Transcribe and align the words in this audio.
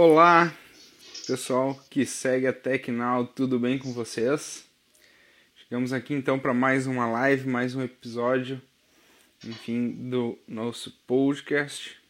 Olá, 0.00 0.54
pessoal 1.26 1.74
que 1.90 2.06
segue 2.06 2.46
a 2.46 2.52
TecNow, 2.52 3.26
tudo 3.26 3.58
bem 3.58 3.80
com 3.80 3.92
vocês? 3.92 4.64
Chegamos 5.56 5.92
aqui 5.92 6.14
então 6.14 6.38
para 6.38 6.54
mais 6.54 6.86
uma 6.86 7.04
live, 7.10 7.48
mais 7.48 7.74
um 7.74 7.82
episódio, 7.82 8.62
enfim, 9.44 9.90
do 10.08 10.38
nosso 10.46 10.92
podcast. 11.04 12.00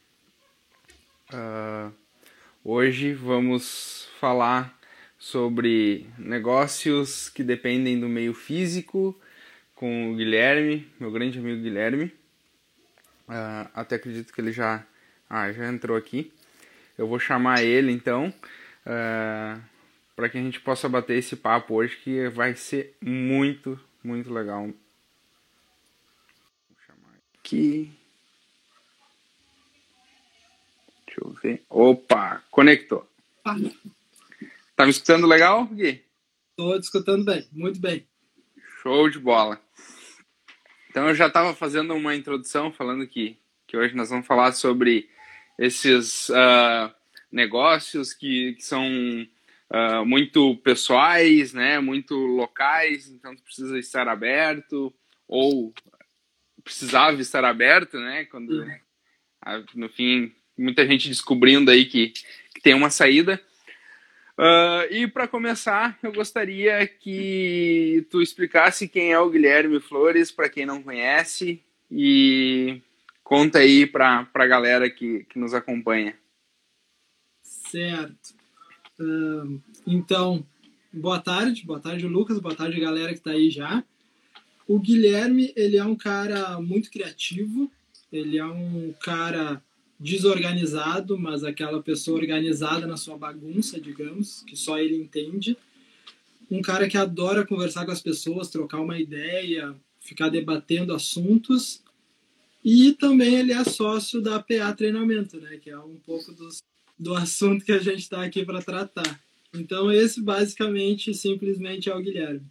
Uh, 1.32 1.90
hoje 2.62 3.14
vamos 3.14 4.06
falar 4.20 4.78
sobre 5.18 6.06
negócios 6.18 7.30
que 7.30 7.42
dependem 7.42 7.98
do 7.98 8.06
meio 8.06 8.34
físico 8.34 9.18
com 9.74 10.12
o 10.12 10.14
Guilherme, 10.14 10.86
meu 11.00 11.10
grande 11.10 11.38
amigo 11.38 11.62
Guilherme. 11.62 12.12
Uh, 13.26 13.64
até 13.72 13.96
acredito 13.96 14.30
que 14.30 14.42
ele 14.42 14.52
já, 14.52 14.86
ah, 15.30 15.50
já 15.50 15.66
entrou 15.66 15.96
aqui. 15.96 16.30
Eu 16.98 17.06
vou 17.06 17.20
chamar 17.20 17.62
ele 17.62 17.92
então, 17.92 18.28
uh, 18.28 18.34
é, 18.84 19.56
para 20.16 20.28
que 20.28 20.36
a 20.36 20.42
gente 20.42 20.58
possa 20.58 20.88
bater 20.88 21.16
esse 21.16 21.36
papo 21.36 21.74
hoje, 21.76 21.96
que 21.96 22.28
vai 22.28 22.56
ser 22.56 22.96
muito, 23.00 23.78
muito 24.02 24.32
legal. 24.34 24.62
Vou 24.62 24.74
chamar 26.84 27.14
aqui. 27.38 27.88
Deixa 31.06 31.20
eu 31.20 31.30
ver. 31.40 31.62
Opa, 31.70 32.42
conectou. 32.50 33.08
Ah. 33.44 33.54
Tá 34.74 34.84
me 34.84 34.90
escutando 34.90 35.24
legal, 35.24 35.66
Gui? 35.66 36.04
Estou 36.50 36.76
escutando 36.76 37.24
bem, 37.24 37.46
muito 37.52 37.78
bem. 37.78 38.04
Show 38.82 39.08
de 39.08 39.20
bola. 39.20 39.60
Então 40.90 41.08
eu 41.08 41.14
já 41.14 41.28
estava 41.28 41.54
fazendo 41.54 41.94
uma 41.94 42.16
introdução 42.16 42.72
falando 42.72 43.06
que, 43.06 43.38
que 43.68 43.76
hoje 43.76 43.94
nós 43.94 44.10
vamos 44.10 44.26
falar 44.26 44.50
sobre 44.50 45.08
esses 45.58 46.28
uh, 46.28 46.94
negócios 47.30 48.14
que, 48.14 48.54
que 48.54 48.62
são 48.62 48.86
uh, 49.70 50.06
muito 50.06 50.56
pessoais, 50.58 51.52
né, 51.52 51.80
muito 51.80 52.14
locais, 52.14 53.08
então 53.08 53.34
precisa 53.36 53.78
estar 53.78 54.08
aberto 54.08 54.94
ou 55.26 55.74
precisava 56.62 57.20
estar 57.20 57.44
aberto, 57.44 57.98
né, 57.98 58.24
quando 58.26 58.50
uhum. 58.50 59.64
no 59.74 59.88
fim 59.88 60.32
muita 60.56 60.86
gente 60.86 61.08
descobrindo 61.08 61.70
aí 61.70 61.84
que, 61.84 62.12
que 62.54 62.60
tem 62.62 62.74
uma 62.74 62.90
saída. 62.90 63.40
Uh, 64.38 64.86
e 64.92 65.08
para 65.08 65.26
começar, 65.26 65.98
eu 66.00 66.12
gostaria 66.12 66.86
que 66.86 68.06
tu 68.08 68.22
explicasse 68.22 68.88
quem 68.88 69.12
é 69.12 69.18
o 69.18 69.30
Guilherme 69.30 69.80
Flores, 69.80 70.30
para 70.30 70.48
quem 70.48 70.64
não 70.64 70.80
conhece, 70.80 71.60
e 71.90 72.80
Conta 73.28 73.58
aí 73.58 73.86
para 73.86 74.26
a 74.32 74.46
galera 74.46 74.88
que, 74.88 75.22
que 75.24 75.38
nos 75.38 75.52
acompanha. 75.52 76.16
Certo. 77.42 78.34
Uh, 78.98 79.60
então, 79.86 80.42
boa 80.90 81.20
tarde, 81.20 81.62
boa 81.66 81.78
tarde, 81.78 82.06
Lucas, 82.06 82.38
boa 82.38 82.54
tarde, 82.54 82.80
galera 82.80 83.12
que 83.12 83.18
está 83.18 83.32
aí 83.32 83.50
já. 83.50 83.84
O 84.66 84.78
Guilherme, 84.78 85.52
ele 85.54 85.76
é 85.76 85.84
um 85.84 85.94
cara 85.94 86.58
muito 86.58 86.90
criativo, 86.90 87.70
ele 88.10 88.38
é 88.38 88.46
um 88.46 88.94
cara 88.98 89.62
desorganizado, 90.00 91.18
mas 91.18 91.44
aquela 91.44 91.82
pessoa 91.82 92.18
organizada 92.18 92.86
na 92.86 92.96
sua 92.96 93.18
bagunça, 93.18 93.78
digamos, 93.78 94.42
que 94.44 94.56
só 94.56 94.78
ele 94.78 94.96
entende. 94.96 95.54
Um 96.50 96.62
cara 96.62 96.88
que 96.88 96.96
adora 96.96 97.46
conversar 97.46 97.84
com 97.84 97.92
as 97.92 98.00
pessoas, 98.00 98.48
trocar 98.48 98.80
uma 98.80 98.98
ideia, 98.98 99.76
ficar 100.00 100.30
debatendo 100.30 100.94
assuntos 100.94 101.86
e 102.70 102.92
também 102.92 103.34
ele 103.34 103.50
é 103.50 103.64
sócio 103.64 104.20
da 104.20 104.38
PA 104.40 104.74
Treinamento, 104.76 105.40
né? 105.40 105.56
Que 105.56 105.70
é 105.70 105.78
um 105.78 105.96
pouco 106.04 106.32
dos, 106.32 106.58
do 106.98 107.14
assunto 107.14 107.64
que 107.64 107.72
a 107.72 107.78
gente 107.78 108.00
está 108.00 108.22
aqui 108.22 108.44
para 108.44 108.60
tratar. 108.60 109.18
Então, 109.54 109.90
esse 109.90 110.20
basicamente, 110.20 111.14
simplesmente 111.14 111.88
é 111.88 111.94
o 111.94 112.02
Guilherme. 112.02 112.46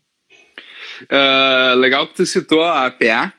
Uh, 1.04 1.78
legal 1.78 2.08
que 2.08 2.16
tu 2.16 2.26
citou 2.26 2.64
a 2.64 2.90
PA. 2.90 3.32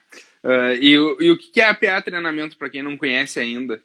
Uh, 0.44 0.48
ah, 0.48 0.74
e, 0.74 0.92
e, 0.92 1.30
o 1.32 1.36
que 1.36 1.60
é 1.60 1.68
a 1.68 1.74
PA 1.74 2.00
Treinamento, 2.00 2.56
para 2.56 2.70
quem 2.70 2.80
não 2.80 2.96
conhece 2.96 3.40
ainda? 3.40 3.82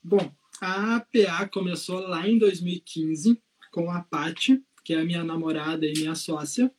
Bom, 0.00 0.32
a 0.60 1.00
PA 1.00 1.48
começou 1.48 1.98
lá 1.98 2.28
em 2.28 2.38
2015 2.38 3.42
com 3.72 3.90
a 3.90 4.02
Paty, 4.02 4.62
que 4.84 4.94
é 4.94 5.00
a 5.00 5.04
minha 5.04 5.24
namorada 5.24 5.84
e 5.84 5.94
minha 5.94 6.14
sócia 6.14 6.70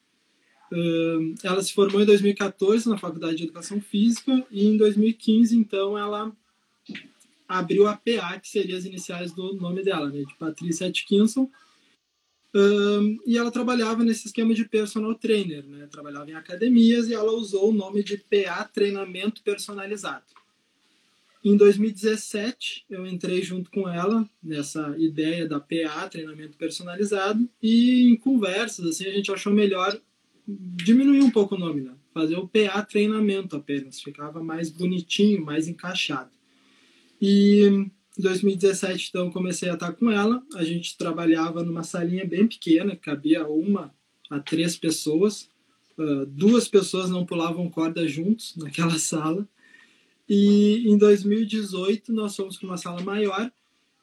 ela 1.43 1.61
se 1.61 1.73
formou 1.73 2.01
em 2.01 2.05
2014 2.05 2.89
na 2.89 2.97
Faculdade 2.97 3.37
de 3.37 3.43
Educação 3.43 3.79
Física 3.79 4.45
e 4.49 4.65
em 4.65 4.77
2015, 4.77 5.55
então, 5.55 5.97
ela 5.97 6.31
abriu 7.47 7.87
a 7.87 7.95
PA, 7.95 8.39
que 8.39 8.49
seria 8.49 8.77
as 8.77 8.85
iniciais 8.85 9.31
do 9.31 9.53
nome 9.55 9.83
dela, 9.83 10.09
né, 10.09 10.23
de 10.23 10.35
Patrícia 10.35 10.87
Atkinson. 10.87 11.49
Um, 12.55 13.17
e 13.25 13.35
ela 13.35 13.49
trabalhava 13.49 14.03
nesse 14.03 14.27
esquema 14.27 14.53
de 14.53 14.65
personal 14.65 15.15
trainer, 15.15 15.65
né? 15.65 15.87
Trabalhava 15.87 16.29
em 16.29 16.35
academias 16.35 17.07
e 17.09 17.13
ela 17.13 17.31
usou 17.31 17.69
o 17.69 17.73
nome 17.73 18.03
de 18.03 18.15
PA 18.15 18.63
Treinamento 18.63 19.41
Personalizado. 19.41 20.25
Em 21.43 21.57
2017, 21.57 22.85
eu 22.89 23.07
entrei 23.07 23.41
junto 23.41 23.71
com 23.71 23.89
ela 23.89 24.29
nessa 24.41 24.95
ideia 24.99 25.47
da 25.47 25.59
PA 25.59 26.07
Treinamento 26.07 26.55
Personalizado 26.55 27.49
e 27.61 28.07
em 28.07 28.15
conversas 28.15 28.85
assim 28.85 29.07
a 29.07 29.11
gente 29.11 29.31
achou 29.31 29.51
melhor 29.51 29.99
diminuir 30.47 31.21
um 31.21 31.31
pouco 31.31 31.55
o 31.55 31.57
nome, 31.57 31.81
né? 31.81 31.93
Fazer 32.13 32.35
o 32.35 32.47
PA 32.47 32.81
treinamento 32.83 33.55
apenas, 33.55 34.01
ficava 34.01 34.43
mais 34.43 34.69
bonitinho, 34.69 35.43
mais 35.43 35.67
encaixado. 35.67 36.31
E 37.19 37.63
em 37.65 37.91
2017, 38.21 39.09
então, 39.09 39.31
comecei 39.31 39.69
a 39.69 39.73
estar 39.73 39.93
com 39.93 40.11
ela. 40.11 40.43
A 40.55 40.63
gente 40.63 40.97
trabalhava 40.97 41.63
numa 41.63 41.83
salinha 41.83 42.25
bem 42.25 42.47
pequena, 42.47 42.95
cabia 42.95 43.47
uma 43.47 43.93
a 44.29 44.39
três 44.39 44.77
pessoas. 44.77 45.49
Uh, 45.97 46.25
duas 46.25 46.67
pessoas 46.67 47.09
não 47.09 47.25
pulavam 47.25 47.69
corda 47.69 48.07
juntos 48.07 48.55
naquela 48.57 48.99
sala. 48.99 49.47
E 50.27 50.87
em 50.87 50.97
2018, 50.97 52.13
nós 52.13 52.35
fomos 52.35 52.57
para 52.57 52.67
uma 52.67 52.77
sala 52.77 53.01
maior 53.01 53.51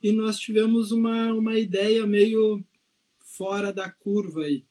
e 0.02 0.12
nós 0.12 0.38
tivemos 0.38 0.92
uma, 0.92 1.32
uma 1.32 1.58
ideia 1.58 2.06
meio 2.06 2.64
fora 3.20 3.72
da 3.72 3.90
curva 3.90 4.42
aí 4.42 4.64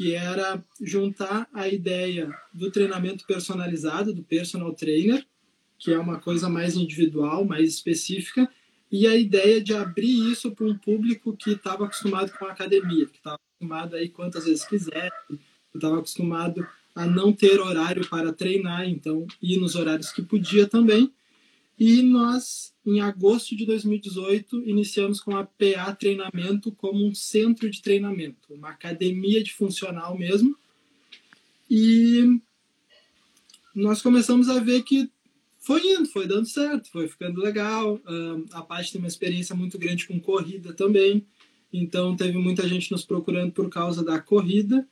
que 0.00 0.14
era 0.14 0.64
juntar 0.80 1.46
a 1.52 1.68
ideia 1.68 2.34
do 2.54 2.70
treinamento 2.70 3.26
personalizado, 3.26 4.14
do 4.14 4.22
personal 4.22 4.72
trainer, 4.72 5.26
que 5.78 5.92
é 5.92 5.98
uma 5.98 6.18
coisa 6.18 6.48
mais 6.48 6.74
individual, 6.74 7.44
mais 7.44 7.68
específica, 7.68 8.48
e 8.90 9.06
a 9.06 9.14
ideia 9.14 9.62
de 9.62 9.74
abrir 9.74 10.32
isso 10.32 10.52
para 10.52 10.64
um 10.64 10.78
público 10.78 11.36
que 11.36 11.50
estava 11.50 11.84
acostumado 11.84 12.32
com 12.32 12.46
a 12.46 12.52
academia, 12.52 13.04
que 13.04 13.18
estava 13.18 13.36
acostumado 13.36 13.94
a 13.94 14.02
ir 14.02 14.08
quantas 14.08 14.46
vezes 14.46 14.64
quiser, 14.64 15.12
que 15.28 15.38
estava 15.74 15.98
acostumado 15.98 16.66
a 16.94 17.04
não 17.04 17.30
ter 17.30 17.60
horário 17.60 18.08
para 18.08 18.32
treinar, 18.32 18.88
então 18.88 19.26
ir 19.42 19.60
nos 19.60 19.74
horários 19.74 20.10
que 20.10 20.22
podia 20.22 20.66
também. 20.66 21.12
E 21.78 22.00
nós, 22.00 22.72
em 22.90 23.00
agosto 23.00 23.54
de 23.54 23.64
2018, 23.64 24.68
iniciamos 24.68 25.20
com 25.20 25.36
a 25.36 25.44
PA 25.44 25.94
Treinamento 25.94 26.72
como 26.72 27.06
um 27.06 27.14
centro 27.14 27.70
de 27.70 27.80
treinamento, 27.80 28.52
uma 28.52 28.70
academia 28.70 29.42
de 29.42 29.52
funcional 29.52 30.18
mesmo. 30.18 30.56
E 31.70 32.40
nós 33.72 34.02
começamos 34.02 34.48
a 34.48 34.58
ver 34.58 34.82
que 34.82 35.08
foi 35.58 35.80
indo, 35.86 36.08
foi 36.08 36.26
dando 36.26 36.46
certo, 36.46 36.90
foi 36.90 37.06
ficando 37.06 37.40
legal. 37.40 38.00
A 38.52 38.62
parte 38.62 38.90
tem 38.90 39.00
uma 39.00 39.06
experiência 39.06 39.54
muito 39.54 39.78
grande 39.78 40.06
com 40.08 40.18
corrida 40.18 40.72
também, 40.72 41.24
então 41.72 42.16
teve 42.16 42.38
muita 42.38 42.66
gente 42.66 42.90
nos 42.90 43.04
procurando 43.04 43.52
por 43.52 43.70
causa 43.70 44.02
da 44.02 44.18
corrida. 44.18 44.84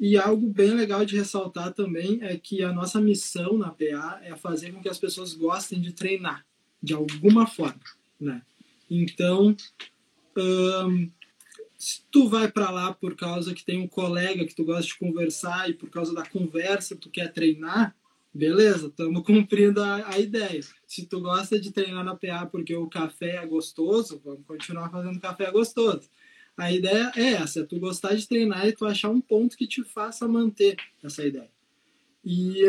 E 0.00 0.16
algo 0.16 0.48
bem 0.48 0.70
legal 0.74 1.04
de 1.04 1.16
ressaltar 1.16 1.72
também 1.72 2.18
é 2.22 2.36
que 2.36 2.62
a 2.62 2.72
nossa 2.72 3.00
missão 3.00 3.58
na 3.58 3.70
PA 3.70 4.20
é 4.24 4.34
fazer 4.36 4.72
com 4.72 4.80
que 4.80 4.88
as 4.88 4.98
pessoas 4.98 5.34
gostem 5.34 5.80
de 5.80 5.92
treinar, 5.92 6.46
de 6.82 6.94
alguma 6.94 7.46
forma, 7.46 7.80
né? 8.20 8.42
Então, 8.90 9.54
hum, 10.36 11.10
se 11.78 12.02
tu 12.10 12.28
vai 12.28 12.50
para 12.50 12.70
lá 12.70 12.92
por 12.92 13.14
causa 13.14 13.54
que 13.54 13.64
tem 13.64 13.78
um 13.78 13.86
colega 13.86 14.44
que 14.44 14.54
tu 14.54 14.64
gosta 14.64 14.82
de 14.82 14.98
conversar 14.98 15.70
e 15.70 15.74
por 15.74 15.88
causa 15.90 16.12
da 16.14 16.24
conversa 16.24 16.96
tu 16.96 17.08
quer 17.08 17.32
treinar, 17.32 17.94
beleza, 18.34 18.88
estamos 18.88 19.22
cumprindo 19.26 19.82
a, 19.82 20.14
a, 20.14 20.18
ideia. 20.18 20.60
Se 20.86 21.06
tu 21.06 21.20
gosta 21.20 21.58
de 21.58 21.70
treinar 21.70 22.04
na 22.04 22.16
PA 22.16 22.46
porque 22.46 22.74
o 22.74 22.88
café 22.88 23.36
é 23.36 23.46
gostoso, 23.46 24.20
vamos 24.24 24.44
continuar 24.46 24.90
fazendo 24.90 25.20
café 25.20 25.50
gostoso. 25.50 26.08
A 26.56 26.72
ideia 26.72 27.12
é 27.14 27.34
essa, 27.34 27.60
é 27.60 27.64
tu 27.64 27.78
gostar 27.78 28.16
de 28.16 28.26
treinar 28.26 28.66
e 28.66 28.72
tu 28.72 28.84
achar 28.84 29.10
um 29.10 29.20
ponto 29.20 29.56
que 29.56 29.66
te 29.66 29.84
faça 29.84 30.26
manter 30.26 30.76
essa 31.02 31.24
ideia. 31.24 31.50
E 32.24 32.62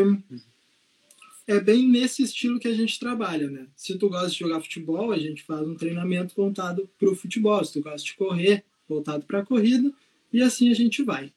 é 1.46 1.60
bem 1.60 1.88
nesse 1.88 2.22
estilo 2.22 2.60
que 2.60 2.68
a 2.68 2.74
gente 2.74 2.98
trabalha, 2.98 3.50
né? 3.50 3.66
Se 3.76 3.98
tu 3.98 4.08
gosta 4.08 4.28
de 4.28 4.38
jogar 4.38 4.60
futebol, 4.60 5.12
a 5.12 5.18
gente 5.18 5.42
faz 5.42 5.66
um 5.66 5.74
treinamento 5.74 6.34
voltado 6.34 6.88
para 6.98 7.10
o 7.10 7.16
futebol. 7.16 7.64
Se 7.64 7.74
tu 7.74 7.80
gosta 7.80 8.06
de 8.06 8.14
correr, 8.14 8.64
voltado 8.88 9.24
para 9.24 9.40
a 9.40 9.46
corrida. 9.46 9.92
E 10.32 10.42
assim 10.42 10.70
a 10.70 10.74
gente 10.74 11.02
vai. 11.02 11.32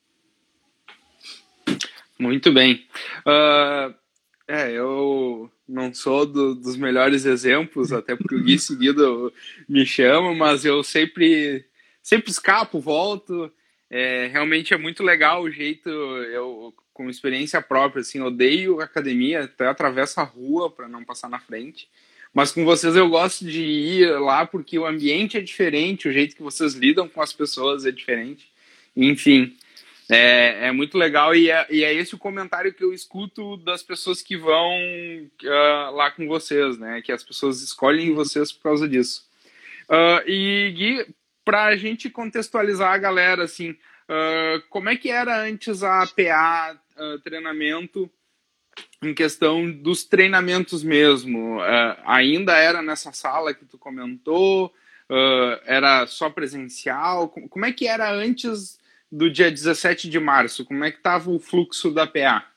Muito 2.20 2.52
bem. 2.52 2.86
Uh, 3.26 3.94
É, 4.48 4.72
eu 4.72 5.50
não 5.68 5.94
sou 5.94 6.26
do, 6.26 6.54
dos 6.54 6.76
melhores 6.76 7.26
exemplos, 7.26 7.94
até 7.94 8.16
porque 8.16 8.36
o 8.36 8.44
Gui 8.44 8.60
seguido 8.60 9.34
me 9.70 9.86
chama, 9.86 10.36
mas 10.36 10.66
eu 10.66 10.84
sempre, 10.84 11.66
sempre 12.02 12.30
escapo, 12.30 12.80
volto. 12.80 13.52
É, 13.90 14.28
realmente 14.28 14.74
é 14.74 14.78
muito 14.78 15.02
legal 15.02 15.44
o 15.44 15.52
jeito, 15.52 15.90
eu 15.90 16.74
com 16.94 17.10
experiência 17.10 17.62
própria, 17.62 18.02
assim, 18.02 18.22
odeio 18.22 18.80
academia, 18.80 19.44
até 19.44 19.68
atravesso 19.68 20.20
a 20.20 20.24
rua 20.24 20.70
para 20.70 20.88
não 20.88 21.04
passar 21.04 21.30
na 21.30 21.40
frente. 21.40 21.90
Mas 22.34 22.52
com 22.52 22.66
vocês 22.66 22.96
eu 22.96 23.10
gosto 23.10 23.46
de 23.46 23.62
ir 23.62 24.20
lá 24.20 24.46
porque 24.46 24.78
o 24.78 24.86
ambiente 24.86 25.38
é 25.38 25.42
diferente, 25.42 26.08
o 26.08 26.14
jeito 26.14 26.36
que 26.36 26.42
vocês 26.42 26.74
lidam 26.74 27.08
com 27.08 27.22
as 27.22 27.32
pessoas 27.32 27.86
é 27.86 27.92
diferente. 27.92 28.52
Enfim, 28.96 29.56
é, 30.10 30.68
é 30.68 30.72
muito 30.72 30.98
legal 30.98 31.36
e 31.36 31.50
é, 31.50 31.66
e 31.70 31.84
é 31.84 31.94
esse 31.94 32.16
o 32.16 32.20
comentário 32.20 32.74
que 32.74 32.84
eu 32.84 32.94
escuto 32.94 33.58
das 33.58 33.82
pessoas 33.82 34.22
que 34.22 34.36
vão 34.36 34.72
uh, 34.72 35.96
lá 35.96 36.12
com 36.12 36.28
vocês, 36.28 36.78
né? 36.78 37.02
Que 37.02 37.12
as 37.12 37.24
pessoas 37.24 37.62
escolhem 37.62 38.14
vocês 38.14 38.52
por 38.52 38.64
causa 38.64 38.88
disso. 38.88 39.26
Uh, 39.90 40.28
e 40.28 40.74
Gui, 40.76 41.16
para 41.46 41.66
a 41.66 41.76
gente 41.76 42.10
contextualizar 42.10 42.94
a 42.94 42.98
galera, 42.98 43.44
assim, 43.44 43.76
uh, 44.10 44.62
como 44.70 44.90
é 44.90 44.96
que 44.96 45.10
era 45.10 45.42
antes 45.44 45.84
a 45.84 46.06
PA 46.08 46.80
treinamento 47.24 48.10
em 49.02 49.14
questão 49.14 49.72
dos 49.72 50.04
treinamentos 50.04 50.84
mesmo? 50.84 51.60
ainda 52.06 52.56
era 52.56 52.82
nessa 52.82 53.12
sala 53.12 53.54
que 53.54 53.66
tu 53.66 53.78
comentou? 53.78 54.74
era 55.66 56.06
só 56.08 56.30
presencial? 56.30 57.30
Como 57.30 57.66
é 57.66 57.74
que 57.74 57.88
era 57.88 58.12
antes 58.12 58.80
do 59.14 59.30
dia 59.30 59.52
17 59.52 60.10
de 60.10 60.20
março, 60.20 60.66
como 60.66 60.84
é 60.84 60.92
que 60.92 60.98
estava 60.98 61.30
o 61.30 61.40
fluxo 61.40 61.92
da 61.92 62.08
PA? 62.08 62.52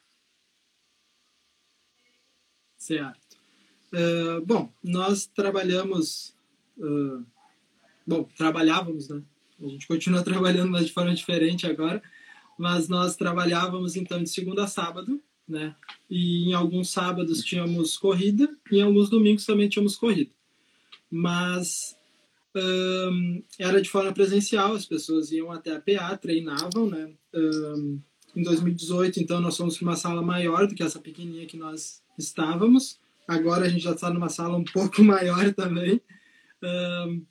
Certo. 2.79 3.37
Uh, 3.93 4.41
bom, 4.45 4.73
nós 4.83 5.27
trabalhamos. 5.27 6.35
Uh, 6.79 7.25
bom, 8.07 8.25
trabalhávamos, 8.37 9.09
né? 9.09 9.23
A 9.63 9.67
gente 9.67 9.87
continua 9.87 10.23
trabalhando, 10.25 10.71
mas 10.71 10.87
de 10.87 10.93
forma 10.93 11.15
diferente 11.15 11.67
agora. 11.67 12.03
Mas 12.59 12.89
nós 12.89 13.17
trabalhávamos 13.17 13.97
então 13.97 14.23
de 14.23 14.31
segunda 14.31 14.65
a 14.65 14.67
sábado, 14.67 15.21
né? 15.47 15.75
E 16.09 16.49
em 16.49 16.55
alguns 16.55 16.91
sábados 16.91 17.45
tínhamos 17.45 17.97
corrida, 17.99 18.49
e 18.71 18.79
em 18.79 18.83
alguns 18.83 19.11
domingos 19.11 19.45
também 19.45 19.69
tínhamos 19.69 19.97
corrida. 19.97 20.31
Mas 21.11 21.97
um, 22.57 23.43
era 23.59 23.83
de 23.83 23.91
forma 23.91 24.13
presencial, 24.13 24.75
as 24.75 24.87
pessoas 24.87 25.31
iam 25.31 25.53
até 25.53 25.77
a 25.77 25.81
PA, 25.81 26.17
treinavam, 26.17 26.89
né? 26.89 27.13
Um, 27.35 28.01
em 28.35 28.43
2018, 28.43 29.21
então, 29.21 29.41
nós 29.41 29.57
fomos 29.57 29.79
para 29.79 29.89
uma 29.89 29.97
sala 29.97 30.23
maior 30.23 30.67
do 30.67 30.75
que 30.75 30.83
essa 30.83 30.99
pequenininha 30.99 31.47
que 31.47 31.57
nós 31.57 32.03
estávamos. 32.19 32.99
Agora 33.27 33.65
a 33.65 33.69
gente 33.69 33.83
já 33.83 33.93
está 33.93 34.11
numa 34.11 34.29
sala 34.29 34.57
um 34.57 34.65
pouco 34.65 35.03
maior 35.05 35.53
também. 35.55 36.01
Um, 36.63 37.25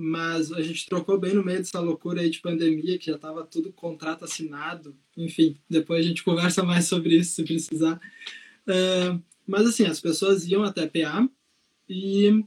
mas 0.00 0.50
a 0.50 0.62
gente 0.62 0.86
trocou 0.86 1.18
bem 1.18 1.34
no 1.34 1.44
meio 1.44 1.58
dessa 1.58 1.78
loucura 1.78 2.22
aí 2.22 2.30
de 2.30 2.40
pandemia, 2.40 2.98
que 2.98 3.06
já 3.06 3.16
estava 3.16 3.44
tudo 3.44 3.70
contrato 3.70 4.24
assinado. 4.24 4.96
Enfim, 5.14 5.56
depois 5.68 6.04
a 6.04 6.08
gente 6.08 6.24
conversa 6.24 6.62
mais 6.62 6.86
sobre 6.86 7.16
isso 7.16 7.34
se 7.34 7.44
precisar. 7.44 8.00
Uh, 8.66 9.22
mas 9.46 9.66
assim, 9.66 9.84
as 9.84 10.00
pessoas 10.00 10.46
iam 10.46 10.62
até 10.62 10.86
PA 10.86 11.28
e 11.86 12.42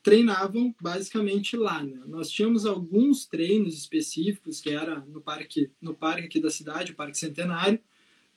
treinavam 0.00 0.72
basicamente 0.80 1.56
lá. 1.56 1.82
Né? 1.82 2.00
Nós 2.06 2.30
tínhamos 2.30 2.64
alguns 2.64 3.26
treinos 3.26 3.76
específicos 3.76 4.60
que 4.60 4.70
era 4.70 5.00
no 5.00 5.20
parque, 5.20 5.70
no 5.80 5.94
parque 5.94 6.26
aqui 6.26 6.40
da 6.40 6.50
cidade, 6.50 6.92
o 6.92 6.96
Parque 6.96 7.18
Centenário, 7.18 7.80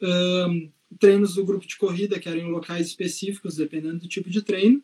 um, 0.01 0.71
treinos 1.00 1.35
do 1.35 1.45
grupo 1.45 1.68
de 1.68 1.77
corrida 1.77 2.19
que 2.19 2.27
eram 2.27 2.41
em 2.41 2.51
locais 2.51 2.88
específicos, 2.88 3.57
dependendo 3.57 4.00
do 4.00 4.07
tipo 4.07 4.29
de 4.29 4.41
treino. 4.41 4.81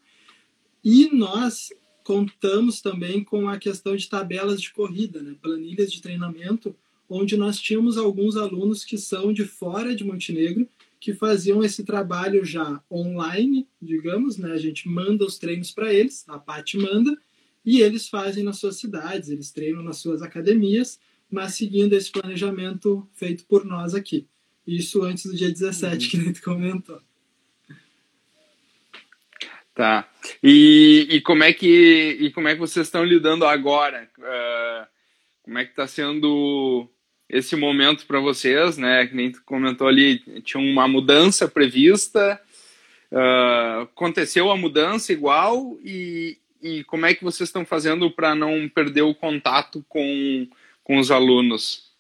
E 0.83 1.09
nós 1.15 1.71
contamos 2.11 2.81
também 2.81 3.23
com 3.23 3.47
a 3.47 3.57
questão 3.57 3.95
de 3.95 4.09
tabelas 4.09 4.61
de 4.61 4.73
corrida, 4.73 5.21
né? 5.21 5.33
planilhas 5.41 5.89
de 5.89 6.01
treinamento, 6.01 6.75
onde 7.09 7.37
nós 7.37 7.57
tínhamos 7.57 7.97
alguns 7.97 8.35
alunos 8.35 8.83
que 8.83 8.97
são 8.97 9.31
de 9.31 9.45
fora 9.45 9.95
de 9.95 10.03
Montenegro 10.03 10.67
que 10.99 11.13
faziam 11.13 11.63
esse 11.63 11.85
trabalho 11.85 12.43
já 12.43 12.83
online, 12.91 13.65
digamos, 13.81 14.37
né? 14.37 14.51
A 14.51 14.57
gente 14.57 14.89
manda 14.89 15.23
os 15.25 15.39
treinos 15.39 15.71
para 15.71 15.93
eles, 15.93 16.25
a 16.27 16.37
Paty 16.37 16.77
manda, 16.77 17.17
e 17.65 17.79
eles 17.79 18.09
fazem 18.09 18.43
nas 18.43 18.59
suas 18.59 18.75
cidades, 18.75 19.29
eles 19.29 19.49
treinam 19.49 19.81
nas 19.81 19.97
suas 19.97 20.21
academias, 20.21 20.99
mas 21.29 21.55
seguindo 21.55 21.93
esse 21.93 22.11
planejamento 22.11 23.07
feito 23.13 23.45
por 23.45 23.63
nós 23.63 23.95
aqui. 23.95 24.27
Isso 24.67 25.01
antes 25.01 25.25
do 25.27 25.35
dia 25.35 25.49
17, 25.49 26.05
uhum. 26.05 26.11
que 26.11 26.17
nem 26.17 26.33
tu 26.33 26.41
comentou. 26.43 27.01
Tá. 29.73 30.07
E, 30.43 31.07
e, 31.09 31.21
como 31.21 31.43
é 31.43 31.53
que, 31.53 32.17
e 32.19 32.31
como 32.31 32.47
é 32.47 32.53
que 32.53 32.59
vocês 32.59 32.87
estão 32.87 33.03
lidando 33.03 33.45
agora? 33.45 34.09
Uh, 34.17 34.87
como 35.43 35.59
é 35.59 35.65
que 35.65 35.71
está 35.71 35.85
sendo 35.85 36.89
esse 37.29 37.55
momento 37.55 38.05
para 38.05 38.19
vocês, 38.19 38.77
né? 38.77 39.05
Que 39.05 39.15
nem 39.15 39.31
tu 39.31 39.41
comentou 39.45 39.87
ali, 39.87 40.19
tinha 40.41 40.61
uma 40.61 40.87
mudança 40.87 41.47
prevista. 41.47 42.41
Uh, 43.11 43.83
aconteceu 43.83 44.49
a 44.49 44.57
mudança 44.57 45.13
igual 45.13 45.77
e, 45.83 46.37
e 46.61 46.83
como 46.85 47.05
é 47.05 47.13
que 47.13 47.23
vocês 47.23 47.49
estão 47.49 47.65
fazendo 47.65 48.09
para 48.09 48.33
não 48.33 48.67
perder 48.67 49.01
o 49.01 49.15
contato 49.15 49.85
com, 49.87 50.47
com 50.83 50.97
os 50.97 51.11
alunos? 51.11 51.91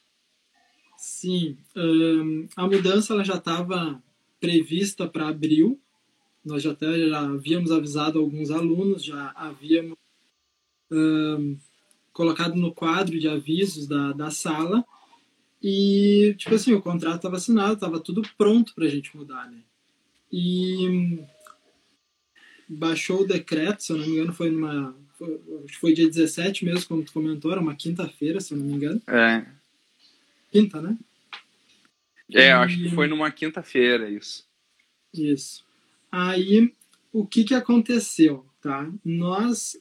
Sim, 0.97 1.57
um, 1.75 2.47
a 2.55 2.67
mudança 2.67 3.13
ela 3.13 3.23
já 3.23 3.35
estava 3.35 4.01
prevista 4.39 5.07
para 5.07 5.29
abril. 5.29 5.79
Nós 6.43 6.63
já 6.63 6.71
até 6.71 7.07
já 7.07 7.19
havíamos 7.19 7.71
avisado 7.71 8.19
alguns 8.19 8.49
alunos, 8.49 9.03
já 9.03 9.31
havíamos 9.35 9.97
um, 10.91 11.57
colocado 12.11 12.55
no 12.55 12.73
quadro 12.73 13.19
de 13.19 13.27
avisos 13.27 13.87
da, 13.87 14.11
da 14.13 14.31
sala 14.31 14.83
e, 15.61 16.33
tipo 16.37 16.55
assim, 16.55 16.73
o 16.73 16.81
contrato 16.81 17.17
estava 17.17 17.37
assinado, 17.37 17.73
estava 17.73 17.99
tudo 17.99 18.23
pronto 18.37 18.73
para 18.73 18.85
a 18.85 18.89
gente 18.89 19.15
mudar, 19.15 19.49
né? 19.49 19.59
E 20.31 21.19
baixou 22.67 23.21
o 23.21 23.27
decreto, 23.27 23.83
se 23.83 23.91
eu 23.91 23.97
não 23.97 24.05
me 24.05 24.13
engano, 24.13 24.33
foi 24.33 24.49
numa. 24.49 24.95
Foi, 25.17 25.39
foi 25.79 25.93
dia 25.93 26.07
17 26.07 26.65
mesmo, 26.65 26.87
como 26.87 27.03
tu 27.03 27.13
comentou, 27.13 27.51
era 27.51 27.61
uma 27.61 27.75
quinta-feira, 27.75 28.39
se 28.39 28.53
eu 28.53 28.57
não 28.57 28.65
me 28.65 28.73
engano. 28.73 29.01
É. 29.07 29.45
Quinta, 30.51 30.81
né? 30.81 30.97
É, 32.33 32.47
e... 32.47 32.51
acho 32.51 32.77
que 32.77 32.89
foi 32.89 33.07
numa 33.07 33.29
quinta-feira 33.29 34.09
isso. 34.09 34.47
Isso. 35.13 35.63
Aí, 36.11 36.73
o 37.11 37.25
que 37.25 37.43
que 37.43 37.53
aconteceu, 37.53 38.45
tá? 38.61 38.91
Nós, 39.03 39.77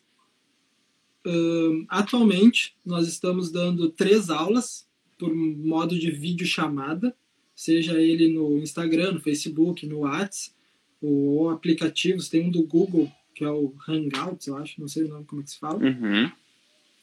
uh, 1.27 1.85
atualmente, 1.89 2.77
nós 2.85 3.09
estamos 3.09 3.51
dando 3.51 3.91
três 3.91 4.31
aulas 4.31 4.89
por 5.19 5.35
modo 5.35 5.99
de 5.99 6.11
vídeo 6.11 6.47
chamada, 6.47 7.15
seja 7.55 8.01
ele 8.01 8.33
no 8.33 8.59
Instagram, 8.59 9.13
no 9.13 9.21
Facebook, 9.21 9.85
no 9.87 10.01
WhatsApp, 10.01 10.55
ou 11.03 11.51
aplicativos, 11.51 12.29
tem 12.29 12.47
um 12.47 12.51
do 12.51 12.63
Google, 12.63 13.11
que 13.35 13.45
é 13.45 13.51
o 13.51 13.75
Hangouts, 13.89 14.47
eu 14.47 14.57
acho, 14.57 14.81
não 14.81 14.89
sei 14.89 15.05
o 15.05 15.09
nome 15.09 15.25
como 15.25 15.41
é 15.41 15.45
que 15.45 15.51
se 15.51 15.59
fala. 15.59 15.79
Uhum. 15.83 16.31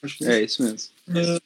Acho 0.02 0.18
que 0.18 0.26
é, 0.26 0.40
é 0.40 0.44
isso 0.44 0.64
mesmo. 0.64 0.92
É, 1.10 1.42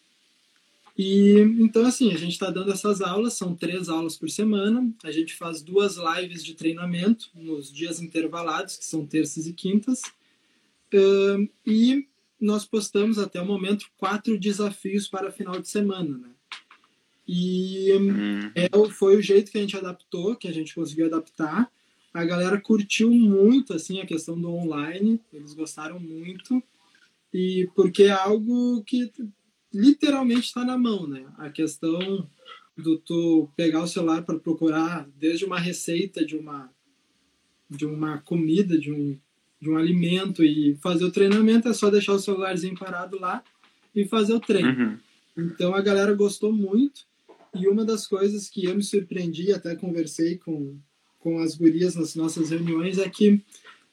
e 0.97 1.39
então 1.59 1.85
assim, 1.85 2.11
a 2.11 2.17
gente 2.17 2.33
está 2.33 2.49
dando 2.49 2.71
essas 2.71 3.01
aulas, 3.01 3.33
são 3.33 3.55
três 3.55 3.89
aulas 3.89 4.17
por 4.17 4.29
semana. 4.29 4.91
A 5.03 5.11
gente 5.11 5.35
faz 5.35 5.61
duas 5.61 5.97
lives 5.97 6.43
de 6.43 6.53
treinamento 6.53 7.29
nos 7.33 7.71
dias 7.71 8.01
intervalados, 8.01 8.77
que 8.77 8.85
são 8.85 9.05
terças 9.05 9.47
e 9.47 9.53
quintas. 9.53 10.01
Uh, 10.93 11.49
e 11.65 12.07
nós 12.39 12.65
postamos 12.65 13.17
até 13.17 13.41
o 13.41 13.45
momento 13.45 13.85
quatro 13.97 14.37
desafios 14.37 15.07
para 15.07 15.31
final 15.31 15.59
de 15.59 15.69
semana, 15.69 16.17
né? 16.17 16.29
E 17.27 17.93
hum. 17.93 18.51
é, 18.55 18.67
foi 18.89 19.15
o 19.15 19.21
jeito 19.21 19.51
que 19.51 19.57
a 19.57 19.61
gente 19.61 19.77
adaptou, 19.77 20.35
que 20.35 20.47
a 20.47 20.53
gente 20.53 20.75
conseguiu 20.75 21.05
adaptar. 21.05 21.71
A 22.13 22.25
galera 22.25 22.59
curtiu 22.59 23.09
muito 23.09 23.73
assim 23.73 24.01
a 24.01 24.05
questão 24.05 24.39
do 24.39 24.51
online, 24.51 25.21
eles 25.31 25.53
gostaram 25.53 25.99
muito. 25.99 26.61
E 27.33 27.69
porque 27.73 28.03
é 28.03 28.11
algo 28.11 28.83
que 28.83 29.09
literalmente 29.73 30.47
está 30.47 30.63
na 30.65 30.77
mão, 30.77 31.07
né? 31.07 31.25
A 31.37 31.49
questão 31.49 32.27
do 32.77 32.97
tu 32.97 33.49
pegar 33.55 33.83
o 33.83 33.87
celular 33.87 34.23
para 34.23 34.39
procurar 34.39 35.07
desde 35.17 35.45
uma 35.45 35.59
receita 35.59 36.25
de 36.25 36.35
uma 36.35 36.69
de 37.69 37.85
uma 37.85 38.17
comida, 38.19 38.77
de 38.77 38.91
um 38.91 39.17
de 39.61 39.69
um 39.69 39.77
alimento 39.77 40.43
e 40.43 40.75
fazer 40.81 41.05
o 41.05 41.11
treinamento 41.11 41.69
é 41.69 41.73
só 41.73 41.89
deixar 41.91 42.13
o 42.13 42.19
celularzinho 42.19 42.77
parado 42.77 43.19
lá 43.19 43.43
e 43.95 44.05
fazer 44.05 44.33
o 44.33 44.39
treino. 44.39 44.69
Uhum. 44.69 44.97
Então 45.37 45.75
a 45.75 45.81
galera 45.81 46.13
gostou 46.13 46.51
muito. 46.51 47.05
E 47.53 47.67
uma 47.67 47.85
das 47.85 48.07
coisas 48.07 48.49
que 48.49 48.65
eu 48.65 48.75
me 48.75 48.81
surpreendi, 48.81 49.51
até 49.51 49.75
conversei 49.75 50.37
com, 50.37 50.77
com 51.19 51.37
as 51.39 51.55
gurias 51.55 51.95
nas 51.95 52.15
nossas 52.15 52.49
reuniões, 52.49 52.97
é 52.97 53.07
que 53.07 53.41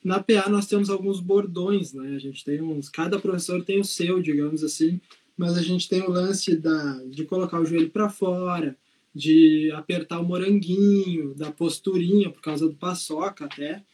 na 0.02 0.22
PA 0.22 0.48
nós 0.48 0.66
temos 0.66 0.88
alguns 0.88 1.20
bordões, 1.20 1.92
né? 1.92 2.14
A 2.14 2.18
gente 2.18 2.44
tem 2.44 2.62
uns, 2.62 2.88
cada 2.88 3.18
professor 3.18 3.62
tem 3.64 3.80
o 3.80 3.84
seu, 3.84 4.22
digamos 4.22 4.62
assim, 4.62 5.00
mas 5.38 5.56
a 5.56 5.62
gente 5.62 5.88
tem 5.88 6.02
o 6.02 6.10
lance 6.10 6.56
da, 6.56 7.04
de 7.04 7.24
colocar 7.24 7.60
o 7.60 7.64
joelho 7.64 7.90
para 7.90 8.10
fora, 8.10 8.76
de 9.14 9.70
apertar 9.72 10.18
o 10.18 10.24
moranguinho, 10.24 11.32
da 11.36 11.52
posturinha, 11.52 12.28
por 12.28 12.42
causa 12.42 12.66
do 12.66 12.74
paçoca 12.74 13.44
até. 13.44 13.84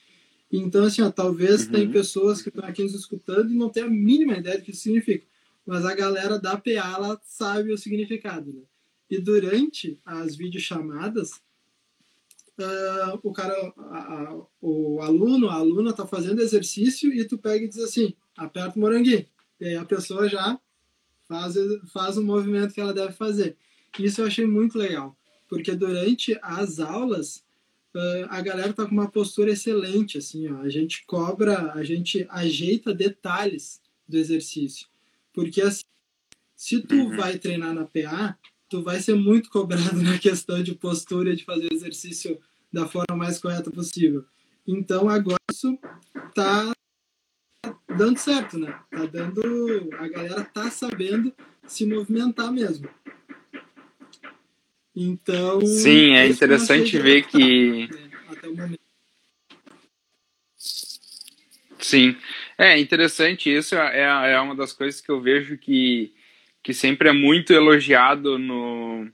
Então, 0.50 0.84
assim, 0.84 1.02
ó, 1.02 1.10
talvez 1.10 1.66
uhum. 1.66 1.72
tem 1.72 1.90
pessoas 1.90 2.40
que 2.40 2.48
estão 2.48 2.64
aqui 2.64 2.82
nos 2.82 2.94
escutando 2.94 3.52
e 3.52 3.56
não 3.56 3.68
tem 3.68 3.82
a 3.82 3.90
mínima 3.90 4.38
ideia 4.38 4.56
do 4.56 4.64
que 4.64 4.70
isso 4.70 4.84
significa. 4.84 5.26
Mas 5.66 5.84
a 5.84 5.94
galera 5.94 6.38
da 6.38 6.56
PA, 6.56 6.70
ela 6.70 7.20
sabe 7.24 7.70
o 7.70 7.78
significado, 7.78 8.50
né? 8.50 8.62
E 9.10 9.18
durante 9.18 10.00
as 10.02 10.34
videochamadas, 10.34 11.42
uh, 12.58 13.20
o 13.22 13.32
cara, 13.32 13.54
a, 13.76 13.98
a, 13.98 14.46
o 14.62 15.00
aluno, 15.02 15.50
a 15.50 15.54
aluna 15.56 15.92
tá 15.92 16.06
fazendo 16.06 16.40
exercício 16.40 17.12
e 17.12 17.22
tu 17.26 17.36
pega 17.36 17.66
e 17.66 17.68
diz 17.68 17.78
assim, 17.80 18.14
aperta 18.34 18.78
o 18.78 18.80
moranguinho. 18.80 19.26
E 19.60 19.66
aí 19.66 19.76
a 19.76 19.84
pessoa 19.84 20.26
já 20.26 20.58
faz, 21.28 21.54
faz 21.92 22.16
o 22.16 22.22
movimento 22.22 22.74
que 22.74 22.80
ela 22.80 22.94
deve 22.94 23.12
fazer. 23.12 23.56
Isso 23.98 24.20
eu 24.20 24.26
achei 24.26 24.46
muito 24.46 24.78
legal, 24.78 25.16
porque 25.48 25.74
durante 25.74 26.38
as 26.42 26.80
aulas 26.80 27.44
uh, 27.94 28.26
a 28.28 28.40
galera 28.40 28.72
tá 28.72 28.84
com 28.84 28.92
uma 28.92 29.10
postura 29.10 29.52
excelente, 29.52 30.18
assim, 30.18 30.50
ó. 30.50 30.60
A 30.60 30.68
gente 30.68 31.04
cobra, 31.06 31.72
a 31.72 31.82
gente 31.84 32.26
ajeita 32.28 32.92
detalhes 32.92 33.80
do 34.08 34.16
exercício. 34.16 34.86
Porque 35.32 35.60
assim, 35.62 35.82
se 36.56 36.80
tu 36.80 36.94
uhum. 36.94 37.16
vai 37.16 37.38
treinar 37.38 37.74
na 37.74 37.84
PA, 37.84 38.38
tu 38.68 38.82
vai 38.82 39.00
ser 39.00 39.14
muito 39.14 39.48
cobrado 39.50 40.00
na 40.02 40.18
questão 40.18 40.62
de 40.62 40.74
postura, 40.74 41.34
de 41.34 41.44
fazer 41.44 41.68
o 41.70 41.74
exercício 41.74 42.38
da 42.72 42.86
forma 42.86 43.16
mais 43.16 43.38
correta 43.38 43.70
possível. 43.70 44.24
Então 44.66 45.08
agora 45.08 45.38
isso 45.52 45.78
tá 46.34 46.73
dando 47.96 48.18
certo, 48.18 48.58
né? 48.58 48.78
Tá 48.90 49.06
dando. 49.06 49.90
A 49.98 50.08
galera 50.08 50.44
tá 50.44 50.70
sabendo 50.70 51.32
se 51.66 51.86
movimentar 51.86 52.52
mesmo. 52.52 52.88
Então. 54.94 55.60
Sim, 55.66 56.14
é 56.14 56.26
interessante 56.26 56.98
ver 56.98 57.26
que. 57.26 57.88
Né, 57.88 58.10
até 58.28 58.48
o 58.48 58.56
momento. 58.56 58.80
Sim, 61.78 62.16
é 62.56 62.78
interessante 62.78 63.54
isso. 63.54 63.74
É, 63.74 64.32
é 64.32 64.40
uma 64.40 64.54
das 64.54 64.72
coisas 64.72 65.00
que 65.00 65.10
eu 65.10 65.20
vejo 65.20 65.58
que, 65.58 66.14
que 66.62 66.72
sempre 66.72 67.08
é 67.08 67.12
muito 67.12 67.52
elogiado 67.52 68.38
no. 68.38 69.06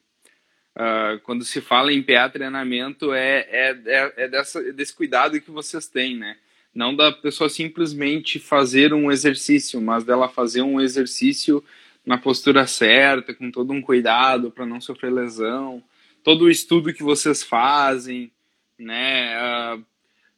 Uh, 0.76 1.18
quando 1.24 1.44
se 1.44 1.60
fala 1.60 1.92
em 1.92 2.02
PA 2.02 2.28
treinamento, 2.28 3.12
é, 3.12 3.40
é, 3.50 3.82
é, 3.86 4.12
é 4.16 4.28
dessa, 4.28 4.72
desse 4.72 4.94
cuidado 4.94 5.40
que 5.40 5.50
vocês 5.50 5.88
têm, 5.88 6.16
né? 6.16 6.36
Não 6.74 6.94
da 6.94 7.10
pessoa 7.10 7.50
simplesmente 7.50 8.38
fazer 8.38 8.94
um 8.94 9.10
exercício, 9.10 9.80
mas 9.80 10.04
dela 10.04 10.28
fazer 10.28 10.62
um 10.62 10.80
exercício 10.80 11.64
na 12.06 12.16
postura 12.16 12.66
certa, 12.66 13.34
com 13.34 13.50
todo 13.50 13.72
um 13.72 13.82
cuidado 13.82 14.50
para 14.50 14.66
não 14.66 14.80
sofrer 14.80 15.12
lesão, 15.12 15.82
todo 16.22 16.44
o 16.44 16.50
estudo 16.50 16.92
que 16.94 17.02
vocês 17.02 17.42
fazem, 17.42 18.30
né? 18.78 19.36
Uh, 19.74 19.84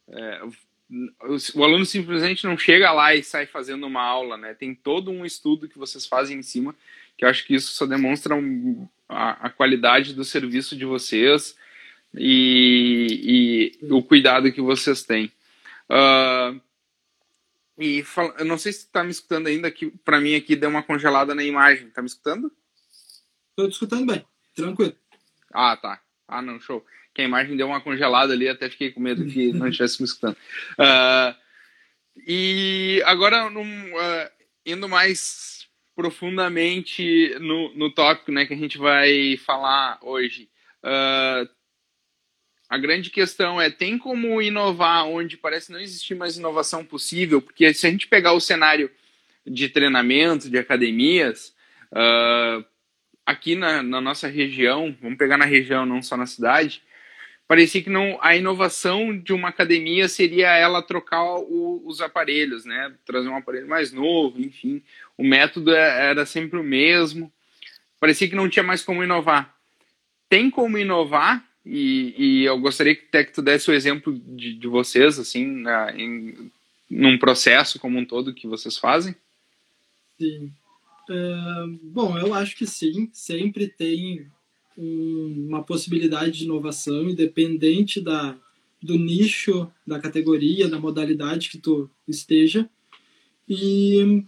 é, 0.09 0.41
o 1.55 1.63
aluno 1.63 1.85
simplesmente 1.85 2.45
não 2.45 2.57
chega 2.57 2.91
lá 2.91 3.15
e 3.15 3.23
sai 3.23 3.45
fazendo 3.45 3.87
uma 3.87 4.01
aula, 4.01 4.37
né? 4.37 4.53
Tem 4.53 4.75
todo 4.75 5.09
um 5.09 5.25
estudo 5.25 5.67
que 5.67 5.77
vocês 5.77 6.05
fazem 6.05 6.37
em 6.37 6.43
cima, 6.43 6.75
que 7.17 7.25
eu 7.25 7.29
acho 7.29 7.45
que 7.45 7.55
isso 7.55 7.71
só 7.71 7.85
demonstra 7.85 8.35
um, 8.35 8.87
a, 9.07 9.47
a, 9.47 9.49
qualidade 9.49 10.13
do 10.13 10.23
serviço 10.23 10.75
de 10.75 10.85
vocês 10.85 11.55
e, 12.13 13.73
e 13.81 13.91
o 13.91 14.03
cuidado 14.03 14.51
que 14.51 14.61
vocês 14.61 15.03
têm. 15.03 15.31
Uh, 15.93 16.59
e 17.77 18.03
fala, 18.03 18.33
eu 18.39 18.45
não 18.45 18.57
sei 18.57 18.73
se 18.73 18.79
está 18.79 19.03
me 19.03 19.11
escutando 19.11 19.47
ainda, 19.47 19.69
que 19.69 19.91
para 20.03 20.19
mim 20.19 20.35
aqui 20.35 20.55
deu 20.55 20.69
uma 20.69 20.81
congelada 20.81 21.35
na 21.35 21.43
imagem. 21.43 21.89
Tá 21.89 22.01
me 22.01 22.07
escutando? 22.07 22.51
Estou 23.49 23.69
te 23.69 23.73
escutando 23.73 24.05
bem, 24.07 24.25
tranquilo. 24.55 24.95
Ah, 25.53 25.77
tá. 25.77 26.01
Ah, 26.27 26.41
não, 26.41 26.59
show. 26.59 26.83
Que 27.13 27.21
a 27.21 27.25
imagem 27.25 27.55
deu 27.55 27.67
uma 27.67 27.81
congelada 27.81 28.33
ali, 28.33 28.49
até 28.49 28.69
fiquei 28.69 28.91
com 28.91 28.99
medo 28.99 29.25
que 29.25 29.53
não 29.53 29.67
estivesse 29.67 30.01
me 30.01 30.07
escutando. 30.07 30.35
Uh, 30.73 31.35
e 32.25 33.01
agora, 33.05 33.49
num, 33.49 33.93
uh, 33.93 34.29
indo 34.65 34.89
mais 34.89 35.67
profundamente 35.95 37.35
no, 37.39 37.73
no 37.75 37.93
tópico 37.93 38.31
né, 38.31 38.45
que 38.47 38.53
a 38.53 38.57
gente 38.57 38.79
vai 38.79 39.37
falar 39.37 39.99
hoje. 40.01 40.49
Uh, 40.83 41.47
a 42.69 42.77
grande 42.77 43.09
questão 43.09 43.61
é: 43.61 43.69
tem 43.69 43.97
como 43.97 44.41
inovar 44.41 45.05
onde 45.05 45.37
parece 45.37 45.71
não 45.71 45.79
existir 45.79 46.15
mais 46.15 46.37
inovação 46.37 46.83
possível? 46.83 47.41
Porque 47.41 47.73
se 47.73 47.87
a 47.87 47.89
gente 47.89 48.07
pegar 48.07 48.33
o 48.33 48.39
cenário 48.39 48.89
de 49.45 49.69
treinamento, 49.69 50.49
de 50.49 50.57
academias, 50.57 51.53
uh, 51.91 52.65
aqui 53.25 53.55
na, 53.55 53.83
na, 53.83 54.01
nossa 54.01 54.27
região, 54.27 54.95
vamos 55.01 55.17
pegar 55.17 55.37
na 55.37 55.45
região, 55.45 55.85
não 55.85 56.01
só 56.01 56.15
na 56.15 56.25
cidade, 56.25 56.81
parecia 57.47 57.81
que 57.81 57.89
não 57.89 58.17
a 58.21 58.35
inovação 58.35 59.17
de 59.17 59.33
uma 59.33 59.49
academia 59.49 60.07
seria 60.07 60.55
ela 60.55 60.81
trocar 60.81 61.23
o, 61.23 61.81
os 61.85 62.01
aparelhos, 62.01 62.65
né? 62.65 62.93
Trazer 63.05 63.27
um 63.27 63.37
aparelho 63.37 63.67
mais 63.67 63.91
novo, 63.91 64.39
enfim. 64.41 64.81
O 65.17 65.23
método 65.23 65.75
é, 65.75 66.09
era 66.09 66.25
sempre 66.25 66.57
o 66.57 66.63
mesmo. 66.63 67.31
Parecia 67.99 68.27
que 68.27 68.35
não 68.35 68.49
tinha 68.49 68.63
mais 68.63 68.83
como 68.83 69.03
inovar. 69.03 69.55
Tem 70.29 70.49
como 70.49 70.77
inovar 70.77 71.43
e, 71.65 72.13
e, 72.17 72.43
eu 72.43 72.59
gostaria 72.59 72.95
que 72.95 73.05
até 73.05 73.23
que 73.23 73.33
tu 73.33 73.41
desse 73.41 73.69
o 73.69 73.73
exemplo 73.73 74.13
de, 74.13 74.53
de 74.53 74.67
vocês, 74.67 75.17
assim, 75.17 75.45
na, 75.45 75.95
em, 75.95 76.51
num 76.89 77.17
processo 77.17 77.79
como 77.79 77.97
um 77.97 78.05
todo 78.05 78.33
que 78.33 78.47
vocês 78.47 78.77
fazem. 78.77 79.15
Sim. 80.19 80.51
Uh, 81.09 81.79
bom, 81.83 82.17
eu 82.17 82.33
acho 82.33 82.55
que 82.55 82.65
sim. 82.65 83.09
Sempre 83.13 83.67
tem 83.67 84.27
um, 84.77 85.45
uma 85.47 85.63
possibilidade 85.63 86.39
de 86.39 86.43
inovação, 86.43 87.09
independente 87.09 88.01
da, 88.01 88.35
do 88.81 88.97
nicho, 88.97 89.71
da 89.87 89.99
categoria, 89.99 90.67
da 90.67 90.79
modalidade 90.79 91.49
que 91.49 91.57
tu 91.57 91.89
esteja. 92.07 92.69
E 93.47 94.23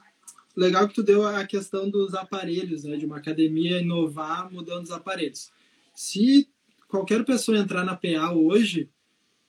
legal 0.55 0.87
que 0.87 0.95
tu 0.95 1.03
deu 1.03 1.27
a 1.27 1.45
questão 1.45 1.89
dos 1.89 2.13
aparelhos, 2.13 2.85
né, 2.85 2.95
de 2.95 3.05
uma 3.05 3.17
academia 3.17 3.81
inovar 3.81 4.51
mudando 4.51 4.85
os 4.85 4.91
aparelhos. 4.91 5.51
Se 5.93 6.47
qualquer 6.87 7.23
pessoa 7.25 7.57
entrar 7.57 7.83
na 7.83 7.95
PA 7.95 8.31
hoje, 8.31 8.89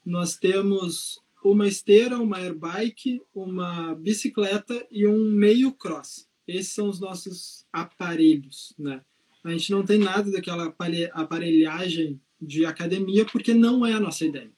nós 0.04 0.36
temos 0.36 1.20
uma 1.42 1.66
esteira, 1.66 2.18
uma 2.18 2.38
airbike, 2.38 3.22
uma 3.34 3.94
bicicleta 3.94 4.86
e 4.90 5.06
um 5.06 5.30
meio 5.30 5.72
cross. 5.72 6.28
Esses 6.46 6.72
são 6.72 6.88
os 6.88 7.00
nossos 7.00 7.66
aparelhos, 7.72 8.74
né? 8.78 9.00
A 9.42 9.50
gente 9.50 9.70
não 9.70 9.84
tem 9.84 9.98
nada 9.98 10.30
daquela 10.30 10.74
aparelhagem 11.12 12.20
de 12.40 12.64
academia 12.64 13.24
porque 13.24 13.54
não 13.54 13.86
é 13.86 13.92
a 13.92 14.00
nossa 14.00 14.24
ideia. 14.24 14.50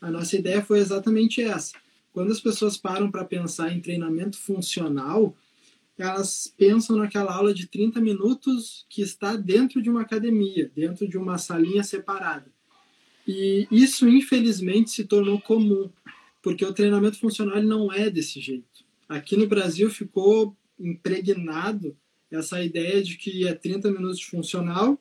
A 0.00 0.10
nossa 0.10 0.36
ideia 0.36 0.62
foi 0.62 0.78
exatamente 0.78 1.40
essa. 1.40 1.74
Quando 2.12 2.32
as 2.32 2.40
pessoas 2.40 2.76
param 2.76 3.10
para 3.10 3.24
pensar 3.24 3.72
em 3.72 3.80
treinamento 3.80 4.38
funcional, 4.38 5.34
elas 5.98 6.52
pensam 6.56 6.96
naquela 6.96 7.34
aula 7.34 7.54
de 7.54 7.66
30 7.66 8.00
minutos 8.00 8.84
que 8.88 9.00
está 9.00 9.34
dentro 9.36 9.80
de 9.80 9.88
uma 9.88 10.02
academia, 10.02 10.70
dentro 10.74 11.08
de 11.08 11.16
uma 11.16 11.38
salinha 11.38 11.82
separada. 11.82 12.50
E 13.26 13.66
isso, 13.70 14.08
infelizmente, 14.08 14.90
se 14.90 15.04
tornou 15.04 15.40
comum, 15.40 15.90
porque 16.42 16.64
o 16.64 16.72
treinamento 16.72 17.18
funcional 17.18 17.60
não 17.62 17.92
é 17.92 18.08
desse 18.10 18.40
jeito. 18.40 18.84
Aqui 19.08 19.36
no 19.36 19.46
Brasil 19.46 19.90
ficou 19.90 20.56
impregnado 20.78 21.96
essa 22.30 22.62
ideia 22.62 23.02
de 23.02 23.16
que 23.16 23.46
é 23.46 23.54
30 23.54 23.90
minutos 23.90 24.18
de 24.18 24.26
funcional, 24.26 25.00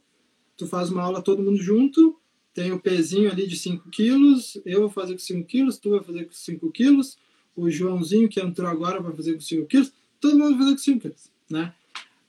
tu 0.55 0.65
faz 0.65 0.89
uma 0.89 1.03
aula 1.03 1.21
todo 1.21 1.43
mundo 1.43 1.57
junto, 1.57 2.19
tem 2.53 2.71
o 2.71 2.79
pezinho 2.79 3.29
ali 3.29 3.45
de 3.45 3.57
5 3.57 3.89
quilos, 3.89 4.59
eu 4.65 4.81
vou 4.81 4.89
fazer 4.89 5.13
com 5.13 5.19
5 5.19 5.45
quilos, 5.45 5.77
tu 5.77 5.89
vai 5.89 6.03
fazer 6.03 6.25
com 6.25 6.31
5 6.31 6.71
quilos, 6.71 7.17
o 7.55 7.69
Joãozinho 7.69 8.29
que 8.29 8.39
entrou 8.39 8.69
agora 8.69 9.01
vai 9.01 9.13
fazer 9.13 9.33
com 9.33 9.41
5 9.41 9.67
quilos, 9.67 9.91
todo 10.19 10.37
mundo 10.37 10.57
fazendo 10.57 10.79
simples, 10.79 11.31
né? 11.49 11.73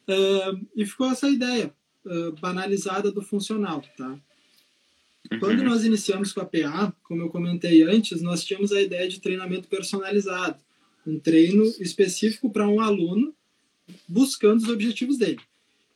Uh, 0.09 0.67
e 0.75 0.87
ficou 0.87 1.11
essa 1.11 1.29
ideia 1.29 1.75
uh, 2.05 2.33
banalizada 2.41 3.11
do 3.11 3.23
funcional, 3.23 3.83
tá? 3.97 4.19
Uhum. 5.31 5.39
Quando 5.41 5.65
nós 5.65 5.85
iniciamos 5.85 6.33
com 6.33 6.41
a 6.41 6.45
PA, 6.45 6.95
como 7.03 7.23
eu 7.23 7.29
comentei 7.29 7.83
antes, 7.83 8.23
nós 8.23 8.45
tínhamos 8.45 8.73
a 8.73 8.81
ideia 8.81 9.09
de 9.09 9.21
treinamento 9.21 9.69
personalizado, 9.69 10.59
um 11.07 11.19
treino 11.19 11.65
específico 11.81 12.51
para 12.51 12.69
um 12.69 12.81
aluno 12.81 13.35
buscando 14.09 14.63
os 14.63 14.69
objetivos 14.69 15.19
dele. 15.19 15.41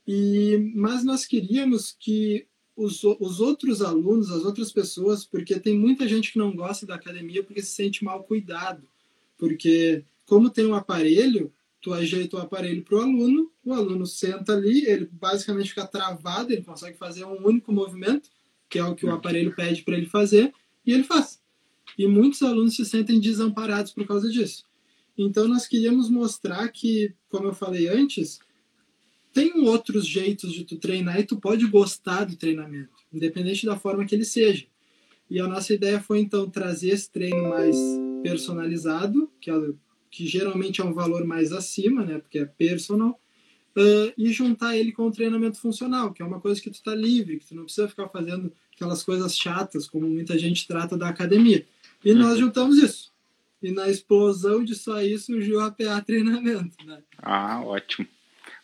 E 0.07 0.73
mas 0.75 1.05
nós 1.05 1.25
queríamos 1.25 1.95
que 1.99 2.47
os, 2.77 3.05
os 3.05 3.41
outros 3.41 3.83
alunos, 3.83 4.31
as 4.31 4.45
outras 4.45 4.73
pessoas, 4.73 5.25
porque 5.25 5.59
tem 5.61 5.79
muita 5.79 6.09
gente 6.09 6.33
que 6.33 6.39
não 6.39 6.55
gosta 6.55 6.87
da 6.87 6.95
academia 6.95 7.43
porque 7.45 7.63
se 7.63 7.73
sente 7.73 8.03
mal 8.03 8.25
cuidado, 8.25 8.83
porque 9.37 10.03
como 10.25 10.49
tem 10.49 10.67
um 10.67 10.75
aparelho, 10.75 11.53
tu 11.81 11.93
ajeita 11.93 12.37
o 12.37 12.41
aparelho 12.41 12.83
para 12.83 12.97
o 12.97 13.01
aluno, 13.01 13.51
o 13.65 13.73
aluno 13.73 14.07
senta 14.07 14.53
ali, 14.53 14.85
ele 14.87 15.09
basicamente 15.11 15.71
fica 15.71 15.87
travado, 15.87 16.53
ele 16.53 16.63
consegue 16.63 16.99
fazer 16.99 17.25
um 17.25 17.47
único 17.47 17.73
movimento, 17.73 18.29
que 18.69 18.79
é 18.79 18.85
o 18.85 18.95
que 18.95 19.07
o 19.07 19.13
aparelho 19.13 19.55
pede 19.55 19.83
para 19.83 19.97
ele 19.97 20.07
fazer, 20.07 20.53
e 20.87 20.93
ele 20.93 21.05
faz. 21.05 21.41
E 21.99 22.07
muitos 22.07 22.43
alunos 22.43 22.77
se 22.77 22.85
sentem 22.85 23.19
desamparados 23.19 23.93
por 23.93 24.07
causa 24.07 24.29
disso. 24.31 24.65
Então 25.17 25.49
nós 25.49 25.67
queríamos 25.67 26.09
mostrar 26.09 26.69
que, 26.69 27.15
como 27.29 27.49
eu 27.49 27.55
falei 27.55 27.89
antes, 27.89 28.39
tem 29.33 29.53
outros 29.67 30.07
jeitos 30.07 30.53
de 30.53 30.65
tu 30.65 30.77
treinar 30.77 31.21
e 31.21 31.25
tu 31.25 31.39
pode 31.39 31.67
gostar 31.67 32.25
do 32.25 32.37
treinamento. 32.37 32.91
independente 33.13 33.67
da 33.67 33.77
forma 33.77 34.05
que 34.05 34.15
ele 34.15 34.25
seja. 34.25 34.67
E 35.29 35.41
a 35.41 35.47
nossa 35.47 35.73
ideia 35.75 36.01
foi 36.01 36.21
então 36.21 36.49
trazer 36.49 36.91
esse 36.91 37.11
treino 37.11 37.49
mais 37.49 37.77
personalizado, 38.23 39.31
que, 39.41 39.51
é, 39.51 39.55
que 40.11 40.27
geralmente 40.27 40.81
é 40.81 40.85
um 40.85 40.93
valor 40.93 41.25
mais 41.25 41.53
acima, 41.53 42.05
né, 42.05 42.19
porque 42.19 42.41
é 42.41 42.45
personal, 42.45 43.21
uh, 43.77 44.13
e 44.17 44.33
juntar 44.33 44.77
ele 44.77 44.93
com 44.93 45.07
o 45.07 45.13
treinamento 45.13 45.59
funcional, 45.59 46.13
que 46.13 46.23
é 46.23 46.25
uma 46.25 46.41
coisa 46.41 46.61
que 46.61 46.71
tu 46.71 46.75
está 46.75 46.95
livre, 46.95 47.39
que 47.39 47.47
tu 47.47 47.55
não 47.55 47.65
precisa 47.65 47.89
ficar 47.89 48.09
fazendo 48.09 48.53
aquelas 48.75 49.03
coisas 49.03 49.37
chatas, 49.37 49.89
como 49.89 50.09
muita 50.09 50.39
gente 50.39 50.67
trata 50.67 50.97
da 50.97 51.09
academia. 51.09 51.65
E 52.05 52.15
nós 52.15 52.35
uhum. 52.35 52.47
juntamos 52.47 52.79
isso. 52.79 53.11
E 53.63 53.71
na 53.71 53.89
explosão 53.89 54.65
disso 54.65 54.93
aí 54.93 55.19
surgiu 55.19 55.61
a 55.61 55.71
PA 55.71 56.01
treinamento. 56.01 56.85
Né? 56.87 57.03
Ah, 57.19 57.61
ótimo. 57.63 58.09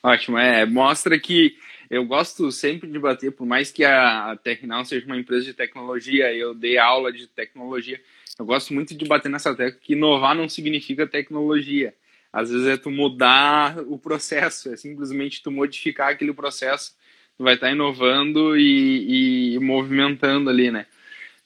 Ótimo. 0.03 0.39
É, 0.39 0.65
mostra 0.65 1.19
que 1.19 1.55
eu 1.89 2.05
gosto 2.05 2.51
sempre 2.51 2.91
de 2.91 2.99
bater, 2.99 3.33
por 3.33 3.47
mais 3.47 3.71
que 3.71 3.85
a 3.85 4.37
Tecnal 4.43 4.85
seja 4.85 5.07
uma 5.07 5.17
empresa 5.17 5.45
de 5.45 5.55
tecnologia, 5.55 6.35
eu 6.35 6.55
dei 6.55 6.79
aula 6.79 7.13
de 7.13 7.27
tecnologia, 7.27 8.01
eu 8.39 8.45
gosto 8.45 8.75
muito 8.75 8.95
de 8.95 9.05
bater 9.05 9.31
nessa 9.31 9.55
tecla 9.55 9.81
que 9.81 9.95
inovar 9.95 10.35
não 10.35 10.49
significa 10.49 11.07
tecnologia. 11.07 11.95
Às 12.33 12.51
vezes 12.51 12.67
é 12.67 12.77
tu 12.77 12.91
mudar 12.91 13.79
o 13.87 13.99
processo, 13.99 14.71
é 14.71 14.77
simplesmente 14.77 15.43
tu 15.43 15.51
modificar 15.51 16.11
aquele 16.11 16.35
processo, 16.35 16.95
tu 17.39 17.45
vai 17.45 17.55
estar 17.55 17.71
inovando 17.71 18.57
e, 18.57 19.55
e 19.55 19.59
movimentando 19.59 20.51
ali, 20.51 20.71
né? 20.71 20.87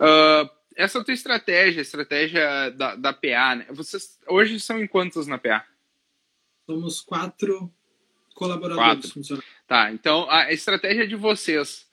Uh, 0.00 0.50
essa 0.74 1.04
tua 1.04 1.14
estratégia, 1.14 1.80
estratégia 1.80 2.70
da, 2.70 2.96
da 2.96 3.12
PA, 3.12 3.54
né? 3.54 3.66
Vocês 3.70 4.18
hoje 4.26 4.58
são 4.58 4.82
em 4.82 4.86
quantos 4.86 5.26
na 5.28 5.38
PA? 5.38 5.64
Somos 6.66 7.00
quatro 7.00 7.72
colaboradores 8.34 9.12
Quatro. 9.12 9.44
Tá, 9.70 9.92
então 9.92 10.28
a 10.28 10.52
estratégia 10.52 11.06
de 11.06 11.14
vocês, 11.14 11.86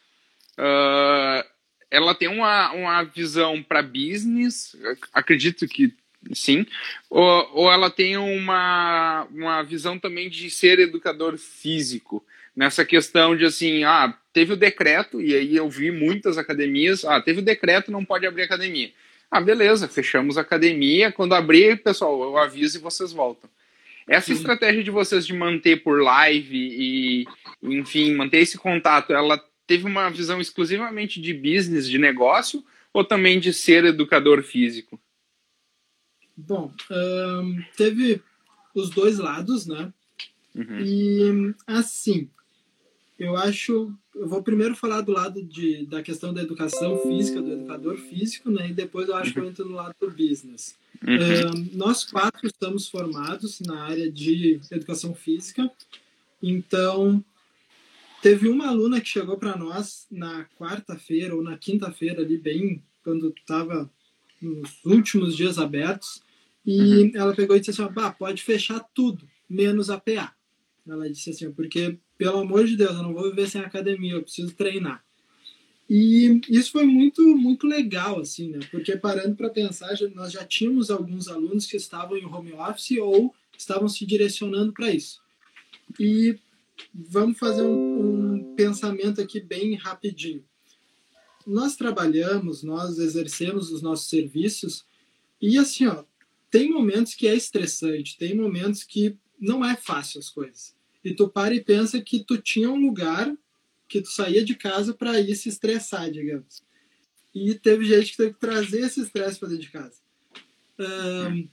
uh, 0.58 1.48
ela 1.92 2.16
tem 2.16 2.28
uma, 2.28 2.72
uma 2.72 3.04
visão 3.04 3.62
para 3.62 3.84
business, 3.84 4.76
acredito 5.14 5.68
que 5.68 5.94
sim, 6.34 6.66
ou, 7.08 7.52
ou 7.54 7.72
ela 7.72 7.92
tem 7.92 8.18
uma, 8.18 9.26
uma 9.26 9.62
visão 9.62 10.00
também 10.00 10.28
de 10.28 10.50
ser 10.50 10.80
educador 10.80 11.38
físico, 11.38 12.26
nessa 12.56 12.84
questão 12.84 13.38
de 13.38 13.46
assim, 13.46 13.84
ah, 13.84 14.12
teve 14.34 14.54
o 14.54 14.58
decreto, 14.58 15.22
e 15.22 15.36
aí 15.36 15.56
eu 15.56 15.70
vi 15.70 15.92
muitas 15.92 16.36
academias, 16.36 17.06
ah, 17.06 17.22
teve 17.22 17.42
o 17.42 17.46
decreto, 17.46 17.92
não 17.92 18.04
pode 18.04 18.26
abrir 18.26 18.42
academia. 18.42 18.92
Ah, 19.30 19.40
beleza, 19.40 19.88
fechamos 19.88 20.36
a 20.36 20.42
academia, 20.42 21.12
quando 21.12 21.36
abrir, 21.36 21.84
pessoal, 21.84 22.24
eu 22.24 22.40
aviso 22.40 22.80
e 22.80 22.82
vocês 22.82 23.14
voltam. 23.14 23.48
Essa 24.08 24.28
Sim. 24.28 24.34
estratégia 24.34 24.84
de 24.84 24.90
vocês 24.90 25.26
de 25.26 25.34
manter 25.34 25.84
por 25.84 26.02
live 26.02 26.56
e, 26.56 27.26
enfim, 27.62 28.16
manter 28.16 28.38
esse 28.38 28.58
contato, 28.58 29.12
ela 29.12 29.38
teve 29.66 29.86
uma 29.86 30.10
visão 30.10 30.40
exclusivamente 30.40 31.20
de 31.20 31.34
business, 31.34 31.90
de 31.90 31.98
negócio, 31.98 32.64
ou 32.94 33.04
também 33.04 33.38
de 33.38 33.52
ser 33.52 33.84
educador 33.84 34.42
físico? 34.44 34.98
Bom, 36.36 36.72
teve 37.76 38.22
os 38.74 38.90
dois 38.90 39.18
lados, 39.18 39.68
né? 39.68 39.92
Uhum. 40.56 40.80
E, 40.80 41.56
assim, 41.68 42.30
eu 43.20 43.36
acho. 43.36 43.94
Eu 44.20 44.28
vou 44.28 44.42
primeiro 44.42 44.76
falar 44.76 45.02
do 45.02 45.12
lado 45.12 45.44
de, 45.44 45.86
da 45.86 46.02
questão 46.02 46.34
da 46.34 46.42
educação 46.42 46.98
física, 47.00 47.42
do 47.42 47.52
educador 47.52 47.98
físico, 47.98 48.50
né? 48.50 48.70
E 48.70 48.74
depois 48.74 49.08
eu 49.08 49.16
acho 49.16 49.32
que 49.32 49.40
eu 49.40 49.48
entro 49.48 49.68
no 49.68 49.76
lado 49.76 49.96
do 50.00 50.10
business. 50.10 50.76
Uhum. 51.06 51.70
nós 51.74 52.04
quatro 52.04 52.48
estamos 52.48 52.88
formados 52.88 53.60
na 53.60 53.84
área 53.84 54.12
de 54.12 54.60
educação 54.72 55.14
física, 55.14 55.70
então 56.42 57.24
teve 58.20 58.48
uma 58.48 58.68
aluna 58.68 59.00
que 59.00 59.08
chegou 59.08 59.38
para 59.38 59.56
nós 59.56 60.08
na 60.10 60.46
quarta-feira 60.58 61.36
ou 61.36 61.44
na 61.44 61.56
quinta-feira, 61.56 62.24
ali, 62.24 62.38
bem 62.38 62.82
quando 63.04 63.30
estava 63.30 63.90
nos 64.42 64.84
últimos 64.84 65.36
dias 65.36 65.58
abertos, 65.58 66.22
e 66.66 66.80
uhum. 66.82 67.12
ela 67.14 67.34
pegou 67.34 67.56
e 67.56 67.60
disse 67.60 67.72
assim: 67.72 67.94
ah, 67.96 68.12
pode 68.12 68.44
fechar 68.44 68.80
tudo, 68.94 69.28
menos 69.50 69.90
a 69.90 69.98
PA. 69.98 70.34
Ela 70.88 71.10
disse 71.10 71.30
assim: 71.30 71.52
porque, 71.52 71.98
pelo 72.18 72.40
amor 72.40 72.66
de 72.66 72.76
Deus, 72.76 72.96
eu 72.96 73.04
não 73.04 73.14
vou 73.14 73.30
viver 73.30 73.50
sem 73.50 73.62
academia, 73.62 74.14
eu 74.14 74.24
preciso 74.24 74.54
treinar. 74.54 75.04
E 75.90 76.42
isso 76.50 76.72
foi 76.72 76.86
muito 76.86 77.22
muito 77.38 77.66
legal 77.66 78.20
assim, 78.20 78.50
né? 78.50 78.60
Porque 78.70 78.98
parando 78.98 79.36
para 79.36 79.50
pensar, 79.50 79.96
nós 80.14 80.34
já 80.34 80.44
tínhamos 80.44 80.92
alguns 80.92 81.30
alunos 81.30 81.66
que 81.66 81.78
estavam 81.78 82.18
em 82.18 82.26
home 82.26 82.52
office 82.54 82.98
ou 82.98 83.34
estavam 83.58 83.88
se 83.88 84.06
direcionando 84.06 84.74
para 84.74 84.92
isso. 84.92 85.22
E 85.98 86.38
vamos 86.94 87.40
fazer 87.40 87.62
um, 87.62 88.34
um, 88.34 88.56
pensamento 88.56 89.22
aqui 89.22 89.40
bem 89.40 89.76
rapidinho. 89.76 90.44
Nós 91.46 91.78
trabalhamos, 91.78 92.62
nós 92.64 93.00
exercemos 93.00 93.72
os 93.72 93.82
nossos 93.82 94.10
serviços 94.10 94.86
e 95.42 95.58
assim, 95.58 95.88
ó, 95.88 96.04
tem 96.52 96.70
momentos 96.70 97.14
que 97.14 97.28
é 97.28 97.36
estressante, 97.36 98.18
tem 98.18 98.36
momentos 98.36 98.84
que 98.84 99.18
não 99.40 99.64
é 99.64 99.76
fácil 99.76 100.20
as 100.20 100.30
coisas. 100.30 100.77
E 101.04 101.14
tu 101.14 101.30
para 101.30 101.54
e 101.54 101.64
pensa 101.64 102.02
que 102.02 102.24
tu 102.24 102.38
tinha 102.38 102.70
um 102.70 102.80
lugar 102.80 103.34
que 103.88 104.02
tu 104.02 104.10
saía 104.10 104.44
de 104.44 104.56
casa 104.56 104.94
para 104.94 105.20
ir 105.20 105.36
se 105.36 105.50
estressar, 105.50 106.12
digamos. 106.12 106.62
E 107.34 107.54
teve 107.54 107.86
gente 107.86 108.12
que 108.12 108.18
teve 108.18 108.34
que 108.34 108.40
trazer 108.40 108.82
esse 108.82 109.02
estresse 109.02 109.40
para 109.40 109.50
dentro 109.50 109.64
de 109.64 109.72
casa. 109.72 109.96
Um, 110.80 111.48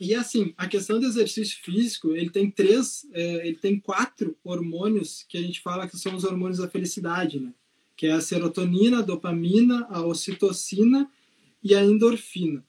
e 0.00 0.14
assim, 0.14 0.54
a 0.56 0.68
questão 0.68 1.00
do 1.00 1.06
exercício 1.06 1.58
físico, 1.62 2.14
ele 2.14 2.30
tem 2.30 2.50
três, 2.50 3.06
é, 3.12 3.46
ele 3.48 3.56
tem 3.56 3.80
quatro 3.80 4.36
hormônios 4.44 5.24
que 5.28 5.36
a 5.36 5.42
gente 5.42 5.60
fala 5.60 5.88
que 5.88 5.96
são 5.96 6.14
os 6.14 6.24
hormônios 6.24 6.58
da 6.58 6.68
felicidade, 6.68 7.40
né? 7.40 7.52
Que 7.96 8.06
é 8.06 8.12
a 8.12 8.20
serotonina, 8.20 9.00
a 9.00 9.02
dopamina, 9.02 9.86
a 9.90 10.04
ocitocina 10.04 11.10
e 11.62 11.74
a 11.74 11.82
endorfina. 11.82 12.64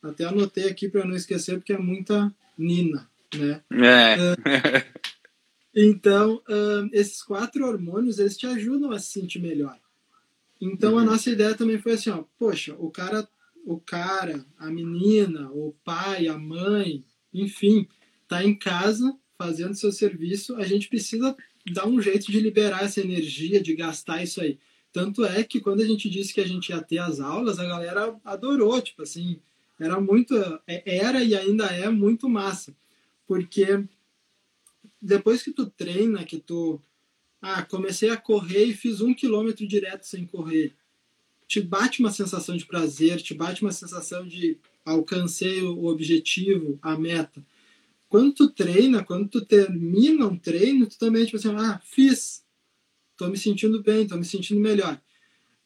Até 0.00 0.24
anotei 0.24 0.68
aqui 0.68 0.88
para 0.88 1.04
não 1.04 1.16
esquecer 1.16 1.56
porque 1.56 1.72
é 1.72 1.78
muita 1.78 2.32
nina, 2.56 3.10
né? 3.34 3.62
É. 3.72 4.94
Então, 5.74 6.42
esses 6.92 7.22
quatro 7.22 7.66
hormônios, 7.66 8.18
eles 8.18 8.36
te 8.36 8.46
ajudam 8.46 8.92
a 8.92 8.98
se 8.98 9.10
sentir 9.12 9.40
melhor. 9.40 9.78
Então, 10.60 10.92
uhum. 10.92 10.98
a 11.00 11.04
nossa 11.04 11.30
ideia 11.30 11.54
também 11.54 11.78
foi 11.78 11.92
assim, 11.92 12.10
ó, 12.10 12.24
poxa, 12.38 12.74
o 12.78 12.90
cara, 12.90 13.28
o 13.66 13.78
cara, 13.78 14.46
a 14.56 14.70
menina, 14.70 15.50
o 15.50 15.74
pai, 15.84 16.28
a 16.28 16.38
mãe, 16.38 17.04
enfim, 17.32 17.88
tá 18.28 18.44
em 18.44 18.54
casa 18.56 19.14
fazendo 19.36 19.74
seu 19.74 19.90
serviço, 19.90 20.54
a 20.56 20.64
gente 20.64 20.88
precisa 20.88 21.36
dar 21.72 21.86
um 21.86 22.00
jeito 22.00 22.30
de 22.30 22.40
liberar 22.40 22.84
essa 22.84 23.00
energia, 23.00 23.60
de 23.60 23.74
gastar 23.74 24.22
isso 24.22 24.40
aí. 24.40 24.58
Tanto 24.92 25.24
é 25.24 25.42
que 25.42 25.60
quando 25.60 25.80
a 25.80 25.84
gente 25.84 26.08
disse 26.08 26.32
que 26.32 26.40
a 26.40 26.46
gente 26.46 26.68
ia 26.68 26.80
ter 26.80 26.98
as 26.98 27.18
aulas, 27.18 27.58
a 27.58 27.66
galera 27.66 28.14
adorou, 28.24 28.80
tipo 28.80 29.02
assim, 29.02 29.40
era 29.78 30.00
muito, 30.00 30.36
é, 30.66 30.98
era 30.98 31.22
e 31.24 31.34
ainda 31.34 31.66
é 31.66 31.90
muito 31.90 32.28
massa, 32.28 32.74
porque 33.26 33.84
depois 35.04 35.42
que 35.42 35.52
tu 35.52 35.66
treina, 35.66 36.24
que 36.24 36.38
tu 36.38 36.80
ah, 37.42 37.62
comecei 37.62 38.08
a 38.08 38.16
correr 38.16 38.64
e 38.64 38.74
fiz 38.74 39.00
um 39.00 39.12
quilômetro 39.12 39.66
direto 39.66 40.04
sem 40.04 40.24
correr, 40.26 40.74
te 41.46 41.60
bate 41.60 42.00
uma 42.00 42.10
sensação 42.10 42.56
de 42.56 42.64
prazer, 42.64 43.20
te 43.20 43.34
bate 43.34 43.62
uma 43.62 43.72
sensação 43.72 44.26
de 44.26 44.56
alcancei 44.84 45.62
o 45.62 45.84
objetivo, 45.84 46.78
a 46.80 46.96
meta. 46.96 47.44
Quando 48.08 48.32
tu 48.32 48.48
treina, 48.48 49.04
quando 49.04 49.28
tu 49.28 49.44
termina 49.44 50.26
um 50.26 50.38
treino, 50.38 50.86
tu 50.86 50.98
também 50.98 51.24
tipo 51.24 51.36
assim, 51.36 51.54
ah, 51.54 51.80
fiz, 51.84 52.42
tô 53.16 53.28
me 53.28 53.36
sentindo 53.36 53.82
bem, 53.82 54.06
tô 54.06 54.16
me 54.16 54.24
sentindo 54.24 54.60
melhor. 54.60 55.00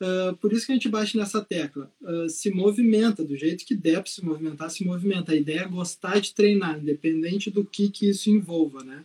Uh, 0.01 0.37
por 0.37 0.53
isso 0.53 0.64
que 0.64 0.72
a 0.72 0.74
gente 0.77 0.88
bate 0.88 1.16
nessa 1.16 1.44
tecla. 1.44 1.92
Uh, 2.01 2.29
se 2.29 2.51
movimenta 2.51 3.24
do 3.24 3.37
jeito 3.37 3.64
que 3.64 3.74
der 3.74 4.01
para 4.01 4.11
se 4.11 4.24
movimentar, 4.24 4.70
se 4.70 4.85
movimenta. 4.85 5.33
A 5.33 5.37
ideia 5.37 5.61
é 5.61 5.68
gostar 5.68 6.20
de 6.20 6.35
treinar, 6.35 6.79
independente 6.79 7.51
do 7.51 7.64
que, 7.64 7.90
que 7.90 8.09
isso 8.09 8.31
envolva, 8.31 8.85
né? 8.85 9.05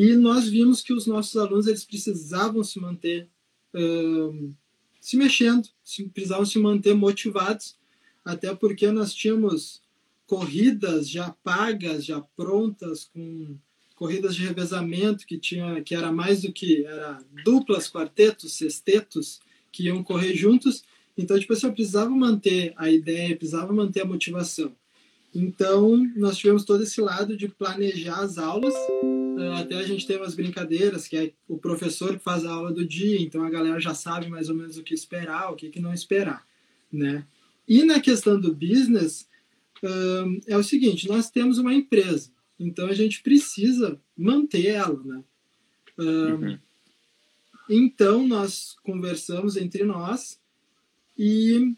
E 0.00 0.16
nós 0.16 0.48
vimos 0.48 0.80
que 0.80 0.94
os 0.94 1.06
nossos 1.06 1.36
alunos 1.36 1.66
eles 1.66 1.84
precisavam 1.84 2.64
se 2.64 2.80
manter 2.80 3.28
se 4.98 5.14
mexendo, 5.18 5.68
se, 5.84 6.08
precisavam 6.08 6.46
se 6.46 6.58
manter 6.58 6.94
motivados, 6.94 7.76
até 8.24 8.54
porque 8.54 8.90
nós 8.90 9.12
tínhamos 9.12 9.82
corridas 10.26 11.06
já 11.06 11.28
pagas, 11.44 12.06
já 12.06 12.18
prontas, 12.34 13.10
com 13.12 13.58
corridas 13.94 14.34
de 14.34 14.42
revezamento 14.42 15.26
que 15.26 15.36
tinha 15.36 15.82
que 15.82 15.94
era 15.94 16.10
mais 16.10 16.40
do 16.40 16.50
que 16.50 16.86
era 16.86 17.22
duplas, 17.44 17.86
quartetos, 17.86 18.54
sextetos 18.54 19.38
que 19.70 19.84
iam 19.84 20.02
correr 20.02 20.34
juntos. 20.34 20.82
Então, 21.14 21.38
tipo 21.38 21.52
assim, 21.52 21.66
eu 21.66 21.74
precisava 21.74 22.08
manter 22.08 22.72
a 22.74 22.90
ideia, 22.90 23.36
precisava 23.36 23.70
manter 23.70 24.00
a 24.00 24.06
motivação. 24.06 24.74
Então, 25.34 26.10
nós 26.16 26.36
tivemos 26.36 26.64
todo 26.64 26.82
esse 26.82 27.00
lado 27.00 27.36
de 27.36 27.48
planejar 27.48 28.20
as 28.20 28.36
aulas 28.36 28.74
até 29.48 29.76
a 29.76 29.82
gente 29.82 30.06
tem 30.06 30.16
umas 30.16 30.34
brincadeiras, 30.34 31.06
que 31.06 31.16
é 31.16 31.32
o 31.48 31.58
professor 31.58 32.16
que 32.16 32.22
faz 32.22 32.44
a 32.44 32.52
aula 32.52 32.72
do 32.72 32.84
dia, 32.84 33.20
então 33.20 33.42
a 33.42 33.50
galera 33.50 33.80
já 33.80 33.94
sabe 33.94 34.28
mais 34.28 34.48
ou 34.48 34.54
menos 34.54 34.76
o 34.76 34.82
que 34.82 34.94
esperar, 34.94 35.50
o 35.50 35.56
que, 35.56 35.70
que 35.70 35.80
não 35.80 35.94
esperar, 35.94 36.46
né? 36.92 37.26
E 37.66 37.84
na 37.84 38.00
questão 38.00 38.40
do 38.40 38.54
business, 38.54 39.28
um, 39.82 40.40
é 40.46 40.56
o 40.56 40.62
seguinte, 40.62 41.08
nós 41.08 41.30
temos 41.30 41.58
uma 41.58 41.72
empresa, 41.72 42.30
então 42.58 42.88
a 42.88 42.94
gente 42.94 43.22
precisa 43.22 44.00
manter 44.16 44.66
ela, 44.66 45.00
né? 45.02 45.24
Um, 45.98 46.32
uhum. 46.32 46.58
então 47.68 48.26
nós 48.26 48.74
conversamos 48.82 49.56
entre 49.56 49.84
nós 49.84 50.40
e 51.18 51.74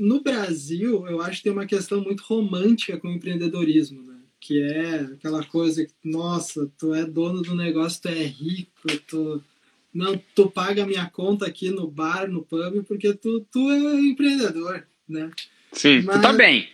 no 0.00 0.22
Brasil 0.22 1.06
eu 1.06 1.20
acho 1.20 1.38
que 1.38 1.44
tem 1.44 1.52
uma 1.52 1.66
questão 1.66 2.00
muito 2.00 2.22
romântica 2.22 2.98
com 2.98 3.08
o 3.08 3.12
empreendedorismo, 3.12 4.02
né? 4.02 4.16
que 4.40 4.62
é 4.62 5.00
aquela 5.00 5.44
coisa 5.44 5.84
que, 5.84 5.92
nossa, 6.02 6.72
tu 6.78 6.94
é 6.94 7.04
dono 7.04 7.42
do 7.42 7.54
negócio, 7.54 8.00
tu 8.00 8.08
é 8.08 8.24
rico, 8.24 8.88
tu 9.06 9.44
não, 9.92 10.16
tu 10.34 10.50
paga 10.50 10.86
minha 10.86 11.08
conta 11.10 11.46
aqui 11.46 11.68
no 11.68 11.86
bar, 11.86 12.30
no 12.30 12.42
pub, 12.42 12.82
porque 12.84 13.12
tu, 13.12 13.46
tu 13.52 13.70
é 13.70 14.00
empreendedor, 14.00 14.86
né? 15.06 15.30
Sim, 15.72 16.02
Mas, 16.02 16.16
tu 16.16 16.22
tá 16.22 16.32
bem. 16.32 16.68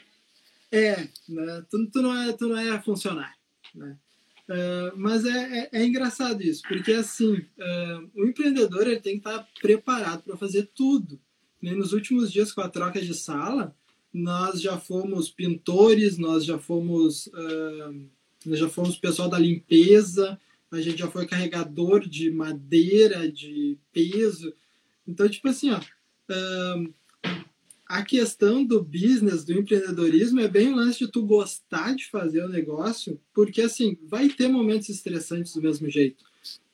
É, 0.71 1.09
né? 1.29 1.65
tu, 1.69 1.85
tu, 1.91 2.03
não 2.03 2.17
é, 2.17 2.33
tu 2.33 2.47
não 2.49 2.57
é 2.57 2.81
funcionário, 2.81 3.35
né? 3.75 3.97
Uh, 4.49 4.97
mas 4.97 5.25
é, 5.25 5.59
é, 5.59 5.69
é, 5.73 5.85
engraçado 5.85 6.41
isso, 6.41 6.63
porque 6.69 6.93
assim, 6.93 7.33
uh, 7.33 8.11
o 8.15 8.27
empreendedor 8.27 8.87
ele 8.87 9.01
tem 9.01 9.19
que 9.19 9.29
estar 9.29 9.45
preparado 9.61 10.23
para 10.23 10.37
fazer 10.37 10.71
tudo. 10.73 11.21
Nos 11.75 11.93
últimos 11.93 12.33
dias, 12.33 12.53
com 12.53 12.61
a 12.61 12.69
troca 12.69 13.01
de 13.01 13.15
sala, 13.15 13.75
nós 14.13 14.61
já 14.61 14.79
fomos 14.79 15.31
pintores, 15.31 16.19
nós 16.19 16.45
já 16.45 16.59
fomos, 16.59 17.27
uh, 17.29 18.09
nós 18.45 18.59
já 18.59 18.69
fomos 18.69 18.97
pessoal 18.97 19.29
da 19.29 19.39
limpeza, 19.39 20.39
a 20.71 20.81
gente 20.81 20.99
já 20.99 21.11
foi 21.11 21.27
carregador 21.27 22.09
de 22.09 22.31
madeira, 22.31 23.31
de 23.31 23.79
peso. 23.93 24.53
Então, 25.07 25.29
tipo 25.29 25.49
assim, 25.49 25.71
ó, 25.71 25.79
uh, 25.79 26.95
a 27.87 28.03
questão 28.03 28.65
do 28.65 28.83
business, 28.83 29.45
do 29.45 29.53
empreendedorismo, 29.53 30.41
é 30.41 30.49
bem 30.49 30.73
o 30.73 30.77
lance 30.77 30.99
de 30.99 31.09
tu 31.11 31.25
gostar 31.25 31.95
de 31.95 32.07
fazer 32.07 32.45
o 32.45 32.49
negócio, 32.49 33.21
porque 33.33 33.63
assim, 33.63 33.97
vai 34.03 34.29
ter 34.29 34.49
momentos 34.49 34.89
estressantes 34.89 35.55
do 35.55 35.63
mesmo 35.63 35.89
jeito. 35.89 36.25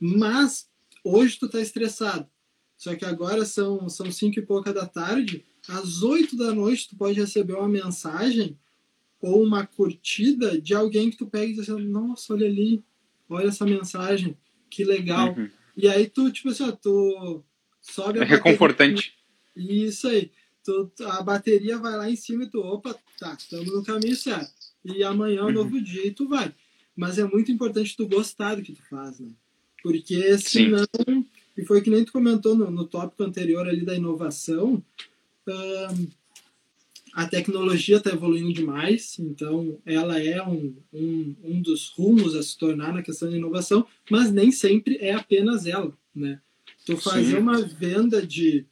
Mas 0.00 0.68
hoje 1.05 1.38
tu 1.38 1.48
tá 1.48 1.61
estressado. 1.61 2.26
Só 2.83 2.97
que 2.97 3.05
agora 3.05 3.45
são, 3.45 3.88
são 3.88 4.11
cinco 4.11 4.40
e 4.40 4.42
pouca 4.42 4.73
da 4.73 4.85
tarde, 4.85 5.45
às 5.68 6.03
oito 6.03 6.37
da 6.37 6.53
noite 6.53 6.88
tu 6.88 6.97
pode 6.97 7.21
receber 7.21 7.53
uma 7.53 7.68
mensagem 7.68 8.59
ou 9.21 9.40
uma 9.40 9.64
curtida 9.64 10.61
de 10.61 10.75
alguém 10.75 11.09
que 11.09 11.16
tu 11.16 11.29
pega 11.29 11.45
e 11.47 11.55
diz 11.55 11.71
assim, 11.71 11.87
nossa, 11.87 12.35
olha 12.35 12.45
ali, 12.45 12.83
olha 13.29 13.47
essa 13.47 13.64
mensagem, 13.64 14.37
que 14.68 14.83
legal. 14.83 15.33
Uhum. 15.33 15.49
E 15.77 15.87
aí 15.87 16.09
tu, 16.09 16.29
tipo 16.33 16.49
assim, 16.49 16.64
ó, 16.64 16.73
tu 16.73 17.45
sobe 17.81 18.18
a 18.18 18.23
É 18.23 18.25
reconfortante. 18.25 19.14
Isso 19.55 20.09
aí. 20.09 20.33
Tu, 20.64 20.90
a 21.05 21.23
bateria 21.23 21.79
vai 21.79 21.97
lá 21.97 22.11
em 22.11 22.16
cima 22.16 22.42
e 22.42 22.51
tu, 22.51 22.59
opa, 22.59 22.99
tá, 23.16 23.37
estamos 23.38 23.73
no 23.73 23.85
caminho 23.85 24.16
certo. 24.16 24.53
E 24.85 25.05
amanhã 25.05 25.38
é 25.38 25.42
um 25.45 25.47
uhum. 25.47 25.53
novo 25.53 25.81
dia 25.81 26.05
e 26.05 26.11
tu 26.11 26.27
vai. 26.29 26.53
Mas 26.97 27.16
é 27.16 27.23
muito 27.23 27.53
importante 27.53 27.97
tu 27.97 28.09
gostar 28.09 28.57
do 28.57 28.62
que 28.62 28.73
tu 28.73 28.83
faz, 28.90 29.21
né? 29.21 29.31
Porque 29.85 30.37
senão, 30.38 30.85
Sim. 31.09 31.25
E 31.57 31.65
foi 31.65 31.81
que 31.81 31.91
nem 31.91 32.05
tu 32.05 32.12
comentou 32.12 32.55
no, 32.55 32.71
no 32.71 32.87
tópico 32.87 33.23
anterior 33.23 33.67
ali 33.69 33.85
da 33.85 33.95
inovação, 33.95 34.83
a 37.12 37.27
tecnologia 37.27 37.99
está 37.99 38.11
evoluindo 38.11 38.53
demais, 38.53 39.19
então 39.19 39.79
ela 39.85 40.19
é 40.19 40.43
um, 40.43 40.75
um, 40.93 41.37
um 41.45 41.61
dos 41.61 41.88
rumos 41.91 42.35
a 42.35 42.43
se 42.43 42.57
tornar 42.57 42.93
na 42.93 43.03
questão 43.03 43.29
de 43.29 43.37
inovação, 43.37 43.87
mas 44.11 44.33
nem 44.33 44.51
sempre 44.51 44.97
é 44.97 45.12
apenas 45.12 45.67
ela, 45.67 45.93
né? 46.15 46.41
Tu 46.87 46.97
fazer 46.97 47.37
Sim. 47.37 47.43
uma 47.43 47.61
venda 47.62 48.27
de, 48.27 48.67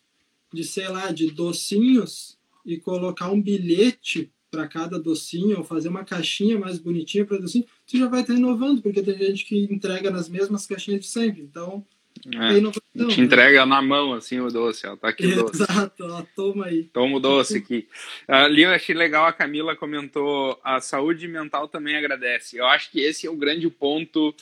de, 0.53 0.65
sei 0.65 0.89
lá, 0.89 1.13
de 1.13 1.31
docinhos 1.31 2.39
e 2.65 2.79
colocar 2.79 3.31
um 3.31 3.41
bilhete 3.41 4.33
para 4.51 4.67
cada 4.67 4.99
docinho, 4.99 5.59
ou 5.59 5.65
fazer 5.65 5.89
uma 5.89 6.05
caixinha 6.05 6.59
mais 6.59 6.79
bonitinha 6.79 7.25
para 7.25 7.39
docinho, 7.39 7.65
tu 7.87 7.97
já 7.97 8.09
vai 8.09 8.23
estar 8.23 8.35
inovando, 8.35 8.83
porque 8.83 9.03
tem 9.03 9.17
gente 9.17 9.45
que 9.45 9.57
entrega 9.65 10.11
nas 10.11 10.29
mesmas 10.29 10.67
caixinhas 10.67 11.01
de 11.01 11.07
sempre. 11.07 11.43
Então, 11.43 11.87
é, 12.27 12.59
inovação, 12.59 13.09
te 13.09 13.19
né? 13.19 13.25
entrega 13.25 13.65
na 13.65 13.81
mão, 13.81 14.13
assim, 14.13 14.41
o 14.41 14.49
doce, 14.49 14.87
ó, 14.87 14.97
tá 14.97 15.09
aqui 15.09 15.27
o 15.27 15.37
doce. 15.47 15.63
Exato, 15.63 16.05
ó, 16.05 16.23
toma 16.37 16.67
aí. 16.67 16.85
Toma 16.85 17.17
o 17.17 17.21
doce 17.21 17.59
aqui. 17.59 17.89
Ali 18.29 18.63
eu 18.63 18.71
achei 18.71 18.95
legal, 18.95 19.27
a 19.27 19.33
Camila 19.33 19.75
comentou, 19.75 20.61
a 20.63 20.81
saúde 20.81 21.27
mental 21.27 21.69
também 21.69 21.97
agradece. 21.97 22.59
Eu 22.59 22.67
acho 22.67 22.91
que 22.91 23.01
esse 23.01 23.27
é 23.27 23.31
o 23.31 23.37
grande 23.37 23.69
ponto 23.71 24.35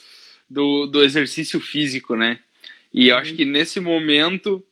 do, 0.49 0.85
do 0.87 1.03
exercício 1.03 1.59
físico, 1.59 2.15
né? 2.15 2.39
E 2.93 3.09
eu 3.09 3.17
acho 3.17 3.35
que 3.35 3.45
nesse 3.45 3.79
momento 3.79 4.63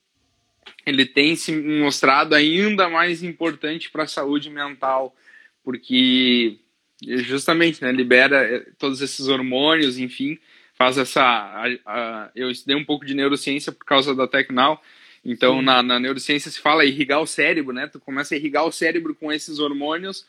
ele 0.85 1.05
tem 1.05 1.35
se 1.35 1.55
mostrado 1.55 2.33
ainda 2.33 2.89
mais 2.89 3.23
importante 3.23 3.89
para 3.89 4.03
a 4.03 4.07
saúde 4.07 4.49
mental, 4.49 5.15
porque 5.63 6.59
justamente, 7.01 7.81
né, 7.83 7.91
libera 7.91 8.43
eh, 8.43 8.65
todos 8.77 9.01
esses 9.01 9.27
hormônios, 9.27 9.99
enfim, 9.99 10.39
faz 10.77 10.97
essa. 10.97 11.21
A, 11.21 11.65
a, 11.85 12.29
eu 12.35 12.49
estudei 12.51 12.75
um 12.75 12.85
pouco 12.85 13.05
de 13.05 13.13
neurociência 13.13 13.71
por 13.71 13.85
causa 13.85 14.13
da 14.15 14.27
Tecnal. 14.27 14.81
Então, 15.25 15.61
na, 15.61 15.83
na, 15.83 15.99
neurociência 15.99 16.49
se 16.49 16.59
fala 16.59 16.85
irrigar 16.85 17.21
o 17.21 17.27
cérebro, 17.27 17.73
né? 17.73 17.87
Tu 17.87 17.99
começa 17.99 18.33
a 18.33 18.37
irrigar 18.37 18.65
o 18.65 18.71
cérebro 18.71 19.13
com 19.15 19.31
esses 19.31 19.59
hormônios 19.59 20.25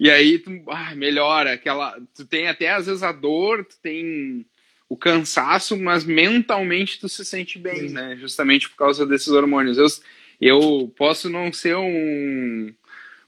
e 0.00 0.10
aí 0.10 0.38
tu 0.38 0.50
ah, 0.68 0.94
melhora 0.94 1.52
aquela. 1.52 1.94
Tu 2.16 2.24
tem 2.24 2.48
até 2.48 2.70
às 2.70 2.86
vezes 2.86 3.02
a 3.02 3.12
dor, 3.12 3.66
tu 3.66 3.76
tem 3.82 4.46
o 4.88 4.96
cansaço, 4.96 5.76
mas 5.76 6.04
mentalmente 6.04 6.98
tu 6.98 7.06
se 7.06 7.22
sente 7.22 7.58
bem, 7.58 7.88
Sim. 7.88 7.94
né? 7.94 8.16
Justamente 8.18 8.66
por 8.70 8.76
causa 8.76 9.04
desses 9.04 9.28
hormônios. 9.28 9.76
Eu, 9.76 9.86
eu 10.40 10.92
posso 10.96 11.28
não 11.28 11.52
ser 11.52 11.76
um, 11.76 12.72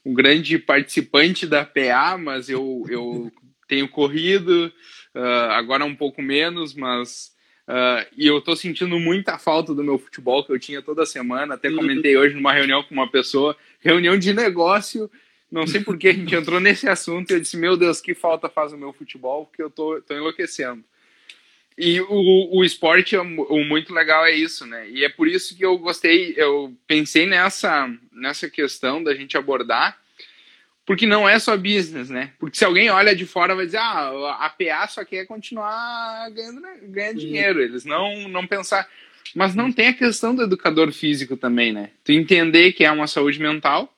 um 0.03 0.14
grande 0.14 0.59
participante 0.59 1.47
da 1.47 1.62
PA, 1.62 2.16
mas 2.16 2.49
eu, 2.49 2.87
eu 2.88 3.31
tenho 3.68 3.87
corrido, 3.87 4.73
uh, 5.14 5.51
agora 5.53 5.85
um 5.85 5.94
pouco 5.94 6.22
menos, 6.22 6.75
mas. 6.75 7.33
Uh, 7.68 8.05
e 8.16 8.27
eu 8.27 8.40
tô 8.40 8.57
sentindo 8.57 8.98
muita 8.98 9.38
falta 9.38 9.72
do 9.72 9.85
meu 9.85 9.96
futebol 9.96 10.44
que 10.44 10.53
eu 10.53 10.59
tinha 10.59 10.83
toda 10.83 11.07
semana. 11.07 11.55
Até 11.55 11.70
comentei 11.70 12.16
hoje 12.16 12.35
numa 12.35 12.53
reunião 12.53 12.83
com 12.83 12.92
uma 12.92 13.09
pessoa, 13.09 13.57
reunião 13.81 14.18
de 14.18 14.35
negócio. 14.35 15.11
Não 15.51 15.66
sei 15.66 15.81
por 15.83 15.98
que 15.98 16.09
a 16.09 16.12
gente 16.12 16.35
entrou 16.35 16.59
nesse 16.59 16.88
assunto 16.88 17.31
e 17.31 17.35
eu 17.35 17.40
disse: 17.40 17.57
Meu 17.57 17.77
Deus, 17.77 18.01
que 18.01 18.14
falta 18.14 18.48
faz 18.48 18.72
o 18.72 18.79
meu 18.79 18.92
futebol, 18.92 19.46
porque 19.46 19.62
eu 19.62 19.70
tô, 19.70 20.01
tô 20.03 20.14
enlouquecendo. 20.14 20.83
E 21.77 22.01
o, 22.01 22.59
o 22.59 22.64
esporte, 22.64 23.16
o 23.16 23.64
muito 23.64 23.94
legal 23.94 24.27
é 24.27 24.33
isso, 24.33 24.66
né? 24.66 24.88
E 24.90 25.05
é 25.05 25.09
por 25.09 25.27
isso 25.27 25.57
que 25.57 25.64
eu 25.64 25.77
gostei, 25.79 26.35
eu 26.37 26.75
pensei 26.87 27.27
nessa, 27.27 27.90
nessa 28.12 28.48
questão 28.48 29.03
da 29.03 29.14
gente 29.14 29.37
abordar, 29.38 29.98
porque 30.85 31.07
não 31.07 31.29
é 31.29 31.38
só 31.38 31.57
business, 31.57 32.11
né? 32.11 32.33
Porque 32.38 32.57
se 32.57 32.64
alguém 32.64 32.90
olha 32.90 33.14
de 33.14 33.25
fora 33.25 33.55
vai 33.55 33.66
dizer, 33.66 33.79
ah, 33.79 34.37
a 34.40 34.51
PA 34.51 34.87
só 34.88 35.05
quer 35.05 35.27
continuar 35.27 36.29
ganhando, 36.31 36.61
né? 36.61 36.79
ganhando 36.83 37.21
dinheiro, 37.21 37.61
eles 37.61 37.85
não, 37.85 38.29
não 38.29 38.47
pensar. 38.47 38.88
Mas 39.35 39.55
não 39.55 39.73
tem 39.73 39.88
a 39.88 39.95
questão 39.95 40.35
do 40.35 40.42
educador 40.42 40.92
físico 40.92 41.37
também, 41.37 41.73
né? 41.73 41.90
Tu 42.05 42.12
entender 42.12 42.73
que 42.73 42.85
é 42.85 42.90
uma 42.90 43.07
saúde 43.07 43.40
mental 43.40 43.92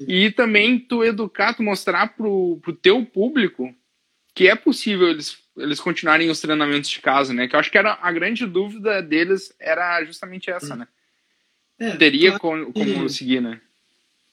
e 0.00 0.30
também 0.30 0.78
tu 0.78 1.02
educar, 1.02 1.54
tu 1.54 1.62
mostrar 1.62 2.14
pro, 2.14 2.58
pro 2.62 2.72
teu 2.72 3.04
público 3.04 3.74
que 4.34 4.46
é 4.46 4.54
possível 4.54 5.08
eles, 5.08 5.36
eles 5.56 5.80
continuarem 5.80 6.30
os 6.30 6.40
treinamentos 6.40 6.88
de 6.88 7.00
casa, 7.00 7.32
né? 7.32 7.48
Que 7.48 7.56
eu 7.56 7.60
acho 7.60 7.72
que 7.72 7.78
era 7.78 7.98
a 8.00 8.12
grande 8.12 8.46
dúvida 8.46 9.02
deles 9.02 9.52
era 9.58 10.04
justamente 10.04 10.48
essa, 10.50 10.76
né? 10.76 10.86
É, 11.76 11.96
Teria 11.96 12.38
claro, 12.38 12.72
como, 12.72 12.94
como 12.94 13.08
seguir, 13.08 13.40
né? 13.40 13.60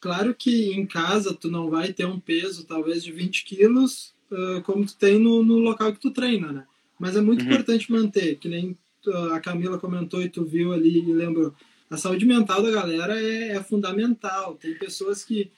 Claro 0.05 0.35
que 0.35 0.71
em 0.71 0.85
casa 0.85 1.33
tu 1.33 1.49
não 1.49 1.67
vai 1.67 1.91
ter 1.91 2.05
um 2.05 2.19
peso 2.19 2.63
talvez 2.65 3.03
de 3.03 3.11
20 3.11 3.43
quilos 3.43 4.13
uh, 4.29 4.61
como 4.61 4.85
tu 4.85 4.95
tem 4.95 5.17
no, 5.17 5.41
no, 5.41 5.57
local 5.57 5.91
que 5.91 5.99
tu 5.99 6.11
treina, 6.11 6.51
né? 6.51 6.67
Mas 6.99 7.15
é 7.15 7.21
muito 7.21 7.43
uhum. 7.43 7.47
importante 7.47 7.91
manter, 7.91 8.35
que 8.35 8.47
nem 8.47 8.77
a 9.33 9.39
Camila 9.39 9.79
comentou 9.79 10.21
e 10.21 10.29
tu 10.29 10.45
viu 10.45 10.73
ali 10.73 10.99
e 10.99 11.11
lembrou. 11.11 11.55
A 11.89 11.97
saúde 11.97 12.23
mental 12.23 12.61
da 12.61 12.69
galera 12.69 13.19
é, 13.19 13.53
é 13.53 13.63
fundamental. 13.63 14.53
Tem 14.53 14.77
pessoas 14.77 15.25
que, 15.25 15.49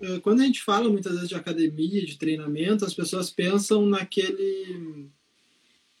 uh, 0.00 0.18
quando 0.22 0.40
a 0.40 0.44
gente 0.46 0.62
fala 0.62 0.88
muitas 0.88 1.12
vezes 1.12 1.28
de 1.28 1.34
academia, 1.34 2.06
de 2.06 2.16
treinamento, 2.16 2.86
as 2.86 2.94
pessoas 2.94 3.28
pensam 3.28 3.84
naquele 3.84 5.10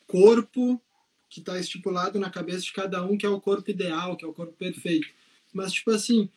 corpo 0.06 0.80
que 1.28 1.40
está 1.40 1.60
estipulado 1.60 2.18
na 2.18 2.30
cabeça 2.30 2.62
de 2.62 2.72
cada 2.72 3.04
um, 3.04 3.18
que 3.18 3.26
é 3.26 3.28
o 3.28 3.42
corpo 3.42 3.70
ideal, 3.70 4.16
que 4.16 4.24
é 4.24 4.28
o 4.28 4.32
corpo 4.32 4.54
perfeito. 4.54 5.06
Mas, 5.52 5.70
tipo 5.70 5.90
assim, 5.90 6.30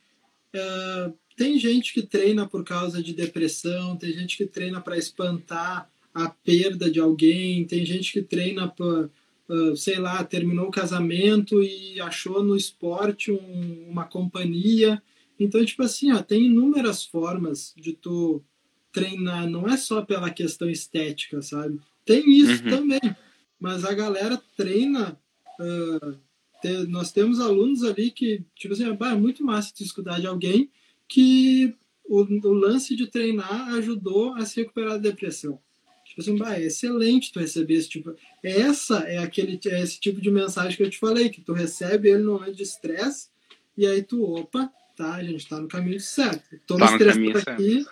tem 1.38 1.60
gente 1.60 1.94
que 1.94 2.02
treina 2.02 2.48
por 2.48 2.64
causa 2.64 3.02
de 3.02 3.14
depressão, 3.14 3.96
tem 3.96 4.12
gente 4.12 4.36
que 4.36 4.48
treina 4.48 4.82
para 4.82 4.98
espantar 4.98 5.88
a 6.12 6.28
perda 6.28 6.90
de 6.90 7.00
alguém, 7.00 7.64
tem 7.64 7.86
gente 7.86 8.12
que 8.12 8.24
treina 8.24 8.68
para, 8.68 9.08
uh, 9.48 9.78
sei 9.78 10.00
lá, 10.00 10.24
terminou 10.24 10.68
o 10.68 10.72
casamento 10.72 11.62
e 11.62 12.02
achou 12.02 12.44
no 12.44 12.58
esporte 12.58 13.32
um, 13.32 13.88
uma 13.88 14.04
companhia. 14.04 15.02
Então, 15.40 15.64
tipo 15.64 15.84
assim, 15.84 16.12
ó, 16.12 16.24
tem 16.24 16.46
inúmeras 16.46 17.06
formas 17.06 17.72
de 17.78 17.94
tu 17.94 18.44
treinar, 18.92 19.48
não 19.48 19.68
é 19.68 19.78
só 19.78 20.02
pela 20.02 20.32
questão 20.32 20.68
estética, 20.68 21.40
sabe? 21.44 21.80
Tem 22.04 22.28
isso 22.32 22.64
uhum. 22.64 22.70
também, 22.72 23.16
mas 23.60 23.86
a 23.86 23.94
galera 23.94 24.42
treina. 24.58 25.16
Uh, 25.60 26.18
te, 26.64 26.88
nós 26.88 27.12
temos 27.12 27.40
alunos 27.40 27.84
ali 27.84 28.10
que, 28.10 28.44
tipo 28.56 28.74
assim, 28.74 28.86
é 28.86 29.14
muito 29.14 29.46
massa 29.46 29.72
te 29.72 29.84
escutar 29.84 30.20
de 30.20 30.26
alguém 30.26 30.72
que 31.08 31.74
o, 32.06 32.22
o, 32.22 32.54
lance 32.54 32.96
de 32.96 33.08
treinar 33.08 33.74
ajudou 33.76 34.34
a 34.36 34.46
se 34.46 34.62
recuperar 34.62 34.92
da 34.92 35.10
depressão. 35.10 35.60
Tipo 36.06 36.22
assim, 36.22 36.38
bah, 36.38 36.56
é 36.56 36.64
excelente 36.64 37.32
tu 37.32 37.40
receber 37.40 37.76
esse 37.76 37.90
tipo. 37.90 38.16
Essa 38.44 39.00
é 39.00 39.18
aquele 39.18 39.60
é 39.68 39.82
esse 39.82 40.00
tipo 40.00 40.22
de 40.22 40.32
mensagem 40.32 40.76
que 40.76 40.84
eu 40.84 40.90
te 40.90 40.98
falei, 40.98 41.30
que 41.30 41.42
tu 41.42 41.54
recebe 41.54 42.10
ele 42.10 42.24
no 42.24 42.34
momento 42.34 42.56
de 42.56 42.64
estresse, 42.64 43.30
e 43.78 43.86
aí 43.86 44.02
tu, 44.02 44.24
opa, 44.24 44.72
tá, 44.96 45.16
a 45.16 45.24
gente 45.24 45.48
tá 45.48 45.60
no 45.60 45.68
caminho 45.68 46.00
certo. 46.00 46.44
Tô 46.66 46.78
Tá 46.78 46.92
no 46.92 46.98
caminho 46.98 47.38
aqui, 47.38 47.86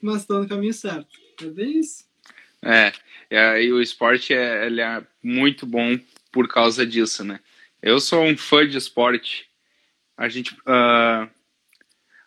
mas 0.00 0.24
tô 0.24 0.40
no 0.40 0.48
caminho 0.48 0.72
certo. 0.72 1.18
É 1.42 1.46
bem 1.46 1.80
isso. 1.80 2.06
É, 2.62 2.92
e 3.62 3.72
o 3.72 3.82
esporte 3.82 4.32
é, 4.32 4.66
ele 4.66 4.80
é 4.80 5.04
muito 5.22 5.66
bom 5.66 5.98
por 6.32 6.48
causa 6.48 6.86
disso, 6.86 7.24
né? 7.24 7.40
Eu 7.82 8.00
sou 8.00 8.24
um 8.24 8.36
fã 8.36 8.66
de 8.66 8.76
esporte. 8.76 9.48
A 10.16 10.28
gente, 10.28 10.56
ah, 10.66 11.28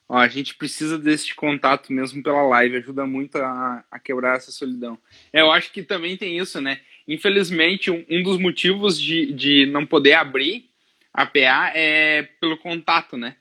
ó, 0.09 0.17
a 0.17 0.27
gente 0.27 0.55
precisa 0.55 0.97
desse 0.97 1.35
contato 1.35 1.93
mesmo 1.93 2.23
pela 2.23 2.41
live, 2.41 2.77
ajuda 2.77 3.05
muito 3.05 3.37
a, 3.37 3.85
a 3.91 3.99
quebrar 3.99 4.37
essa 4.37 4.51
solidão. 4.51 4.97
É, 5.31 5.41
eu 5.41 5.51
acho 5.51 5.71
que 5.71 5.83
também 5.83 6.17
tem 6.17 6.39
isso, 6.39 6.59
né? 6.59 6.81
Infelizmente, 7.07 7.91
um, 7.91 8.03
um 8.09 8.23
dos 8.23 8.39
motivos 8.39 8.99
de, 8.99 9.31
de 9.31 9.67
não 9.67 9.85
poder 9.85 10.13
abrir 10.13 10.67
a 11.13 11.25
PA 11.27 11.71
é 11.75 12.23
pelo 12.41 12.57
contato, 12.57 13.15
né? 13.15 13.35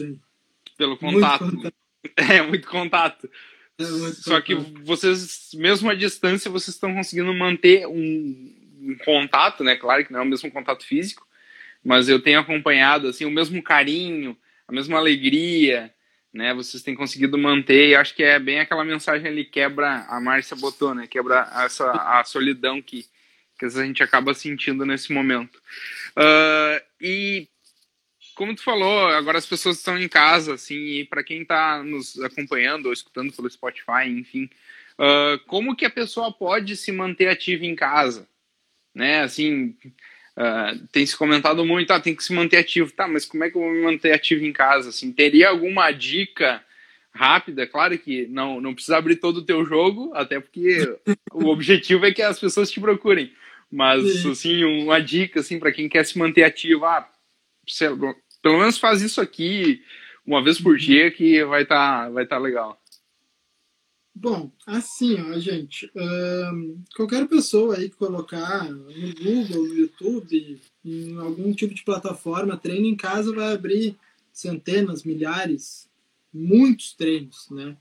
Sim. 0.00 0.18
Pelo 0.76 0.96
contato. 0.96 1.44
Muito 1.44 1.56
contato. 1.56 1.74
É, 2.16 2.42
muito 2.42 2.66
contato. 2.66 3.30
É 3.78 3.84
muito 3.84 4.16
Só 4.16 4.40
que 4.40 4.56
contato. 4.56 4.84
vocês, 4.84 5.50
mesmo 5.54 5.88
à 5.88 5.94
distância, 5.94 6.50
vocês 6.50 6.74
estão 6.74 6.92
conseguindo 6.92 7.32
manter 7.32 7.86
um, 7.86 8.52
um 8.80 8.96
contato, 9.04 9.62
né? 9.62 9.76
Claro 9.76 10.04
que 10.04 10.12
não 10.12 10.18
é 10.18 10.22
o 10.24 10.26
mesmo 10.26 10.50
contato 10.50 10.84
físico, 10.84 11.24
mas 11.84 12.08
eu 12.08 12.20
tenho 12.20 12.40
acompanhado 12.40 13.06
assim 13.06 13.24
o 13.24 13.30
mesmo 13.30 13.62
carinho, 13.62 14.36
a 14.72 14.74
mesma 14.74 14.96
alegria, 14.96 15.94
né? 16.32 16.54
Vocês 16.54 16.82
têm 16.82 16.94
conseguido 16.94 17.36
manter 17.36 17.90
e 17.90 17.94
acho 17.94 18.14
que 18.14 18.22
é 18.22 18.38
bem 18.38 18.58
aquela 18.58 18.84
mensagem 18.84 19.28
ali 19.28 19.44
quebra 19.44 20.06
a 20.08 20.18
Márcia 20.18 20.56
botou, 20.56 20.94
né? 20.94 21.06
Quebra 21.06 21.46
essa 21.64 21.90
a 21.90 22.24
solidão 22.24 22.80
que 22.80 23.04
que 23.58 23.66
a 23.66 23.68
gente 23.68 24.02
acaba 24.02 24.34
sentindo 24.34 24.84
nesse 24.84 25.12
momento. 25.12 25.62
Ah, 26.16 26.82
e 27.00 27.46
como 28.34 28.56
tu 28.56 28.62
falou, 28.62 29.06
agora 29.08 29.38
as 29.38 29.46
pessoas 29.46 29.76
estão 29.76 29.96
em 29.96 30.08
casa, 30.08 30.54
assim, 30.54 30.74
e 30.74 31.04
para 31.04 31.22
quem 31.22 31.42
está 31.42 31.82
nos 31.84 32.18
acompanhando 32.22 32.86
ou 32.86 32.92
escutando 32.92 33.32
pelo 33.32 33.48
Spotify, 33.48 34.08
enfim, 34.08 34.50
ah, 34.98 35.38
como 35.46 35.76
que 35.76 35.84
a 35.84 35.90
pessoa 35.90 36.32
pode 36.32 36.76
se 36.76 36.90
manter 36.90 37.28
ativa 37.28 37.64
em 37.64 37.76
casa, 37.76 38.26
né? 38.94 39.20
Assim, 39.20 39.76
ah, 40.36 40.74
tem 40.90 41.04
se 41.04 41.16
comentado 41.16 41.64
muito, 41.64 41.90
ah, 41.90 42.00
tem 42.00 42.14
que 42.14 42.24
se 42.24 42.32
manter 42.32 42.58
ativo, 42.58 42.90
tá? 42.92 43.06
Mas 43.06 43.24
como 43.24 43.44
é 43.44 43.50
que 43.50 43.56
eu 43.56 43.62
vou 43.62 43.70
me 43.70 43.82
manter 43.82 44.12
ativo 44.12 44.44
em 44.44 44.52
casa? 44.52 44.88
Assim, 44.88 45.12
teria 45.12 45.48
alguma 45.50 45.90
dica 45.90 46.62
rápida? 47.12 47.66
Claro 47.66 47.98
que 47.98 48.26
não, 48.28 48.60
não 48.60 48.74
precisa 48.74 48.96
abrir 48.96 49.16
todo 49.16 49.38
o 49.38 49.44
teu 49.44 49.64
jogo, 49.64 50.10
até 50.14 50.40
porque 50.40 50.96
o 51.32 51.48
objetivo 51.48 52.06
é 52.06 52.12
que 52.12 52.22
as 52.22 52.38
pessoas 52.38 52.70
te 52.70 52.80
procurem. 52.80 53.32
Mas, 53.70 54.22
Sim. 54.22 54.30
assim, 54.30 54.64
uma 54.64 55.00
dica, 55.00 55.40
assim, 55.40 55.58
para 55.58 55.72
quem 55.72 55.88
quer 55.88 56.04
se 56.04 56.18
manter 56.18 56.44
ativo, 56.44 56.84
ah, 56.84 57.08
pelo 58.42 58.58
menos 58.58 58.78
faz 58.78 59.00
isso 59.00 59.20
aqui 59.20 59.82
uma 60.26 60.42
vez 60.42 60.60
por 60.60 60.76
dia 60.76 61.10
que 61.10 61.44
vai 61.44 61.62
estar 61.62 62.10
vai 62.10 62.26
tá 62.26 62.38
legal. 62.38 62.81
Bom, 64.22 64.52
assim, 64.64 65.20
ó, 65.20 65.36
gente, 65.40 65.90
qualquer 66.94 67.26
pessoa 67.26 67.76
aí 67.76 67.90
que 67.90 67.96
colocar 67.96 68.70
no 68.70 68.84
Google, 68.84 69.66
no 69.66 69.74
YouTube, 69.74 70.60
em 70.84 71.16
algum 71.18 71.52
tipo 71.52 71.74
de 71.74 71.82
plataforma, 71.82 72.56
treino 72.56 72.86
em 72.86 72.94
casa, 72.94 73.34
vai 73.34 73.52
abrir 73.52 73.96
centenas, 74.32 75.02
milhares, 75.02 75.90
muitos 76.32 76.92
treinos, 76.92 77.50
né? 77.50 77.76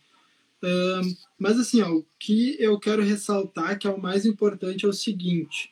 Mas 1.38 1.60
assim, 1.60 1.84
ó, 1.84 1.92
o 1.92 2.06
que 2.18 2.56
eu 2.60 2.80
quero 2.80 3.04
ressaltar 3.04 3.78
que 3.78 3.86
é 3.86 3.92
o 3.92 4.02
mais 4.02 4.26
importante 4.26 4.84
é 4.84 4.90
o 4.90 4.94
seguinte: 4.94 5.70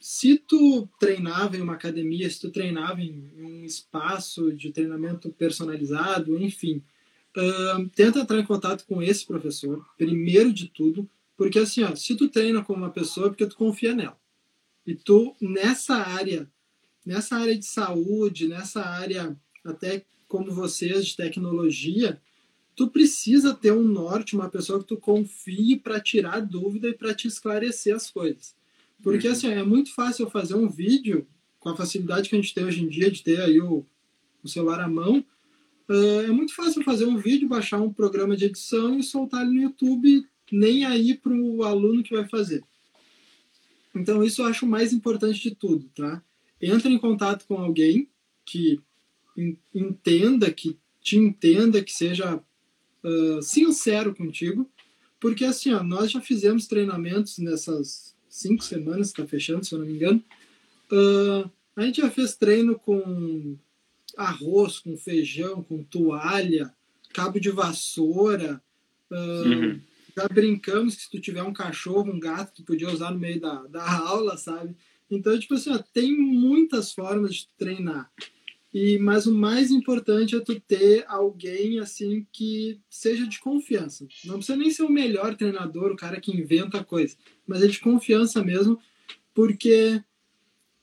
se 0.00 0.36
tu 0.36 0.88
treinava 0.98 1.56
em 1.56 1.60
uma 1.60 1.74
academia, 1.74 2.28
se 2.28 2.40
tu 2.40 2.50
treinava 2.50 3.00
em 3.00 3.30
um 3.38 3.64
espaço 3.64 4.52
de 4.52 4.72
treinamento 4.72 5.30
personalizado, 5.30 6.36
enfim, 6.42 6.82
Tenta 7.94 8.20
entrar 8.20 8.38
em 8.38 8.44
contato 8.44 8.84
com 8.86 9.02
esse 9.02 9.24
professor, 9.26 9.84
primeiro 9.96 10.52
de 10.52 10.68
tudo, 10.68 11.08
porque 11.36 11.58
assim, 11.58 11.82
ó, 11.82 11.94
se 11.94 12.14
tu 12.16 12.28
treina 12.28 12.62
com 12.64 12.72
uma 12.72 12.90
pessoa, 12.90 13.26
é 13.26 13.30
porque 13.30 13.46
tu 13.46 13.56
confia 13.56 13.94
nela. 13.94 14.18
E 14.86 14.94
tu, 14.94 15.36
nessa 15.40 15.96
área, 15.96 16.50
nessa 17.04 17.36
área 17.36 17.56
de 17.56 17.64
saúde, 17.66 18.48
nessa 18.48 18.82
área 18.82 19.36
até 19.64 20.04
como 20.26 20.50
vocês 20.52 21.06
de 21.06 21.16
tecnologia, 21.16 22.20
tu 22.74 22.88
precisa 22.88 23.54
ter 23.54 23.72
um 23.72 23.82
norte, 23.82 24.36
uma 24.36 24.48
pessoa 24.48 24.78
que 24.78 24.86
tu 24.86 24.96
confie 24.96 25.76
para 25.76 26.00
tirar 26.00 26.40
dúvida 26.40 26.88
e 26.88 26.94
para 26.94 27.14
te 27.14 27.26
esclarecer 27.26 27.94
as 27.94 28.10
coisas. 28.10 28.54
Porque 29.02 29.26
Uhum. 29.26 29.32
assim, 29.32 29.48
é 29.48 29.62
muito 29.62 29.92
fácil 29.94 30.26
eu 30.26 30.30
fazer 30.30 30.54
um 30.54 30.68
vídeo 30.68 31.26
com 31.58 31.68
a 31.68 31.76
facilidade 31.76 32.28
que 32.28 32.36
a 32.36 32.40
gente 32.40 32.54
tem 32.54 32.64
hoje 32.64 32.82
em 32.82 32.88
dia 32.88 33.10
de 33.10 33.22
ter 33.22 33.40
aí 33.40 33.60
o, 33.60 33.84
o 34.42 34.48
celular 34.48 34.80
à 34.80 34.88
mão, 34.88 35.24
é 35.88 36.28
muito 36.28 36.54
fácil 36.54 36.82
fazer 36.82 37.06
um 37.06 37.16
vídeo, 37.16 37.48
baixar 37.48 37.80
um 37.80 37.92
programa 37.92 38.36
de 38.36 38.44
edição 38.44 38.98
e 38.98 39.02
soltar 39.02 39.42
ele 39.42 39.54
no 39.54 39.62
YouTube, 39.62 40.26
nem 40.52 40.84
aí 40.84 41.14
para 41.14 41.32
o 41.32 41.62
aluno 41.62 42.02
que 42.02 42.14
vai 42.14 42.28
fazer. 42.28 42.62
Então, 43.94 44.22
isso 44.22 44.42
eu 44.42 44.46
acho 44.46 44.66
o 44.66 44.68
mais 44.68 44.92
importante 44.92 45.40
de 45.40 45.54
tudo, 45.54 45.88
tá? 45.94 46.22
Entra 46.60 46.90
em 46.90 46.98
contato 46.98 47.46
com 47.46 47.56
alguém 47.56 48.08
que 48.44 48.80
en- 49.36 49.56
entenda, 49.74 50.50
que 50.52 50.78
te 51.00 51.16
entenda, 51.16 51.82
que 51.82 51.92
seja 51.92 52.36
uh, 52.36 53.42
sincero 53.42 54.14
contigo, 54.14 54.70
porque 55.18 55.44
assim, 55.44 55.72
ó, 55.72 55.82
nós 55.82 56.10
já 56.10 56.20
fizemos 56.20 56.66
treinamentos 56.66 57.38
nessas 57.38 58.14
cinco 58.28 58.62
semanas, 58.62 59.08
está 59.08 59.26
fechando, 59.26 59.64
se 59.64 59.74
eu 59.74 59.78
não 59.78 59.86
me 59.86 59.94
engano. 59.94 60.22
Uh, 60.92 61.50
a 61.74 61.82
gente 61.82 62.00
já 62.00 62.10
fez 62.10 62.36
treino 62.36 62.78
com 62.78 63.56
arroz, 64.18 64.78
com 64.78 64.96
feijão, 64.96 65.62
com 65.62 65.82
toalha, 65.82 66.74
cabo 67.14 67.38
de 67.40 67.50
vassoura. 67.50 68.62
ah, 69.10 69.42
Uhum. 69.46 69.80
Já 70.16 70.26
brincamos 70.26 70.96
que 70.96 71.02
se 71.02 71.10
tu 71.10 71.20
tiver 71.20 71.44
um 71.44 71.52
cachorro, 71.52 72.10
um 72.10 72.18
gato, 72.18 72.52
tu 72.56 72.64
podia 72.64 72.90
usar 72.90 73.12
no 73.12 73.20
meio 73.20 73.40
da, 73.40 73.62
da 73.68 73.98
aula, 74.00 74.36
sabe? 74.36 74.74
Então, 75.08 75.38
tipo 75.38 75.54
assim, 75.54 75.70
ó, 75.70 75.78
tem 75.78 76.18
muitas 76.18 76.92
formas 76.92 77.36
de 77.36 77.48
treinar. 77.56 78.10
E, 78.74 78.98
mas 78.98 79.26
o 79.26 79.34
mais 79.34 79.70
importante 79.70 80.36
é 80.36 80.40
tu 80.40 80.58
ter 80.60 81.04
alguém 81.06 81.78
assim 81.78 82.26
que 82.32 82.80
seja 82.90 83.26
de 83.26 83.38
confiança. 83.38 84.06
Não 84.24 84.34
precisa 84.36 84.58
nem 84.58 84.70
ser 84.70 84.82
o 84.82 84.90
melhor 84.90 85.36
treinador, 85.36 85.92
o 85.92 85.96
cara 85.96 86.20
que 86.20 86.36
inventa 86.36 86.78
a 86.78 86.84
coisa, 86.84 87.16
mas 87.46 87.62
é 87.62 87.68
de 87.68 87.80
confiança 87.80 88.42
mesmo, 88.42 88.78
porque 89.32 90.02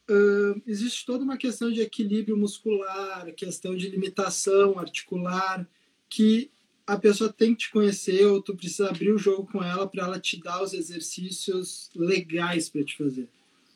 Uh, 0.09 0.61
existe 0.67 1.05
toda 1.05 1.23
uma 1.23 1.37
questão 1.37 1.71
de 1.71 1.81
equilíbrio 1.81 2.37
muscular, 2.37 3.31
questão 3.33 3.75
de 3.75 3.89
limitação 3.89 4.77
articular, 4.77 5.67
que 6.07 6.51
a 6.85 6.97
pessoa 6.97 7.33
tem 7.33 7.55
que 7.55 7.61
te 7.61 7.71
conhecer 7.71 8.25
ou 8.25 8.41
tu 8.41 8.55
precisa 8.55 8.89
abrir 8.89 9.11
o 9.11 9.17
jogo 9.17 9.49
com 9.51 9.63
ela 9.63 9.87
para 9.87 10.03
ela 10.03 10.19
te 10.19 10.39
dar 10.39 10.61
os 10.61 10.73
exercícios 10.73 11.89
legais 11.95 12.69
para 12.69 12.83
te 12.83 12.95
fazer. 12.95 13.27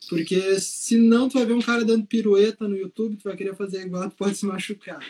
Porque 0.08 0.60
senão 0.60 1.28
tu 1.28 1.34
vai 1.34 1.46
ver 1.46 1.54
um 1.54 1.62
cara 1.62 1.84
dando 1.84 2.06
pirueta 2.06 2.68
no 2.68 2.78
YouTube, 2.78 3.18
tu 3.18 3.24
vai 3.24 3.36
querer 3.36 3.56
fazer 3.56 3.86
igual, 3.86 4.10
tu 4.10 4.15
pode 4.15 4.36
se 4.36 4.46
machucar. 4.46 5.00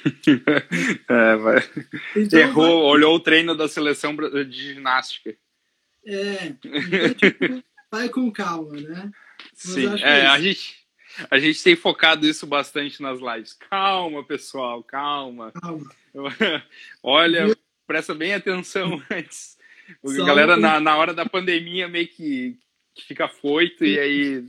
É, 1.10 1.36
vai. 1.38 1.70
Então, 2.16 2.40
Errou, 2.40 2.84
olhou 2.84 3.16
o 3.16 3.20
treino 3.20 3.56
da 3.56 3.68
seleção 3.68 4.16
de 4.16 4.74
ginástica. 4.74 5.36
É, 6.06 6.48
então, 6.48 7.14
tipo, 7.16 7.64
vai 7.92 8.10
com 8.10 8.32
calma, 8.32 8.80
né? 8.80 9.12
Mas 9.66 9.74
Sim, 9.74 9.88
é, 10.04 10.20
é 10.20 10.26
a 10.28 10.40
gente, 10.40 10.79
a 11.30 11.40
gente 11.40 11.64
tem 11.64 11.76
focado 11.76 12.28
isso 12.28 12.46
bastante 12.46 13.02
nas 13.02 13.20
lives. 13.20 13.54
Calma, 13.54 14.24
pessoal, 14.24 14.84
calma. 14.84 15.52
Calma. 15.52 15.90
Olha, 17.04 17.56
presta 17.88 18.14
bem 18.14 18.34
atenção 18.34 19.02
antes. 19.10 19.58
Porque 20.02 20.22
a 20.22 20.26
galera, 20.26 20.56
um- 20.56 20.60
na, 20.60 20.80
na 20.80 20.98
hora 20.98 21.14
da 21.14 21.26
pandemia, 21.26 21.88
meio 21.88 22.08
que, 22.08 22.58
que 22.94 23.04
fica 23.06 23.28
foito 23.28 23.84
e 23.86 24.00
aí. 24.00 24.44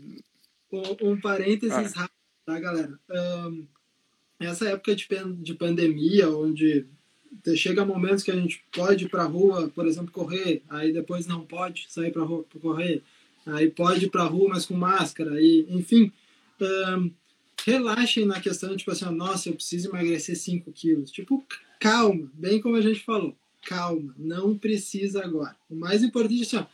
Um, 0.73 1.13
um 1.13 1.21
parênteses 1.21 1.97
Ah. 1.97 2.01
rápido, 2.03 2.15
tá, 2.47 2.61
galera? 2.61 2.99
Ahn, 3.11 3.63
essa 4.39 4.69
época 4.69 4.95
de, 4.95 5.07
de 5.43 5.55
pandemia, 5.55 6.29
onde 6.31 6.87
chega 7.57 7.85
momentos 7.85 8.23
que 8.23 8.31
a 8.31 8.37
gente 8.37 8.63
pode 8.73 9.05
ir 9.05 9.09
pra 9.09 9.25
rua, 9.25 9.69
por 9.75 9.87
exemplo, 9.87 10.11
correr, 10.11 10.63
aí 10.69 10.93
depois 10.93 11.27
não 11.27 11.43
pode 11.45 11.87
sair 11.89 12.11
pra 12.13 12.23
rua 12.23 12.45
pra 12.51 12.61
correr, 12.61 13.03
aí 13.47 13.71
pode 13.71 14.07
ir 14.07 14.11
pra 14.11 14.25
rua, 14.25 14.49
mas 14.51 14.67
com 14.67 14.75
máscara, 14.75 15.33
aí, 15.35 15.67
enfim. 15.71 16.13
Relaxem 17.65 18.25
na 18.25 18.41
questão, 18.41 18.77
tipo 18.77 18.91
assim, 18.91 19.05
nossa, 19.07 19.49
eu 19.49 19.55
preciso 19.55 19.89
emagrecer 19.89 20.37
5 20.37 20.73
quilos. 20.73 21.11
Tipo, 21.11 21.45
calma, 21.79 22.31
bem 22.35 22.61
como 22.61 22.77
a 22.77 22.81
gente 22.81 23.01
falou. 23.01 23.37
Calma, 23.67 24.15
não 24.19 24.57
precisa 24.57 25.23
agora. 25.23 25.57
O 25.69 25.77
mais 25.77 26.03
importante 26.03 26.41
é 26.41 26.43
assim, 26.43 26.57
ó, 26.57 26.67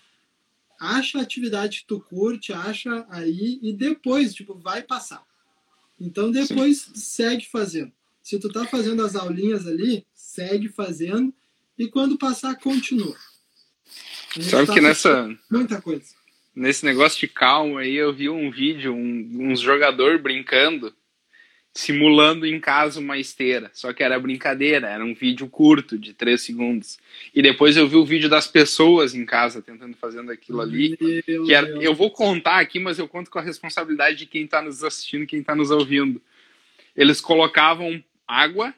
acha 0.81 1.19
a 1.19 1.23
atividade 1.23 1.81
que 1.81 1.87
tu 1.87 2.01
curte, 2.01 2.53
acha 2.53 3.07
aí 3.11 3.59
e 3.63 3.73
depois, 3.73 4.35
tipo, 4.35 4.55
vai 4.55 4.83
passar. 4.83 5.25
Então 6.01 6.31
depois 6.31 6.91
segue 6.95 7.47
fazendo. 7.47 7.93
Se 8.23 8.39
tu 8.39 8.49
tá 8.49 8.67
fazendo 8.67 9.05
as 9.05 9.17
aulinhas 9.17 9.67
ali, 9.67 10.07
segue 10.15 10.69
fazendo 10.69 11.33
e 11.79 11.89
quando 11.89 12.19
passar, 12.19 12.57
continua. 12.57 13.17
Sabe 14.41 14.67
tá 14.67 14.75
que 14.75 14.81
nessa. 14.81 15.37
Muita 15.51 15.81
coisa. 15.81 16.15
Nesse 16.57 16.87
negócio 16.87 17.21
de 17.21 17.29
calma 17.29 17.81
aí, 17.81 17.95
eu 17.95 18.15
vi 18.15 18.31
um 18.31 18.51
vídeo, 18.51 18.95
um, 18.95 19.51
uns 19.51 19.61
jogador 19.61 20.19
brincando, 20.19 20.91
simulando 21.75 22.47
em 22.47 22.59
casa 22.59 22.99
uma 22.99 23.19
esteira. 23.19 23.71
Só 23.75 23.93
que 23.93 24.03
era 24.03 24.19
brincadeira, 24.19 24.89
era 24.89 25.05
um 25.05 25.15
vídeo 25.15 25.47
curto, 25.51 25.99
de 25.99 26.15
3 26.15 26.41
segundos. 26.41 26.99
E 27.35 27.43
depois 27.43 27.77
eu 27.77 27.87
vi 27.87 27.97
o 27.97 28.07
vídeo 28.07 28.31
das 28.31 28.47
pessoas 28.47 29.15
em 29.15 29.27
casa 29.27 29.61
tentando 29.61 29.95
fazendo 29.99 30.33
aquilo 30.33 30.63
ali. 30.63 30.97
Meu 31.29 31.45
Que 31.45 31.53
era, 31.53 31.69
eu 31.69 31.95
vou 31.95 32.11
contar 32.11 32.59
aqui, 32.59 32.79
mas 32.79 32.99
eu 32.99 33.07
conto 33.07 33.31
com 33.31 33.39
a 33.39 33.43
responsabilidade 33.43 34.17
de 34.17 34.25
quem 34.27 34.45
está 34.45 34.63
nos 34.63 34.83
assistindo, 34.83 35.27
quem 35.27 35.41
está 35.41 35.55
nos 35.55 35.71
ouvindo. 35.71 36.23
Eles 36.97 37.21
colocavam 37.21 38.03
água 38.27 38.73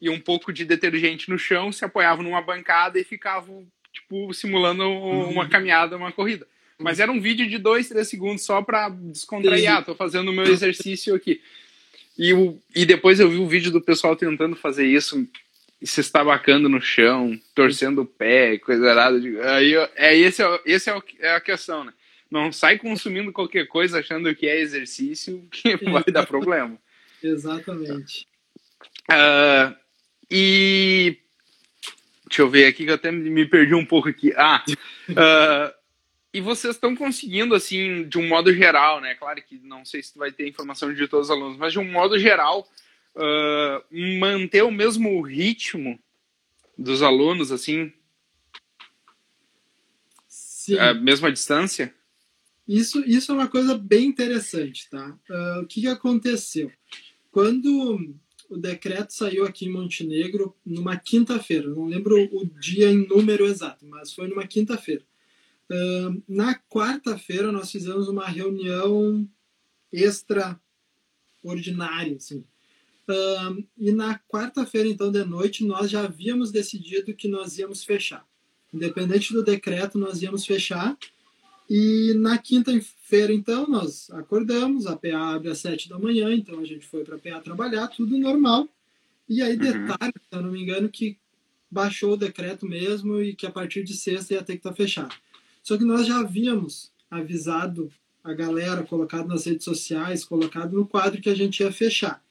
e 0.00 0.10
um 0.10 0.18
pouco 0.18 0.52
de 0.52 0.64
detergente 0.64 1.30
no 1.30 1.38
chão, 1.38 1.70
se 1.70 1.84
apoiavam 1.84 2.24
numa 2.24 2.42
bancada 2.42 2.98
e 2.98 3.04
ficavam, 3.04 3.64
tipo, 3.92 4.34
simulando 4.34 4.82
uma 4.82 5.48
caminhada, 5.48 5.96
uma 5.96 6.10
corrida. 6.10 6.44
Mas 6.80 6.98
era 6.98 7.12
um 7.12 7.20
vídeo 7.20 7.46
de 7.48 7.58
dois, 7.58 7.88
três 7.88 8.08
segundos 8.08 8.42
só 8.42 8.62
para 8.62 8.88
descontrair. 8.88 9.70
Ah, 9.70 9.82
tô 9.82 9.94
fazendo 9.94 10.30
o 10.30 10.32
meu 10.34 10.46
exercício 10.46 11.14
aqui. 11.14 11.40
E, 12.18 12.32
o, 12.32 12.60
e 12.74 12.84
depois 12.86 13.20
eu 13.20 13.28
vi 13.30 13.36
o 13.36 13.46
vídeo 13.46 13.70
do 13.70 13.80
pessoal 13.80 14.16
tentando 14.16 14.56
fazer 14.56 14.86
isso, 14.86 15.26
se 15.82 16.00
estabacando 16.00 16.68
no 16.68 16.80
chão, 16.80 17.38
torcendo 17.54 18.02
o 18.02 18.06
pé, 18.06 18.58
coisa 18.58 18.86
errada. 18.86 19.18
Aí, 19.54 19.72
eu- 19.72 19.88
é, 19.96 20.16
esse, 20.16 20.42
é, 20.42 20.60
esse 20.66 20.90
é, 20.90 20.96
o- 20.96 21.02
é 21.20 21.34
a 21.34 21.40
questão, 21.40 21.84
né? 21.84 21.92
Não 22.30 22.52
sai 22.52 22.78
consumindo 22.78 23.32
qualquer 23.32 23.66
coisa 23.66 23.98
achando 24.00 24.34
que 24.34 24.46
é 24.46 24.60
exercício, 24.60 25.46
que 25.50 25.76
vai 25.90 26.04
dar 26.04 26.26
problema. 26.26 26.78
Exatamente. 27.22 28.26
Ah, 29.08 29.74
e 30.30 31.16
deixa 32.26 32.42
eu 32.42 32.48
ver 32.50 32.66
aqui 32.66 32.84
que 32.84 32.90
eu 32.90 32.94
até 32.94 33.10
me 33.10 33.44
perdi 33.46 33.74
um 33.74 33.84
pouco 33.84 34.08
aqui. 34.08 34.32
Ah, 34.36 34.64
ah, 35.16 35.74
e 36.32 36.40
vocês 36.40 36.76
estão 36.76 36.94
conseguindo 36.94 37.54
assim, 37.54 38.08
de 38.08 38.18
um 38.18 38.28
modo 38.28 38.52
geral, 38.52 39.00
né? 39.00 39.14
Claro 39.14 39.42
que 39.42 39.58
não 39.64 39.84
sei 39.84 40.02
se 40.02 40.12
tu 40.12 40.18
vai 40.18 40.30
ter 40.30 40.48
informação 40.48 40.92
de 40.92 41.08
todos 41.08 41.26
os 41.26 41.30
alunos, 41.30 41.56
mas 41.56 41.72
de 41.72 41.78
um 41.78 41.90
modo 41.90 42.18
geral, 42.18 42.68
ah, 43.16 43.82
manter 44.20 44.62
o 44.62 44.70
mesmo 44.70 45.20
ritmo 45.22 45.98
dos 46.78 47.02
alunos, 47.02 47.50
assim, 47.50 47.92
Sim. 50.28 50.78
a 50.78 50.94
mesma 50.94 51.30
distância. 51.32 51.94
Isso, 52.66 53.02
isso 53.04 53.32
é 53.32 53.34
uma 53.34 53.48
coisa 53.48 53.76
bem 53.76 54.06
interessante, 54.06 54.88
tá? 54.88 55.18
Ah, 55.28 55.60
o 55.62 55.66
que, 55.66 55.80
que 55.80 55.88
aconteceu? 55.88 56.70
Quando 57.32 58.16
o 58.48 58.56
decreto 58.56 59.12
saiu 59.12 59.44
aqui 59.44 59.66
em 59.66 59.72
Montenegro, 59.72 60.56
numa 60.64 60.96
quinta-feira, 60.96 61.68
não 61.68 61.86
lembro 61.86 62.16
o 62.32 62.44
dia 62.60 62.90
em 62.90 63.06
número 63.06 63.46
exato, 63.46 63.86
mas 63.86 64.12
foi 64.12 64.28
numa 64.28 64.46
quinta-feira. 64.46 65.04
Na 66.26 66.54
quarta-feira, 66.68 67.52
nós 67.52 67.70
fizemos 67.70 68.08
uma 68.08 68.26
reunião 68.26 69.28
extraordinária, 69.92 72.16
assim. 72.16 72.44
Ah, 73.08 73.54
e 73.78 73.92
na 73.92 74.18
quarta-feira, 74.18 74.88
então, 74.88 75.10
de 75.10 75.24
noite, 75.24 75.64
nós 75.64 75.90
já 75.90 76.04
havíamos 76.04 76.50
decidido 76.50 77.14
que 77.14 77.28
nós 77.28 77.58
íamos 77.58 77.84
fechar. 77.84 78.26
Independente 78.72 79.32
do 79.32 79.42
decreto, 79.42 79.98
nós 79.98 80.22
íamos 80.22 80.46
fechar. 80.46 80.96
E 81.68 82.14
na 82.14 82.38
quinta-feira, 82.38 83.32
então, 83.32 83.66
nós 83.68 84.10
acordamos, 84.10 84.86
a 84.86 84.96
PA 84.96 85.34
abre 85.34 85.50
às 85.50 85.58
sete 85.58 85.88
da 85.88 85.98
manhã, 85.98 86.32
então 86.34 86.58
a 86.58 86.64
gente 86.64 86.86
foi 86.86 87.04
para 87.04 87.16
a 87.16 87.18
PA 87.18 87.40
trabalhar, 87.40 87.86
tudo 87.88 88.16
normal. 88.18 88.68
E 89.28 89.40
aí, 89.42 89.52
Uhum. 89.52 89.58
detalhe, 89.58 90.12
se 90.14 90.36
eu 90.36 90.42
não 90.42 90.50
me 90.50 90.62
engano, 90.62 90.88
que 90.88 91.16
baixou 91.70 92.14
o 92.14 92.16
decreto 92.16 92.66
mesmo 92.66 93.20
e 93.20 93.34
que 93.34 93.46
a 93.46 93.50
partir 93.52 93.84
de 93.84 93.94
sexta 93.94 94.34
ia 94.34 94.42
ter 94.42 94.54
que 94.54 94.58
estar 94.58 94.72
fechado. 94.72 95.14
Só 95.62 95.76
que 95.76 95.84
nós 95.84 96.06
já 96.06 96.20
havíamos 96.20 96.92
avisado 97.10 97.90
a 98.22 98.32
galera, 98.32 98.82
colocado 98.82 99.28
nas 99.28 99.46
redes 99.46 99.64
sociais, 99.64 100.24
colocado 100.24 100.76
no 100.76 100.86
quadro 100.86 101.20
que 101.20 101.30
a 101.30 101.34
gente 101.34 101.60
ia 101.60 101.72
fechar. 101.72 102.22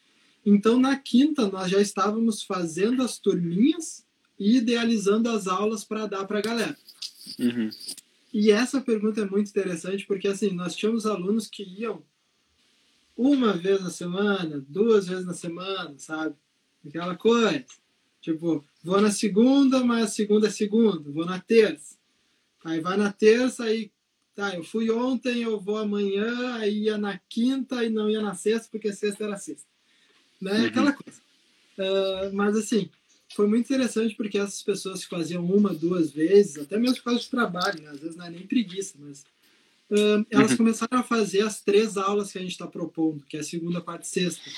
Então, 0.45 0.79
na 0.79 0.95
quinta, 0.95 1.47
nós 1.47 1.69
já 1.69 1.81
estávamos 1.81 2.43
fazendo 2.43 3.03
as 3.03 3.17
turminhas 3.17 4.05
e 4.39 4.57
idealizando 4.57 5.29
as 5.29 5.47
aulas 5.47 5.83
para 5.83 6.07
dar 6.07 6.25
para 6.25 6.39
a 6.39 6.41
galera. 6.41 6.77
Uhum. 7.37 7.69
E 8.33 8.51
essa 8.51 8.79
pergunta 8.79 9.21
é 9.21 9.25
muito 9.25 9.49
interessante 9.49 10.05
porque 10.05 10.27
assim 10.27 10.51
nós 10.51 10.75
tínhamos 10.75 11.05
alunos 11.05 11.47
que 11.47 11.63
iam 11.63 12.03
uma 13.17 13.51
vez 13.51 13.81
na 13.81 13.89
semana, 13.89 14.63
duas 14.69 15.07
vezes 15.07 15.25
na 15.25 15.33
semana, 15.33 15.93
sabe? 15.97 16.35
Aquela 16.87 17.17
coisa. 17.17 17.65
Tipo, 18.21 18.63
vou 18.83 19.01
na 19.01 19.11
segunda, 19.11 19.83
mas 19.83 20.13
segunda 20.13 20.47
é 20.47 20.49
segunda, 20.49 21.09
vou 21.11 21.25
na 21.25 21.39
terça. 21.39 21.98
Aí 22.69 22.79
vai 22.79 22.97
na 22.97 23.11
terça, 23.11 23.63
aí 23.65 23.91
tá, 24.35 24.55
eu 24.55 24.63
fui 24.63 24.89
ontem, 24.89 25.41
eu 25.43 25.59
vou 25.59 25.77
amanhã, 25.77 26.55
aí 26.55 26.83
ia 26.83 26.97
na 26.97 27.19
quinta 27.29 27.83
e 27.83 27.89
não 27.89 28.09
ia 28.09 28.21
na 28.21 28.35
sexta, 28.35 28.69
porque 28.71 28.93
sexta 28.93 29.23
era 29.25 29.37
sexta. 29.37 29.67
Né? 30.41 30.59
Uhum. 30.59 30.65
Aquela 30.67 30.93
coisa. 30.93 31.19
Ah, 31.77 32.29
mas 32.33 32.55
assim, 32.57 32.89
foi 33.33 33.47
muito 33.47 33.65
interessante 33.65 34.15
porque 34.15 34.37
essas 34.37 34.61
pessoas 34.61 35.03
que 35.03 35.09
faziam 35.09 35.45
uma, 35.45 35.73
duas 35.73 36.11
vezes, 36.11 36.57
até 36.57 36.77
mesmo 36.77 36.97
por 36.97 37.03
causa 37.05 37.19
de 37.19 37.29
trabalho, 37.29 37.81
né? 37.81 37.89
às 37.89 37.99
vezes 37.99 38.15
não 38.15 38.25
é 38.25 38.29
nem 38.29 38.45
preguiça, 38.47 38.95
mas 38.99 39.25
ah, 39.91 40.25
elas 40.29 40.51
Uhum. 40.51 40.57
começaram 40.57 40.99
a 40.99 41.03
fazer 41.03 41.41
as 41.41 41.61
três 41.61 41.97
aulas 41.97 42.31
que 42.31 42.37
a 42.37 42.41
gente 42.41 42.51
está 42.51 42.67
propondo, 42.67 43.25
que 43.25 43.37
é 43.37 43.43
segunda, 43.43 43.81
quarta 43.81 44.05
e 44.05 44.09
sexta. 44.09 44.49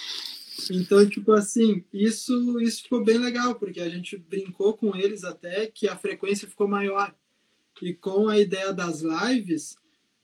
Então, 0.69 1.07
tipo 1.09 1.31
assim, 1.31 1.83
isso, 1.93 2.59
isso 2.59 2.83
ficou 2.83 3.03
bem 3.03 3.17
legal, 3.17 3.55
porque 3.55 3.79
a 3.79 3.89
gente 3.89 4.17
brincou 4.17 4.73
com 4.75 4.95
eles 4.95 5.23
até 5.23 5.65
que 5.65 5.87
a 5.87 5.97
frequência 5.97 6.47
ficou 6.47 6.67
maior. 6.67 7.15
E 7.81 7.93
com 7.93 8.27
a 8.27 8.39
ideia 8.39 8.71
das 8.71 9.01
lives, 9.01 9.75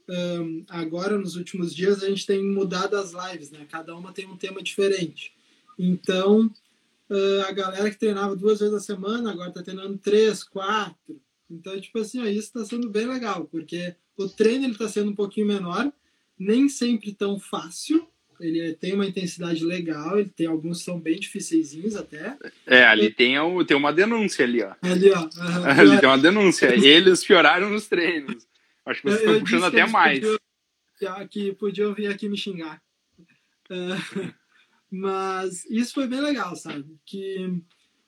ahn, 0.08 0.64
agora 0.70 1.18
nos 1.18 1.36
últimos 1.36 1.76
dias 1.76 2.04
a 2.04 2.10
gente 2.10 2.26
tem 2.26 2.44
mudado 2.44 2.96
as 2.96 3.12
lives, 3.12 3.52
né? 3.52 3.66
Cada 3.70 3.96
uma 3.96 4.14
tem 4.14 4.28
um 4.28 4.38
tema 4.38 4.62
diferente. 4.62 5.34
Então, 5.78 6.52
ah, 7.10 7.46
a 7.48 7.52
galera 7.52 7.90
que 7.90 7.98
treinava 7.98 8.36
duas 8.36 8.60
vezes 8.60 8.74
a 8.74 8.80
semana 8.80 9.32
agora 9.32 9.50
está 9.50 9.64
treinando 9.64 9.98
três, 9.98 10.44
quatro. 10.44 11.20
Então, 11.50 11.80
tipo 11.80 12.00
assim, 12.00 12.20
ó, 12.20 12.26
isso 12.26 12.48
está 12.48 12.66
sendo 12.66 12.90
bem 12.90 13.08
legal, 13.08 13.46
porque 13.46 13.96
o 14.18 14.28
treino 14.28 14.66
ele 14.66 14.74
está 14.74 14.90
sendo 14.90 15.12
um 15.12 15.16
pouquinho 15.16 15.48
menor, 15.48 15.92
nem 16.38 16.68
sempre 16.68 17.14
tão 17.14 17.40
fácil. 17.40 18.06
Ele 18.40 18.74
tem 18.74 18.94
uma 18.94 19.06
intensidade 19.06 19.64
legal, 19.66 20.20
ele 20.20 20.30
tem 20.30 20.46
alguns 20.48 20.80
que 20.80 20.86
são 20.86 21.00
bem 21.00 21.20
dificeizinhos 21.20 21.96
até. 21.96 22.38
É, 22.66 22.84
ali 22.86 23.10
tem, 23.12 23.38
o, 23.40 23.64
tem 23.66 23.76
uma 23.76 23.92
denúncia 23.92 24.46
ali, 24.46 24.62
ó. 24.62 24.74
Ali, 24.82 25.10
ó. 25.12 25.28
aham, 25.40 25.66
Ali 25.92 26.00
tem 26.00 26.10
uma 26.10 26.18
denúncia. 26.18 26.68
Eles 26.76 27.24
pioraram 27.24 27.70
nos 27.70 27.88
treinos. 27.88 28.48
Acho 28.86 29.02
que 29.02 29.10
vocês 29.10 29.22
Eu- 29.24 29.28
eu 29.28 29.32
estão 29.38 29.44
puxando 29.44 29.64
até 29.66 29.86
mais. 29.88 30.20
podiam- 30.20 31.28
que 31.30 31.52
podiam 31.54 31.94
vir 31.94 32.08
aqui 32.08 32.28
me 32.30 32.38
xingar. 32.38 32.82
Ah, 33.70 33.98
mas 34.92 35.66
isso 35.70 35.94
foi 35.94 36.08
bem 36.08 36.22
legal, 36.22 36.56
sabe? 36.56 36.86
Que 37.06 37.62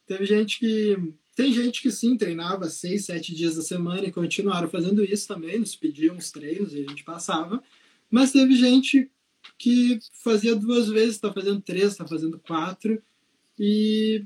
teve 0.07 0.25
gente 0.25 0.59
que. 0.59 0.97
Tem 1.35 1.53
gente 1.53 1.81
que 1.81 1.89
sim 1.89 2.17
treinava 2.17 2.69
seis, 2.69 3.05
sete 3.05 3.33
dias 3.33 3.55
da 3.55 3.61
semana 3.61 4.05
e 4.05 4.11
continuaram 4.11 4.67
fazendo 4.69 5.03
isso 5.05 5.25
também, 5.25 5.57
nos 5.57 5.73
pediam 5.73 6.17
os 6.17 6.31
treinos 6.31 6.73
e 6.73 6.79
a 6.83 6.89
gente 6.89 7.03
passava. 7.03 7.63
Mas 8.11 8.31
teve 8.33 8.55
gente 8.55 9.09
que 9.59 9.99
fazia 10.23 10.55
duas 10.55 10.87
vezes, 10.87 11.15
está 11.15 11.31
fazendo 11.31 11.61
três, 11.61 11.91
está 11.91 12.07
fazendo 12.07 12.39
quatro. 12.39 13.03
E 13.59 14.23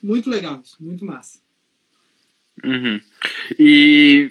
muito 0.00 0.30
legal, 0.30 0.62
muito 0.78 1.04
massa. 1.04 1.40
Uhum. 2.62 3.00
E 3.58 4.30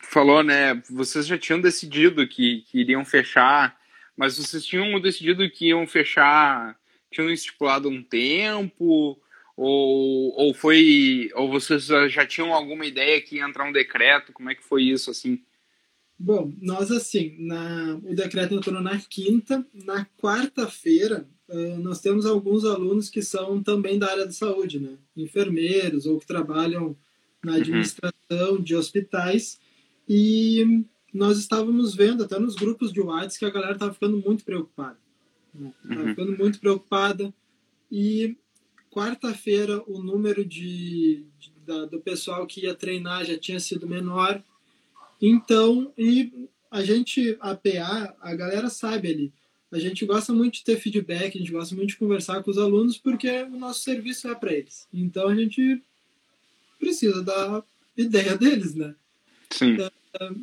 falou, 0.00 0.44
né? 0.44 0.80
Vocês 0.88 1.26
já 1.26 1.36
tinham 1.36 1.60
decidido 1.60 2.26
que, 2.28 2.62
que 2.70 2.78
iriam 2.78 3.04
fechar, 3.04 3.76
mas 4.16 4.38
vocês 4.38 4.64
tinham 4.64 5.00
decidido 5.00 5.50
que 5.50 5.66
iam 5.66 5.86
fechar, 5.88 6.78
tinham 7.10 7.28
estipulado 7.28 7.88
um 7.88 8.02
tempo, 8.02 9.20
ou, 9.56 10.34
ou 10.36 10.54
foi. 10.54 11.30
Ou 11.34 11.50
vocês 11.50 11.86
já 12.08 12.24
tinham 12.24 12.54
alguma 12.54 12.86
ideia 12.86 13.20
que 13.20 13.36
ia 13.36 13.44
entrar 13.44 13.64
um 13.64 13.72
decreto? 13.72 14.32
Como 14.32 14.50
é 14.50 14.54
que 14.54 14.62
foi 14.62 14.84
isso 14.84 15.10
assim? 15.10 15.42
Bom, 16.18 16.52
nós 16.60 16.90
assim, 16.90 17.36
na, 17.38 18.00
o 18.02 18.14
decreto 18.14 18.54
entrou 18.54 18.80
na 18.82 18.98
quinta, 18.98 19.64
na 19.72 20.04
quarta-feira 20.20 21.28
uh, 21.48 21.78
nós 21.78 22.00
temos 22.00 22.26
alguns 22.26 22.64
alunos 22.64 23.08
que 23.08 23.22
são 23.22 23.62
também 23.62 23.98
da 23.98 24.10
área 24.10 24.26
da 24.26 24.32
saúde, 24.32 24.80
né? 24.80 24.98
Enfermeiros 25.16 26.06
ou 26.06 26.18
que 26.18 26.26
trabalham 26.26 26.96
na 27.44 27.54
administração 27.54 28.60
de 28.60 28.74
hospitais 28.74 29.60
e 30.08 30.84
nós 31.14 31.38
estávamos 31.38 31.94
vendo 31.94 32.24
até 32.24 32.36
nos 32.38 32.56
grupos 32.56 32.92
de 32.92 33.00
WhatsApp 33.00 33.38
que 33.38 33.44
a 33.44 33.50
galera 33.50 33.72
estava 33.74 33.94
ficando 33.94 34.16
muito 34.18 34.44
preocupada. 34.44 34.98
Né? 35.54 35.72
Tava 35.86 36.00
Uhum. 36.02 36.08
ficando 36.08 36.36
muito 36.36 36.58
preocupada 36.58 37.32
e 37.90 38.36
quarta-feira 38.90 39.82
o 39.86 40.02
número 40.02 40.44
de, 40.44 41.24
de- 41.38 41.52
da- 41.64 41.84
do 41.86 42.00
pessoal 42.00 42.46
que 42.46 42.62
ia 42.64 42.74
treinar 42.74 43.24
já 43.24 43.38
tinha 43.38 43.60
sido 43.60 43.86
menor. 43.86 44.42
Então, 45.20 45.92
e 45.96 46.32
a 46.70 46.82
gente, 46.82 47.36
a 47.40 47.54
PA, 47.54 48.14
a 48.20 48.34
galera 48.34 48.68
sabe 48.68 49.08
ali. 49.08 49.32
A 49.70 49.78
gente 49.78 50.06
gosta 50.06 50.32
muito 50.32 50.54
de 50.54 50.64
ter 50.64 50.80
feedback, 50.80 51.36
a 51.36 51.40
gente 51.40 51.52
gosta 51.52 51.74
muito 51.74 51.90
de 51.90 51.96
conversar 51.96 52.42
com 52.42 52.50
os 52.50 52.58
alunos, 52.58 52.96
porque 52.96 53.42
o 53.42 53.58
nosso 53.58 53.80
serviço 53.80 54.28
é 54.28 54.34
para 54.34 54.52
eles. 54.52 54.88
Então 54.92 55.28
a 55.28 55.34
gente 55.34 55.82
precisa 56.78 57.22
da 57.22 57.62
ideia 57.96 58.36
deles, 58.36 58.74
né? 58.74 58.94
Sim. 59.50 59.76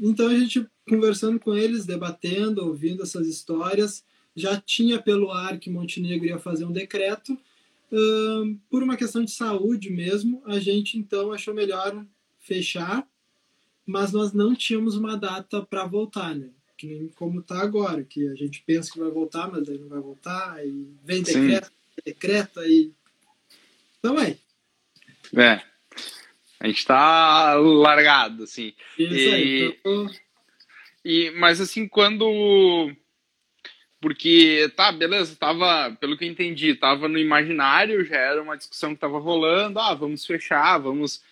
Então 0.01 0.28
a 0.28 0.38
gente 0.38 0.65
conversando 0.88 1.39
com 1.39 1.55
eles, 1.55 1.86
debatendo, 1.86 2.65
ouvindo 2.65 3.01
essas 3.01 3.28
histórias, 3.28 4.03
já 4.36 4.61
tinha 4.61 5.01
pelo 5.01 5.32
ar 5.32 5.57
que 5.57 5.71
Montenegro 5.71 6.28
ia 6.28 6.38
fazer 6.38 6.65
um 6.65 6.71
decreto. 6.71 7.36
Por 8.69 8.84
uma 8.84 8.97
questão 8.97 9.23
de 9.23 9.32
saúde 9.32 9.89
mesmo, 9.89 10.43
a 10.45 10.59
gente 10.59 10.99
então 10.99 11.32
achou 11.32 11.53
melhor 11.53 12.05
fechar, 12.38 13.07
mas 13.86 14.11
nós 14.11 14.33
não 14.33 14.55
tínhamos 14.55 14.95
uma 14.95 15.17
data 15.17 15.61
para 15.61 15.86
voltar, 15.86 16.36
né? 16.36 16.49
Que 16.77 16.88
nem 16.88 17.07
como 17.09 17.39
está 17.39 17.61
agora, 17.61 18.03
que 18.03 18.27
a 18.27 18.36
gente 18.36 18.63
pensa 18.65 18.91
que 18.91 18.99
vai 18.99 19.09
voltar, 19.09 19.49
mas 19.49 19.67
aí 19.69 19.77
não 19.77 19.88
vai 19.88 19.99
voltar, 19.99 20.53
aí 20.53 20.89
vem 21.03 21.23
decreto, 21.23 21.71
decreto, 22.05 22.59
aí. 22.59 22.91
Então 23.99 24.19
é. 24.19 24.38
É. 25.36 25.61
A 26.59 26.67
gente 26.67 26.79
está 26.79 27.55
largado, 27.55 28.43
assim. 28.43 28.73
Isso 28.97 29.13
e... 29.13 29.33
aí. 29.33 29.77
Então... 29.79 30.09
E, 31.03 31.31
mas 31.31 31.61
assim, 31.61 31.88
quando 31.88 32.91
porque, 34.05 34.71
tá, 34.75 34.91
beleza, 34.91 35.36
tava, 35.36 35.97
pelo 35.99 36.15
que 36.15 36.25
eu 36.25 36.29
entendi, 36.29 36.75
tava 36.75 37.07
no 37.07 37.17
imaginário, 37.17 38.05
já 38.05 38.17
era 38.17 38.39
uma 38.39 38.55
discussão 38.55 38.93
que 38.93 39.01
tava 39.01 39.17
rolando, 39.17 39.79
ah, 39.79 39.95
vamos 39.95 40.23
fechar, 40.23 40.77
vamos. 40.77 41.23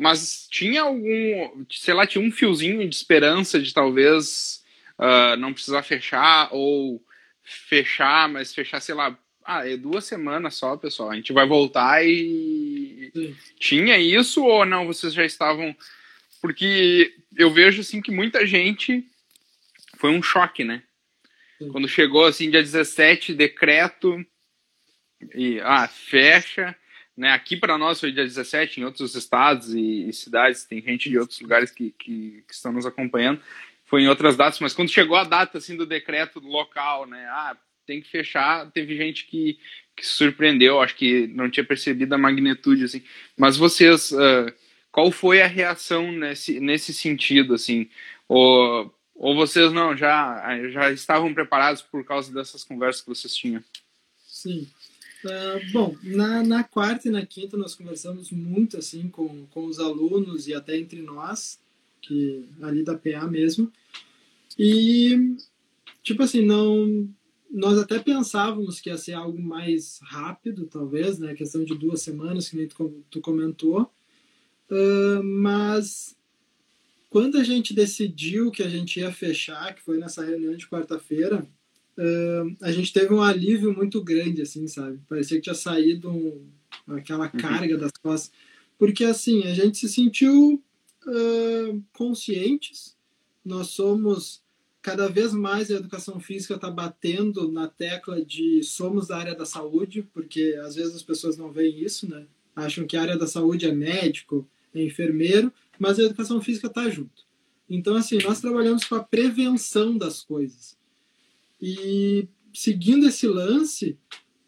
Mas 0.00 0.48
tinha 0.50 0.80
algum, 0.80 1.66
sei 1.70 1.92
lá, 1.92 2.06
tinha 2.06 2.24
um 2.24 2.32
fiozinho 2.32 2.88
de 2.88 2.96
esperança 2.96 3.60
de 3.60 3.74
talvez 3.74 4.64
uh, 4.98 5.36
não 5.36 5.52
precisar 5.52 5.82
fechar, 5.82 6.48
ou 6.52 7.04
fechar, 7.42 8.26
mas 8.26 8.54
fechar, 8.54 8.80
sei 8.80 8.94
lá, 8.94 9.14
ah, 9.44 9.68
é 9.68 9.76
duas 9.76 10.06
semanas 10.06 10.54
só, 10.54 10.74
pessoal, 10.74 11.10
a 11.10 11.16
gente 11.16 11.34
vai 11.34 11.46
voltar 11.46 12.02
e. 12.02 13.10
Sim. 13.14 13.36
Tinha 13.58 13.98
isso 13.98 14.42
ou 14.42 14.64
não? 14.64 14.86
Vocês 14.86 15.12
já 15.12 15.24
estavam. 15.24 15.76
Porque 16.40 17.14
eu 17.36 17.50
vejo, 17.50 17.82
assim, 17.82 18.00
que 18.00 18.10
muita 18.10 18.46
gente. 18.46 19.04
Foi 19.98 20.10
um 20.10 20.22
choque, 20.22 20.64
né? 20.64 20.82
Quando 21.72 21.86
chegou 21.86 22.24
assim, 22.24 22.50
dia 22.50 22.62
17, 22.62 23.34
decreto, 23.34 24.24
e 25.34 25.60
ah, 25.60 25.86
fecha. 25.86 26.74
Né? 27.20 27.32
Aqui 27.32 27.54
para 27.54 27.76
nós 27.76 28.00
foi 28.00 28.10
dia 28.10 28.24
17, 28.24 28.80
em 28.80 28.84
outros 28.84 29.14
estados 29.14 29.74
e, 29.74 30.08
e, 30.08 30.12
cidades, 30.14 30.64
tem 30.64 30.80
gente 30.80 31.10
de 31.10 31.18
outros 31.18 31.38
lugares 31.38 31.70
que, 31.70 31.94
que, 31.98 32.42
que, 32.48 32.54
estão 32.54 32.72
nos 32.72 32.86
acompanhando. 32.86 33.42
Foi 33.84 34.00
em 34.00 34.08
outras 34.08 34.38
datas, 34.38 34.58
mas 34.58 34.72
quando 34.72 34.88
chegou 34.88 35.18
a 35.18 35.24
data 35.24 35.58
assim 35.58 35.76
do 35.76 35.84
decreto 35.84 36.40
local, 36.40 37.06
né? 37.06 37.26
Ah, 37.28 37.54
tem 37.86 38.00
que 38.00 38.08
fechar, 38.08 38.70
teve 38.70 38.96
gente 38.96 39.26
que, 39.26 39.58
que 39.94 40.06
surpreendeu, 40.06 40.80
acho 40.80 40.96
que 40.96 41.26
não 41.26 41.50
tinha 41.50 41.62
percebido 41.62 42.14
a 42.14 42.18
magnitude, 42.18 42.84
assim. 42.84 43.04
Mas 43.36 43.58
vocês, 43.58 44.12
uh, 44.12 44.50
qual 44.90 45.12
foi 45.12 45.42
a 45.42 45.46
reação 45.46 46.10
nesse, 46.10 46.58
nesse 46.58 46.94
sentido, 46.94 47.52
assim? 47.52 47.90
Ou, 48.26 48.94
ou 49.14 49.34
vocês 49.34 49.70
não, 49.74 49.94
já, 49.94 50.58
já 50.70 50.90
estavam 50.90 51.34
preparados 51.34 51.82
por 51.82 52.02
causa 52.02 52.32
dessas 52.32 52.64
conversas 52.64 53.02
que 53.02 53.10
vocês 53.10 53.36
tinham? 53.36 53.62
Sim. 54.26 54.66
Uh, 55.24 55.72
bom, 55.72 55.96
na, 56.02 56.42
na 56.42 56.64
quarta 56.64 57.08
e 57.08 57.10
na 57.10 57.24
quinta 57.26 57.56
nós 57.56 57.74
conversamos 57.74 58.30
muito 58.30 58.78
assim 58.78 59.08
com, 59.08 59.46
com 59.46 59.66
os 59.66 59.78
alunos 59.78 60.48
e 60.48 60.54
até 60.54 60.78
entre 60.78 61.02
nós, 61.02 61.60
que 62.00 62.48
ali 62.62 62.82
da 62.82 62.96
PA 62.96 63.26
mesmo. 63.26 63.70
E, 64.58 65.36
tipo 66.02 66.22
assim, 66.22 66.44
não. 66.44 67.08
Nós 67.50 67.78
até 67.78 67.98
pensávamos 67.98 68.80
que 68.80 68.90
ia 68.90 68.96
ser 68.96 69.14
algo 69.14 69.40
mais 69.40 69.98
rápido, 70.02 70.66
talvez, 70.66 71.18
né? 71.18 71.34
Questão 71.34 71.64
de 71.64 71.74
duas 71.74 72.00
semanas, 72.00 72.48
que 72.48 72.56
nem 72.56 72.68
tu, 72.68 73.02
tu 73.10 73.20
comentou. 73.20 73.90
Uh, 74.70 75.22
mas 75.22 76.16
quando 77.08 77.38
a 77.38 77.42
gente 77.42 77.74
decidiu 77.74 78.52
que 78.52 78.62
a 78.62 78.68
gente 78.68 79.00
ia 79.00 79.12
fechar, 79.12 79.74
que 79.74 79.82
foi 79.82 79.98
nessa 79.98 80.24
reunião 80.24 80.54
de 80.54 80.68
quarta-feira, 80.68 81.44
uh, 82.00 82.56
a 82.62 82.72
gente 82.72 82.92
teve 82.92 83.12
um 83.12 83.22
alívio 83.22 83.74
muito 83.74 84.02
grande, 84.02 84.42
assim, 84.42 84.66
sabe? 84.66 84.98
Parecia 85.08 85.36
que 85.36 85.42
tinha 85.42 85.54
saído 85.54 86.10
um, 86.10 86.42
aquela 86.88 87.26
uhum. 87.26 87.40
carga 87.40 87.76
das 87.76 87.92
costas. 87.92 88.32
Porque, 88.78 89.04
assim, 89.04 89.44
a 89.44 89.52
gente 89.52 89.76
se 89.76 89.88
sentiu 89.88 90.62
uh, 91.06 91.82
conscientes, 91.92 92.96
nós 93.44 93.68
somos 93.68 94.42
cada 94.82 95.08
vez 95.08 95.34
mais 95.34 95.70
a 95.70 95.74
educação 95.74 96.18
física 96.18 96.54
está 96.54 96.70
batendo 96.70 97.52
na 97.52 97.68
tecla 97.68 98.24
de 98.24 98.62
somos 98.62 99.08
da 99.08 99.18
área 99.18 99.34
da 99.34 99.44
saúde, 99.44 100.08
porque 100.14 100.58
às 100.64 100.74
vezes 100.74 100.94
as 100.94 101.02
pessoas 101.02 101.36
não 101.36 101.52
veem 101.52 101.82
isso, 101.82 102.08
né? 102.08 102.24
Acham 102.56 102.86
que 102.86 102.96
a 102.96 103.02
área 103.02 103.18
da 103.18 103.26
saúde 103.26 103.66
é 103.66 103.72
médico, 103.72 104.48
é 104.74 104.82
enfermeiro, 104.82 105.52
mas 105.78 105.98
a 105.98 106.04
educação 106.04 106.40
física 106.40 106.68
está 106.68 106.88
junto. 106.88 107.28
Então, 107.68 107.94
assim, 107.94 108.18
nós 108.24 108.40
trabalhamos 108.40 108.84
com 108.84 108.94
a 108.94 109.04
prevenção 109.04 109.96
das 109.96 110.22
coisas. 110.22 110.79
E 111.60 112.28
seguindo 112.52 113.08
esse 113.08 113.26
lance, 113.26 113.98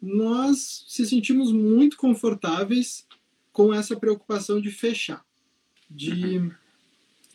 nós 0.01 0.85
se 0.87 1.05
sentimos 1.05 1.51
muito 1.51 1.97
confortáveis 1.97 3.07
com 3.51 3.73
essa 3.73 3.95
preocupação 3.95 4.59
de 4.59 4.71
fechar. 4.71 5.25
De 5.89 6.51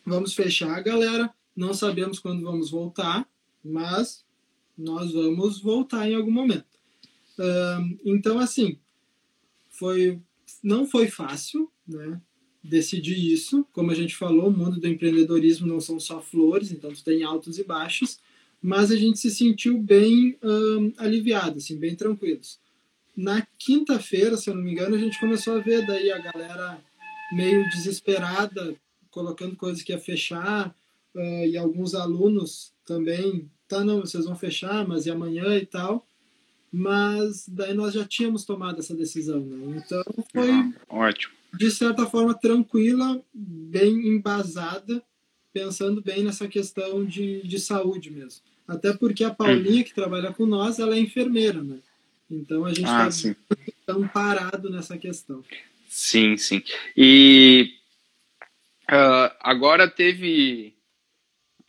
vamos 0.04 0.34
fechar, 0.34 0.80
galera, 0.82 1.32
não 1.54 1.72
sabemos 1.72 2.18
quando 2.18 2.42
vamos 2.42 2.70
voltar, 2.70 3.28
mas 3.64 4.24
nós 4.76 5.12
vamos 5.12 5.60
voltar 5.60 6.08
em 6.08 6.14
algum 6.14 6.30
momento. 6.30 6.66
então, 8.04 8.38
assim, 8.38 8.78
foi, 9.68 10.20
não 10.62 10.86
foi 10.86 11.08
fácil, 11.08 11.70
né? 11.86 12.20
decidir 12.62 13.32
isso. 13.32 13.66
Como 13.72 13.90
a 13.90 13.94
gente 13.94 14.16
falou, 14.16 14.48
o 14.48 14.56
mundo 14.56 14.80
do 14.80 14.86
empreendedorismo 14.86 15.66
não 15.66 15.80
são 15.80 15.98
só 15.98 16.20
flores, 16.20 16.70
então 16.70 16.92
tu 16.92 17.02
tem 17.02 17.22
altos 17.22 17.58
e 17.58 17.64
baixos, 17.64 18.20
mas 18.60 18.90
a 18.90 18.96
gente 18.96 19.18
se 19.18 19.30
sentiu 19.30 19.78
bem 19.78 20.38
aliviado, 20.96 21.58
assim, 21.58 21.78
bem 21.78 21.94
tranquilos. 21.94 22.58
Na 23.16 23.46
quinta-feira, 23.58 24.36
se 24.36 24.48
eu 24.48 24.54
não 24.54 24.62
me 24.62 24.72
engano, 24.72 24.94
a 24.94 24.98
gente 24.98 25.18
começou 25.18 25.56
a 25.56 25.60
ver 25.60 25.86
daí 25.86 26.10
a 26.10 26.18
galera 26.18 26.80
meio 27.32 27.68
desesperada, 27.68 28.74
colocando 29.10 29.56
coisas 29.56 29.82
que 29.82 29.92
ia 29.92 29.98
fechar, 29.98 30.74
uh, 31.14 31.46
e 31.46 31.56
alguns 31.56 31.94
alunos 31.94 32.72
também, 32.86 33.50
tá, 33.66 33.84
não, 33.84 34.00
vocês 34.00 34.24
vão 34.24 34.36
fechar, 34.36 34.86
mas 34.86 35.06
e 35.06 35.10
amanhã 35.10 35.56
e 35.56 35.66
tal. 35.66 36.06
Mas 36.70 37.48
daí 37.48 37.74
nós 37.74 37.94
já 37.94 38.04
tínhamos 38.04 38.44
tomado 38.44 38.78
essa 38.78 38.94
decisão, 38.94 39.40
né? 39.40 39.82
Então 39.84 40.04
foi. 40.32 40.50
Ah, 40.50 40.72
ótimo 40.88 41.38
de 41.52 41.70
certa 41.70 42.06
forma, 42.06 42.34
tranquila, 42.34 43.20
bem 43.32 44.08
embasada, 44.08 45.02
pensando 45.58 46.00
bem 46.00 46.22
nessa 46.22 46.46
questão 46.46 47.04
de, 47.04 47.42
de 47.42 47.58
saúde 47.58 48.10
mesmo. 48.10 48.42
Até 48.66 48.92
porque 48.92 49.24
a 49.24 49.34
Paulinha, 49.34 49.82
que 49.82 49.94
trabalha 49.94 50.32
com 50.32 50.46
nós, 50.46 50.78
ela 50.78 50.94
é 50.94 51.00
enfermeira, 51.00 51.62
né? 51.62 51.78
Então 52.30 52.64
a 52.64 52.68
gente 52.72 52.84
está 52.84 53.08
ah, 53.08 53.56
tão 53.86 54.06
parado 54.06 54.70
nessa 54.70 54.96
questão. 54.96 55.42
Sim, 55.88 56.36
sim. 56.36 56.62
E 56.96 57.74
uh, 58.90 59.34
agora 59.40 59.90
teve, 59.90 60.74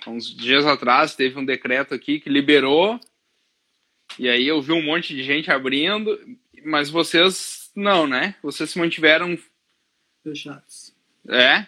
uns 0.06 0.36
dias 0.36 0.66
atrás, 0.66 1.16
teve 1.16 1.40
um 1.40 1.46
decreto 1.46 1.96
aqui 1.96 2.20
que 2.20 2.30
liberou, 2.30 3.00
e 4.20 4.28
aí 4.30 4.48
eu 4.48 4.62
vi 4.62 4.74
um 4.74 4.84
monte 4.84 5.16
de 5.16 5.24
gente 5.24 5.50
abrindo, 5.50 6.20
mas 6.66 6.90
vocês 6.90 7.72
não, 7.76 8.06
né? 8.06 8.36
Vocês 8.44 8.70
se 8.70 8.78
mantiveram 8.78 9.38
fechados. 10.22 10.89
É? 11.28 11.66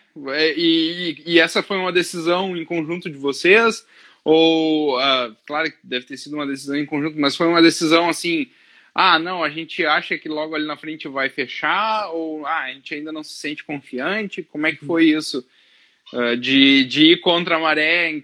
E, 0.57 1.23
e, 1.25 1.39
essa 1.39 1.61
foi 1.61 1.77
uma 1.77 1.91
decisão 1.91 2.55
em 2.55 2.65
conjunto 2.65 3.09
de 3.09 3.17
vocês? 3.17 3.85
Ou, 4.23 4.97
uh, 4.97 5.35
claro 5.45 5.69
que 5.71 5.77
deve 5.83 6.05
ter 6.05 6.17
sido 6.17 6.33
uma 6.33 6.47
decisão 6.47 6.75
em 6.75 6.85
conjunto, 6.85 7.19
mas 7.19 7.35
foi 7.35 7.47
uma 7.47 7.61
decisão 7.61 8.09
assim: 8.09 8.47
ah, 8.93 9.17
não, 9.17 9.43
a 9.43 9.49
gente 9.49 9.85
acha 9.85 10.17
que 10.17 10.29
logo 10.29 10.55
ali 10.55 10.65
na 10.65 10.77
frente 10.77 11.07
vai 11.07 11.29
fechar? 11.29 12.09
Ou 12.11 12.45
ah, 12.45 12.63
a 12.63 12.73
gente 12.73 12.93
ainda 12.93 13.11
não 13.11 13.23
se 13.23 13.33
sente 13.33 13.63
confiante? 13.63 14.43
Como 14.43 14.67
é 14.67 14.73
que 14.73 14.85
foi 14.85 15.05
isso? 15.05 15.45
Uh, 16.13 16.35
de, 16.37 16.85
de 16.85 17.13
ir 17.13 17.17
contra 17.21 17.55
a 17.55 17.59
maré? 17.59 18.23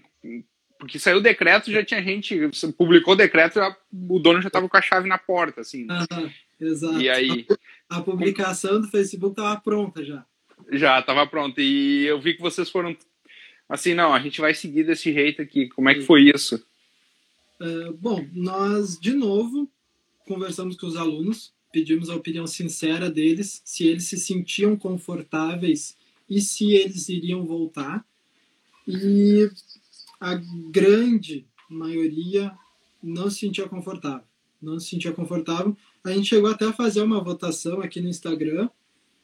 Porque 0.78 0.98
saiu 0.98 1.18
o 1.18 1.22
decreto, 1.22 1.72
já 1.72 1.84
tinha 1.84 2.02
gente, 2.02 2.38
publicou 2.76 3.14
o 3.14 3.16
decreto, 3.16 3.54
já, 3.54 3.76
o 3.92 4.18
dono 4.20 4.40
já 4.40 4.46
estava 4.46 4.68
com 4.68 4.76
a 4.76 4.82
chave 4.82 5.08
na 5.08 5.18
porta, 5.18 5.62
assim. 5.62 5.88
Uhum, 5.90 6.30
exato. 6.60 7.00
E 7.00 7.08
aí. 7.08 7.46
A 7.88 8.00
publicação 8.00 8.80
do 8.80 8.88
Facebook 8.88 9.32
estava 9.32 9.60
pronta 9.60 10.04
já. 10.04 10.24
Já, 10.70 11.00
estava 11.00 11.26
pronta. 11.26 11.60
E 11.60 12.04
eu 12.04 12.20
vi 12.20 12.34
que 12.34 12.42
vocês 12.42 12.68
foram 12.70 12.96
assim, 13.68 13.94
não, 13.94 14.14
a 14.14 14.20
gente 14.20 14.40
vai 14.40 14.54
seguir 14.54 14.84
desse 14.84 15.12
jeito 15.12 15.42
aqui. 15.42 15.68
Como 15.68 15.88
é 15.88 15.94
que 15.94 16.02
foi 16.02 16.22
isso? 16.22 16.62
Uh, 17.60 17.92
bom, 17.94 18.26
nós, 18.32 18.98
de 18.98 19.12
novo, 19.12 19.70
conversamos 20.26 20.76
com 20.76 20.86
os 20.86 20.96
alunos, 20.96 21.52
pedimos 21.72 22.08
a 22.08 22.16
opinião 22.16 22.46
sincera 22.46 23.10
deles, 23.10 23.60
se 23.64 23.86
eles 23.86 24.04
se 24.04 24.16
sentiam 24.16 24.76
confortáveis 24.76 25.96
e 26.28 26.40
se 26.40 26.72
eles 26.72 27.08
iriam 27.08 27.44
voltar. 27.44 28.04
E 28.86 29.50
a 30.20 30.34
grande 30.70 31.46
maioria 31.68 32.52
não 33.02 33.30
se 33.30 33.40
sentia 33.40 33.68
confortável. 33.68 34.26
Não 34.60 34.78
se 34.78 34.88
sentia 34.88 35.12
confortável. 35.12 35.76
A 36.04 36.10
gente 36.10 36.28
chegou 36.28 36.50
até 36.50 36.66
a 36.66 36.72
fazer 36.72 37.02
uma 37.02 37.22
votação 37.22 37.80
aqui 37.80 38.00
no 38.00 38.08
Instagram 38.08 38.68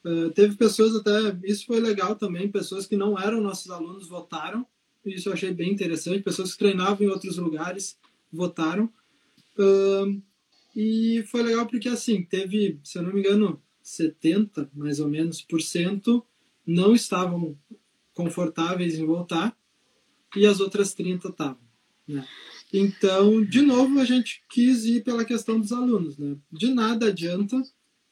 Uh, 0.05 0.29
teve 0.31 0.55
pessoas 0.55 0.95
até, 0.95 1.35
isso 1.43 1.65
foi 1.65 1.79
legal 1.79 2.15
também, 2.15 2.51
pessoas 2.51 2.85
que 2.85 2.95
não 2.95 3.17
eram 3.17 3.41
nossos 3.41 3.71
alunos 3.71 4.07
votaram, 4.07 4.63
isso 5.03 5.29
eu 5.29 5.33
achei 5.33 5.51
bem 5.51 5.71
interessante, 5.71 6.21
pessoas 6.21 6.51
que 6.51 6.59
treinavam 6.59 7.07
em 7.07 7.09
outros 7.09 7.37
lugares 7.37 7.97
votaram. 8.31 8.85
Uh, 9.57 10.21
e 10.75 11.23
foi 11.31 11.41
legal 11.41 11.65
porque, 11.65 11.89
assim, 11.89 12.23
teve, 12.23 12.79
se 12.83 12.99
eu 12.99 13.03
não 13.03 13.13
me 13.13 13.19
engano, 13.19 13.61
70, 13.81 14.69
mais 14.73 14.99
ou 14.99 15.07
menos, 15.07 15.41
por 15.41 15.61
cento 15.61 16.25
não 16.65 16.93
estavam 16.93 17.57
confortáveis 18.13 18.99
em 18.99 19.05
voltar 19.05 19.57
e 20.35 20.45
as 20.45 20.59
outras 20.59 20.93
30 20.93 21.29
estavam. 21.29 21.65
Né? 22.07 22.27
Então, 22.73 23.43
de 23.43 23.61
novo, 23.61 23.99
a 23.99 24.05
gente 24.05 24.43
quis 24.49 24.85
ir 24.85 25.03
pela 25.03 25.25
questão 25.25 25.59
dos 25.59 25.71
alunos. 25.71 26.17
Né? 26.17 26.35
De 26.51 26.73
nada 26.73 27.07
adianta 27.07 27.61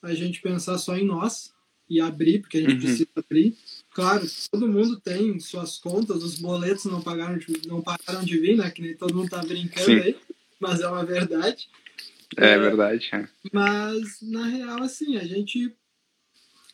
a 0.02 0.14
gente 0.14 0.42
pensar 0.42 0.78
só 0.78 0.96
em 0.96 1.06
nós 1.06 1.53
e 1.94 2.02
abrir, 2.02 2.40
porque 2.40 2.58
a 2.58 2.62
gente 2.62 2.74
uhum. 2.74 2.80
precisa 2.80 3.08
abrir. 3.16 3.56
Claro, 3.94 4.26
todo 4.52 4.68
mundo 4.68 5.00
tem 5.00 5.40
suas 5.40 5.78
contas, 5.78 6.24
os 6.24 6.40
boletos 6.40 6.86
não 6.86 7.02
pagaram, 7.02 7.40
não 7.68 7.82
pararam 7.82 8.24
de 8.24 8.38
vir, 8.40 8.58
né? 8.58 8.70
Que 8.72 8.82
nem 8.82 8.96
todo 8.96 9.16
mundo 9.16 9.30
tá 9.30 9.42
brincando 9.44 9.86
Sim. 9.86 10.00
aí, 10.00 10.16
mas 10.60 10.82
é 10.82 10.88
uma 10.88 11.06
verdade. 11.06 11.70
É, 12.38 12.52
é 12.52 12.60
verdade. 12.60 13.10
É. 13.14 13.28
Mas, 13.52 14.22
na 14.22 14.48
real, 14.48 14.82
assim, 14.82 15.18
a 15.18 15.24
gente 15.24 15.72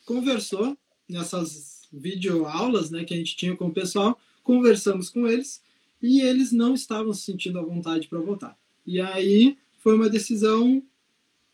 conversou 0.04 0.76
nessas 1.08 1.88
videoaulas 1.92 2.90
né, 2.90 3.04
que 3.04 3.14
a 3.14 3.16
gente 3.16 3.36
tinha 3.36 3.56
com 3.56 3.66
o 3.66 3.74
pessoal, 3.74 4.18
conversamos 4.42 5.10
com 5.10 5.26
eles 5.26 5.62
e 6.00 6.20
eles 6.22 6.52
não 6.52 6.74
estavam 6.74 7.12
se 7.12 7.22
sentindo 7.22 7.58
à 7.58 7.62
vontade 7.62 8.08
para 8.08 8.20
votar. 8.20 8.56
E 8.86 9.00
aí 9.00 9.58
foi 9.78 9.94
uma 9.94 10.08
decisão, 10.08 10.82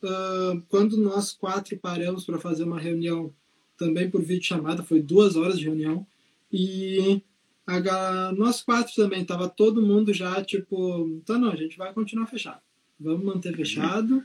uh, 0.03 0.63
quando 0.69 0.97
nós 0.97 1.33
quatro 1.33 1.77
paramos 1.79 2.25
para 2.25 2.39
fazer 2.39 2.65
uma 2.65 2.79
reunião, 2.79 3.33
também 3.77 4.11
por 4.11 4.23
vídeo 4.23 4.45
chamada, 4.45 4.83
foi 4.83 5.01
duas 5.01 5.37
horas 5.37 5.59
de 5.59 5.65
reunião, 5.65 6.07
e 6.53 7.23
a, 7.67 8.33
nós 8.37 8.63
quatro 8.63 8.95
também, 8.95 9.23
estava 9.23 9.49
todo 9.49 9.85
mundo 9.85 10.13
já 10.15 10.43
tipo, 10.45 11.21
tá 11.27 11.39
não, 11.39 11.51
a 11.51 11.57
gente 11.57 11.77
vai 11.77 11.93
continuar 11.93 12.27
fechado. 12.27 12.61
Vamos 12.99 13.25
manter 13.25 13.55
fechado 13.55 14.25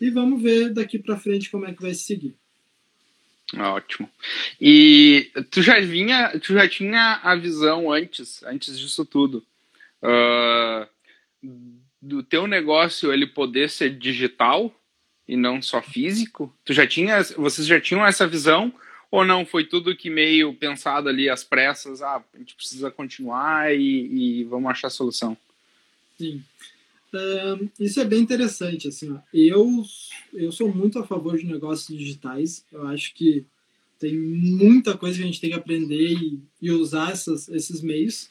e 0.00 0.10
vamos 0.10 0.42
ver 0.42 0.70
daqui 0.70 0.98
para 0.98 1.16
frente 1.16 1.50
como 1.50 1.66
é 1.66 1.72
que 1.72 1.80
vai 1.80 1.94
seguir. 1.94 2.34
Ótimo. 3.56 4.08
E 4.60 5.30
tu 5.50 5.62
já 5.62 5.80
vinha, 5.80 6.38
tu 6.38 6.52
já 6.52 6.68
tinha 6.68 7.20
a 7.22 7.34
visão 7.34 7.90
antes, 7.90 8.42
antes 8.44 8.78
disso 8.78 9.04
tudo, 9.04 9.44
uh, 10.02 10.86
do 12.00 12.22
teu 12.22 12.46
negócio 12.46 13.12
ele 13.12 13.26
poder 13.26 13.68
ser 13.68 13.96
digital 13.98 14.72
e 15.26 15.36
não 15.36 15.60
só 15.60 15.82
físico? 15.82 16.54
Tu 16.64 16.72
já 16.72 16.86
tinha, 16.86 17.22
vocês 17.36 17.66
já 17.66 17.80
tinham 17.80 18.06
essa 18.06 18.26
visão 18.26 18.72
ou 19.10 19.24
não? 19.24 19.44
Foi 19.44 19.64
tudo 19.64 19.96
que 19.96 20.08
meio 20.08 20.54
pensado 20.54 21.08
ali 21.08 21.28
às 21.28 21.42
pressas? 21.42 22.02
Ah, 22.02 22.22
a 22.32 22.38
gente 22.38 22.54
precisa 22.54 22.90
continuar 22.90 23.74
e, 23.74 24.40
e 24.40 24.44
vamos 24.44 24.70
achar 24.70 24.90
solução. 24.90 25.36
Sim. 26.16 26.42
Isso 27.78 28.00
é 28.00 28.04
bem 28.04 28.20
interessante, 28.20 28.86
assim, 28.86 29.10
ó. 29.10 29.18
eu 29.34 29.84
eu 30.32 30.52
sou 30.52 30.72
muito 30.72 30.96
a 31.00 31.06
favor 31.06 31.36
de 31.36 31.44
negócios 31.44 31.98
digitais. 31.98 32.64
Eu 32.70 32.86
acho 32.86 33.12
que 33.14 33.44
tem 33.98 34.16
muita 34.16 34.96
coisa 34.96 35.18
que 35.18 35.24
a 35.24 35.26
gente 35.26 35.40
tem 35.40 35.50
que 35.50 35.56
aprender 35.56 36.12
e, 36.12 36.40
e 36.62 36.70
usar 36.70 37.10
essas, 37.10 37.48
esses 37.48 37.82
meios. 37.82 38.28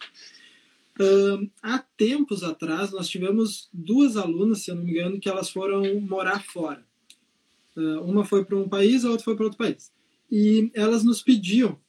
Há 1.62 1.80
tempos 1.98 2.44
atrás, 2.44 2.92
nós 2.92 3.08
tivemos 3.08 3.70
duas 3.72 4.18
alunas, 4.18 4.60
se 4.60 4.72
eu 4.72 4.76
não 4.76 4.84
me 4.84 4.92
engano, 4.92 5.20
que 5.20 5.30
elas 5.30 5.50
foram 5.50 6.00
morar 6.02 6.44
fora. 6.44 6.84
Uh, 7.76 8.02
uma 8.02 8.26
foi 8.26 8.44
para 8.44 8.58
um 8.58 8.68
país, 8.68 9.06
a 9.06 9.10
outra 9.10 9.24
foi 9.24 9.36
para 9.36 9.46
outro 9.46 9.58
país. 9.58 9.92
E 10.32 10.72
elas 10.74 11.04
nos 11.04 11.22
pediam, 11.22 11.80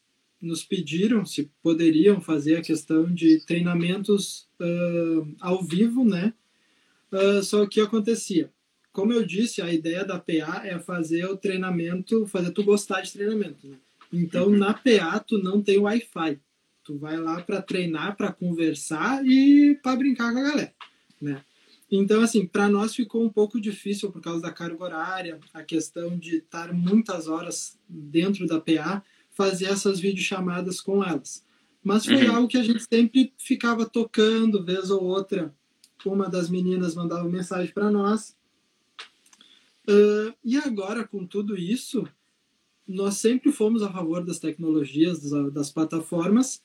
nos 0.41 0.64
pediram 0.64 1.24
se 1.26 1.51
poderiam 1.62 2.20
fazer 2.20 2.57
a 2.57 2.62
questão 2.62 3.12
de 3.12 3.45
treinamentos 3.45 4.49
uh, 4.61 5.36
ao 5.41 5.62
vivo, 5.62 6.05
né? 6.05 6.32
só 7.43 7.66
que 7.66 7.80
acontecia, 7.80 8.53
como 8.93 9.12
eu 9.12 9.24
disse, 9.24 9.62
a 9.62 9.72
ideia 9.72 10.05
da 10.05 10.18
PA 10.18 10.62
é 10.64 10.78
fazer 10.78 11.24
o 11.26 11.36
treinamento, 11.36 12.26
fazer 12.26 12.51
tu 12.51 12.64
gostar 12.64 13.01
de 13.03 13.12
treinamento. 13.12 13.66
Né? 13.66 13.76
Então, 14.12 14.49
uhum. 14.49 14.59
na 14.59 14.74
PA, 14.74 15.18
tu 15.20 15.38
não 15.38 15.62
tem 15.62 15.78
Wi-Fi. 15.78 16.41
Tu 16.84 16.99
vai 16.99 17.16
lá 17.16 17.41
para 17.41 17.62
treinar, 17.62 18.16
para 18.16 18.32
conversar 18.32 19.24
e 19.24 19.78
para 19.82 19.97
brincar 19.97 20.32
com 20.32 20.38
a 20.38 20.43
galera, 20.43 20.74
né? 21.20 21.43
Então, 21.91 22.22
assim, 22.22 22.47
para 22.47 22.68
nós 22.68 22.95
ficou 22.95 23.24
um 23.24 23.28
pouco 23.28 23.61
difícil 23.61 24.12
por 24.12 24.22
causa 24.22 24.41
da 24.41 24.53
carga 24.53 24.84
horária, 24.84 25.41
a 25.53 25.62
questão 25.62 26.16
de 26.16 26.36
estar 26.36 26.72
muitas 26.72 27.26
horas 27.26 27.78
dentro 27.88 28.47
da 28.47 28.61
PA, 28.61 29.03
fazer 29.30 29.66
essas 29.66 29.99
videochamadas 29.99 30.80
com 30.80 31.03
elas. 31.03 31.45
Mas 31.82 32.05
foi 32.05 32.28
uhum. 32.28 32.36
algo 32.36 32.49
que 32.49 32.59
a 32.59 32.62
gente 32.62 32.84
sempre 32.84 33.32
ficava 33.36 33.84
tocando, 33.86 34.64
vez 34.64 34.91
ou 34.91 35.03
outra. 35.03 35.53
Uma 36.05 36.28
das 36.28 36.49
meninas 36.49 36.95
mandava 36.95 37.28
mensagem 37.28 37.72
para 37.72 37.91
nós. 37.91 38.36
Uh, 39.88 40.32
e 40.45 40.57
agora, 40.57 41.07
com 41.07 41.26
tudo 41.26 41.57
isso, 41.57 42.07
nós 42.86 43.14
sempre 43.14 43.51
fomos 43.51 43.82
a 43.82 43.91
favor 43.91 44.24
das 44.24 44.38
tecnologias, 44.38 45.28
das, 45.28 45.53
das 45.53 45.70
plataformas, 45.72 46.62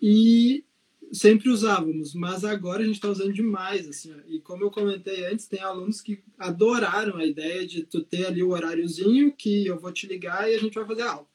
e 0.00 0.64
sempre 1.12 1.50
usávamos, 1.50 2.14
mas 2.14 2.42
agora 2.42 2.82
a 2.82 2.86
gente 2.86 2.94
está 2.94 3.10
usando 3.10 3.34
demais, 3.34 3.86
assim, 3.86 4.14
e 4.28 4.40
como 4.40 4.64
eu 4.64 4.70
comentei 4.70 5.26
antes, 5.26 5.46
tem 5.46 5.60
alunos 5.60 6.00
que 6.00 6.20
adoraram 6.38 7.18
a 7.18 7.26
ideia 7.26 7.66
de 7.66 7.82
tu 7.82 8.02
ter 8.02 8.26
ali 8.26 8.42
o 8.42 8.50
horáriozinho 8.50 9.30
que 9.30 9.66
eu 9.66 9.78
vou 9.78 9.92
te 9.92 10.06
ligar 10.06 10.50
e 10.50 10.54
a 10.54 10.58
gente 10.58 10.74
vai 10.74 10.86
fazer 10.86 11.02
aula. 11.02 11.26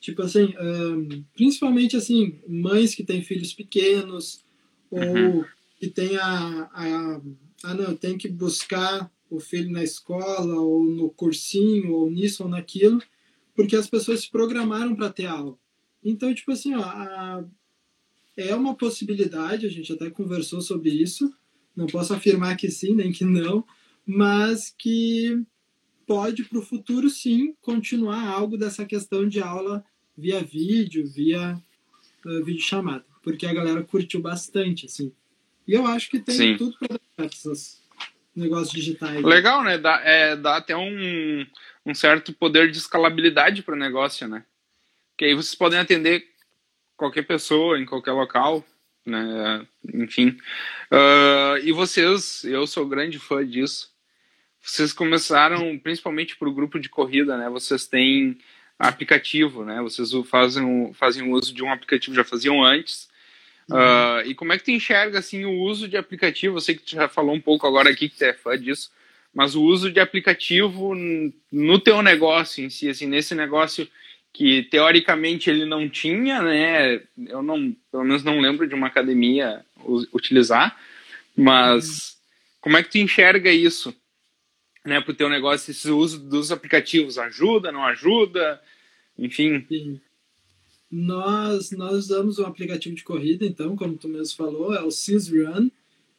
Tipo 0.00 0.22
assim, 0.22 0.54
um, 0.58 1.24
principalmente 1.34 1.96
assim, 1.96 2.40
mães 2.48 2.94
que 2.94 3.04
têm 3.04 3.22
filhos 3.22 3.52
pequenos, 3.52 4.42
uhum. 4.90 5.36
ou 5.36 5.44
que 5.78 5.88
tem 5.88 6.16
a, 6.16 6.70
a, 6.72 7.20
ah 7.64 7.74
não, 7.74 7.94
tem 7.94 8.16
que 8.16 8.28
buscar 8.28 9.12
o 9.28 9.38
filho 9.38 9.70
na 9.70 9.84
escola, 9.84 10.58
ou 10.60 10.82
no 10.84 11.10
cursinho, 11.10 11.92
ou 11.92 12.10
nisso 12.10 12.44
ou 12.44 12.48
naquilo, 12.48 13.00
porque 13.54 13.76
as 13.76 13.86
pessoas 13.86 14.20
se 14.20 14.30
programaram 14.30 14.96
para 14.96 15.10
ter 15.10 15.26
aula. 15.26 15.56
Então, 16.02 16.34
tipo 16.34 16.50
assim, 16.50 16.74
ó, 16.74 16.82
a, 16.82 17.44
é 18.36 18.54
uma 18.54 18.74
possibilidade, 18.74 19.66
a 19.66 19.70
gente 19.70 19.92
até 19.92 20.10
conversou 20.10 20.60
sobre 20.60 20.90
isso. 20.90 21.32
Não 21.74 21.86
posso 21.86 22.14
afirmar 22.14 22.56
que 22.56 22.70
sim, 22.70 22.94
nem 22.94 23.12
que 23.12 23.24
não, 23.24 23.64
mas 24.06 24.74
que 24.76 25.42
pode 26.06 26.44
para 26.44 26.58
o 26.58 26.62
futuro 26.62 27.08
sim 27.08 27.54
continuar 27.60 28.26
algo 28.26 28.56
dessa 28.56 28.84
questão 28.84 29.26
de 29.26 29.40
aula 29.40 29.84
via 30.16 30.42
vídeo, 30.42 31.06
via 31.06 31.58
uh, 32.24 32.44
vídeo 32.44 32.62
chamada, 32.62 33.04
porque 33.22 33.46
a 33.46 33.54
galera 33.54 33.82
curtiu 33.82 34.20
bastante, 34.20 34.86
assim. 34.86 35.12
E 35.66 35.72
eu 35.72 35.86
acho 35.86 36.10
que 36.10 36.18
tem 36.18 36.34
sim. 36.34 36.56
tudo 36.56 36.76
para 36.78 36.98
dar 37.16 37.26
esses 37.26 37.82
negócios 38.34 38.72
digitais. 38.72 39.22
Legal, 39.22 39.62
né? 39.62 39.78
Dá, 39.78 40.00
é, 40.04 40.36
dá 40.36 40.56
até 40.56 40.76
um, 40.76 41.46
um 41.86 41.94
certo 41.94 42.32
poder 42.32 42.70
de 42.70 42.78
escalabilidade 42.78 43.62
para 43.62 43.74
o 43.74 43.78
negócio, 43.78 44.26
né? 44.26 44.44
Que 45.16 45.26
aí 45.26 45.34
vocês 45.34 45.54
podem 45.54 45.78
atender 45.78 46.31
qualquer 47.02 47.22
pessoa, 47.22 47.80
em 47.80 47.84
qualquer 47.84 48.12
local, 48.12 48.64
né? 49.04 49.66
Enfim. 49.92 50.38
Uh, 50.88 51.58
e 51.64 51.72
vocês, 51.72 52.44
eu 52.44 52.64
sou 52.64 52.86
grande 52.86 53.18
fã 53.18 53.44
disso. 53.44 53.90
Vocês 54.60 54.92
começaram 54.92 55.76
principalmente 55.78 56.36
para 56.36 56.48
o 56.48 56.54
grupo 56.54 56.78
de 56.78 56.88
corrida, 56.88 57.36
né? 57.36 57.48
Vocês 57.50 57.88
têm 57.88 58.38
aplicativo, 58.78 59.64
né? 59.64 59.82
Vocês 59.82 60.12
fazem, 60.30 60.92
fazem 60.94 61.28
uso 61.32 61.52
de 61.52 61.64
um 61.64 61.72
aplicativo, 61.72 62.14
já 62.14 62.22
faziam 62.22 62.64
antes. 62.64 63.08
Uhum. 63.68 63.76
Uh, 63.76 64.26
e 64.26 64.34
como 64.36 64.52
é 64.52 64.58
que 64.58 64.64
tu 64.64 64.70
enxerga 64.70 65.18
assim 65.18 65.44
o 65.44 65.58
uso 65.62 65.88
de 65.88 65.96
aplicativo? 65.96 66.56
Eu 66.56 66.60
sei 66.60 66.76
que 66.76 66.82
tu 66.82 66.92
já 66.92 67.08
falou 67.08 67.34
um 67.34 67.40
pouco 67.40 67.66
agora 67.66 67.90
aqui 67.90 68.08
que 68.08 68.16
tu 68.16 68.22
é 68.22 68.32
fã 68.32 68.56
disso, 68.56 68.92
mas 69.34 69.56
o 69.56 69.62
uso 69.62 69.90
de 69.90 69.98
aplicativo 69.98 70.94
no 71.50 71.78
teu 71.80 72.00
negócio 72.00 72.64
em 72.64 72.70
si, 72.70 72.88
assim, 72.88 73.06
nesse 73.06 73.34
negócio 73.34 73.88
que 74.32 74.62
teoricamente 74.64 75.50
ele 75.50 75.64
não 75.64 75.88
tinha, 75.88 76.40
né? 76.42 77.02
Eu 77.26 77.42
não, 77.42 77.74
pelo 77.90 78.04
menos 78.04 78.24
não 78.24 78.40
lembro 78.40 78.66
de 78.66 78.74
uma 78.74 78.86
academia 78.86 79.64
utilizar, 80.12 80.78
mas 81.36 82.16
como 82.60 82.76
é 82.76 82.82
que 82.82 82.90
tu 82.90 82.98
enxerga 82.98 83.52
isso, 83.52 83.94
né, 84.84 85.00
para 85.00 85.12
o 85.12 85.16
teu 85.16 85.28
negócio, 85.28 85.70
esse 85.70 85.90
uso 85.90 86.18
dos 86.18 86.50
aplicativos 86.50 87.18
ajuda, 87.18 87.70
não 87.70 87.84
ajuda, 87.84 88.60
enfim? 89.18 89.64
Sim. 89.68 90.00
Nós 90.90 91.70
nós 91.72 91.92
usamos 91.92 92.38
um 92.38 92.46
aplicativo 92.46 92.94
de 92.94 93.04
corrida, 93.04 93.44
então, 93.44 93.76
como 93.76 93.96
tu 93.96 94.08
mesmo 94.08 94.36
falou, 94.36 94.74
é 94.74 94.82
o 94.82 94.90
Cis 94.90 95.28
Run. 95.28 95.70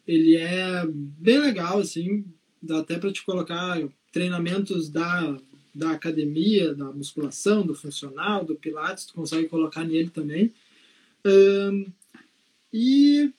Ele 0.08 0.36
é 0.36 0.84
bem 0.88 1.40
legal, 1.40 1.80
assim, 1.80 2.26
dá 2.62 2.80
até 2.80 2.98
para 2.98 3.12
te 3.12 3.24
colocar 3.24 3.80
treinamentos 4.12 4.90
da 4.90 5.38
da 5.74 5.92
academia, 5.92 6.74
da 6.74 6.92
musculação, 6.92 7.66
do 7.66 7.74
funcional, 7.74 8.46
do 8.46 8.56
pilates, 8.56 9.06
tu 9.06 9.14
consegue 9.14 9.48
colocar 9.48 9.84
nele 9.84 10.10
também. 10.10 10.54
Um, 11.26 11.86
e 12.72 13.32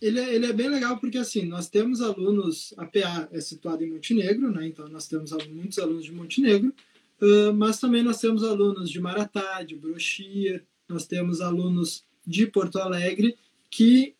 ele 0.00 0.18
é, 0.18 0.34
ele 0.34 0.46
é 0.46 0.52
bem 0.52 0.68
legal 0.68 0.98
porque 0.98 1.18
assim, 1.18 1.44
nós 1.44 1.68
temos 1.68 2.00
alunos, 2.00 2.72
a 2.76 2.86
PA 2.86 3.28
é 3.30 3.40
situada 3.40 3.84
em 3.84 3.90
Montenegro, 3.90 4.50
né? 4.50 4.66
Então 4.66 4.88
nós 4.88 5.06
temos 5.06 5.30
muitos 5.48 5.78
alunos 5.78 6.04
de 6.04 6.12
Montenegro. 6.12 6.74
Uh, 7.20 7.52
mas 7.52 7.78
também 7.78 8.02
nós 8.02 8.18
temos 8.18 8.42
alunos 8.42 8.90
de 8.90 8.98
Maratá, 8.98 9.62
de 9.62 9.76
Brochia, 9.76 10.64
nós 10.88 11.06
temos 11.06 11.42
alunos 11.42 12.02
de 12.26 12.46
Porto 12.46 12.78
Alegre 12.78 13.36
que 13.68 14.14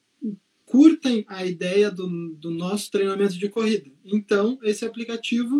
curtem 0.66 1.24
a 1.26 1.44
ideia 1.44 1.90
do, 1.90 2.30
do 2.34 2.50
nosso 2.50 2.90
treinamento 2.90 3.38
de 3.38 3.48
corrida. 3.48 3.90
Então, 4.04 4.58
esse 4.62 4.84
aplicativo 4.84 5.58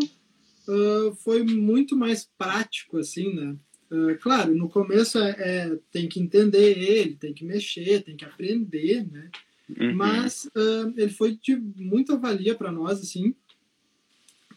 uh, 0.71 1.15
foi 1.17 1.43
muito 1.43 1.97
mais 1.97 2.29
prático, 2.39 2.99
assim, 2.99 3.35
né? 3.35 3.57
Uh, 3.91 4.17
claro, 4.21 4.55
no 4.55 4.69
começo 4.69 5.19
é, 5.19 5.31
é, 5.39 5.79
tem 5.91 6.09
que 6.09 6.21
entender 6.21 6.79
ele, 6.79 7.17
tem 7.17 7.35
que 7.35 7.45
mexer, 7.45 8.03
tem 8.03 8.17
que 8.17 8.25
aprender, 8.25 9.05
né? 9.11 9.31
Uhum. 9.69 9.95
Mas 9.95 10.47
uh, 10.57 10.95
ele 10.97 11.11
foi 11.11 11.37
de 11.37 11.57
muita 11.77 12.17
valia 12.17 12.55
para 12.55 12.71
nós, 12.71 13.01
assim, 13.01 13.35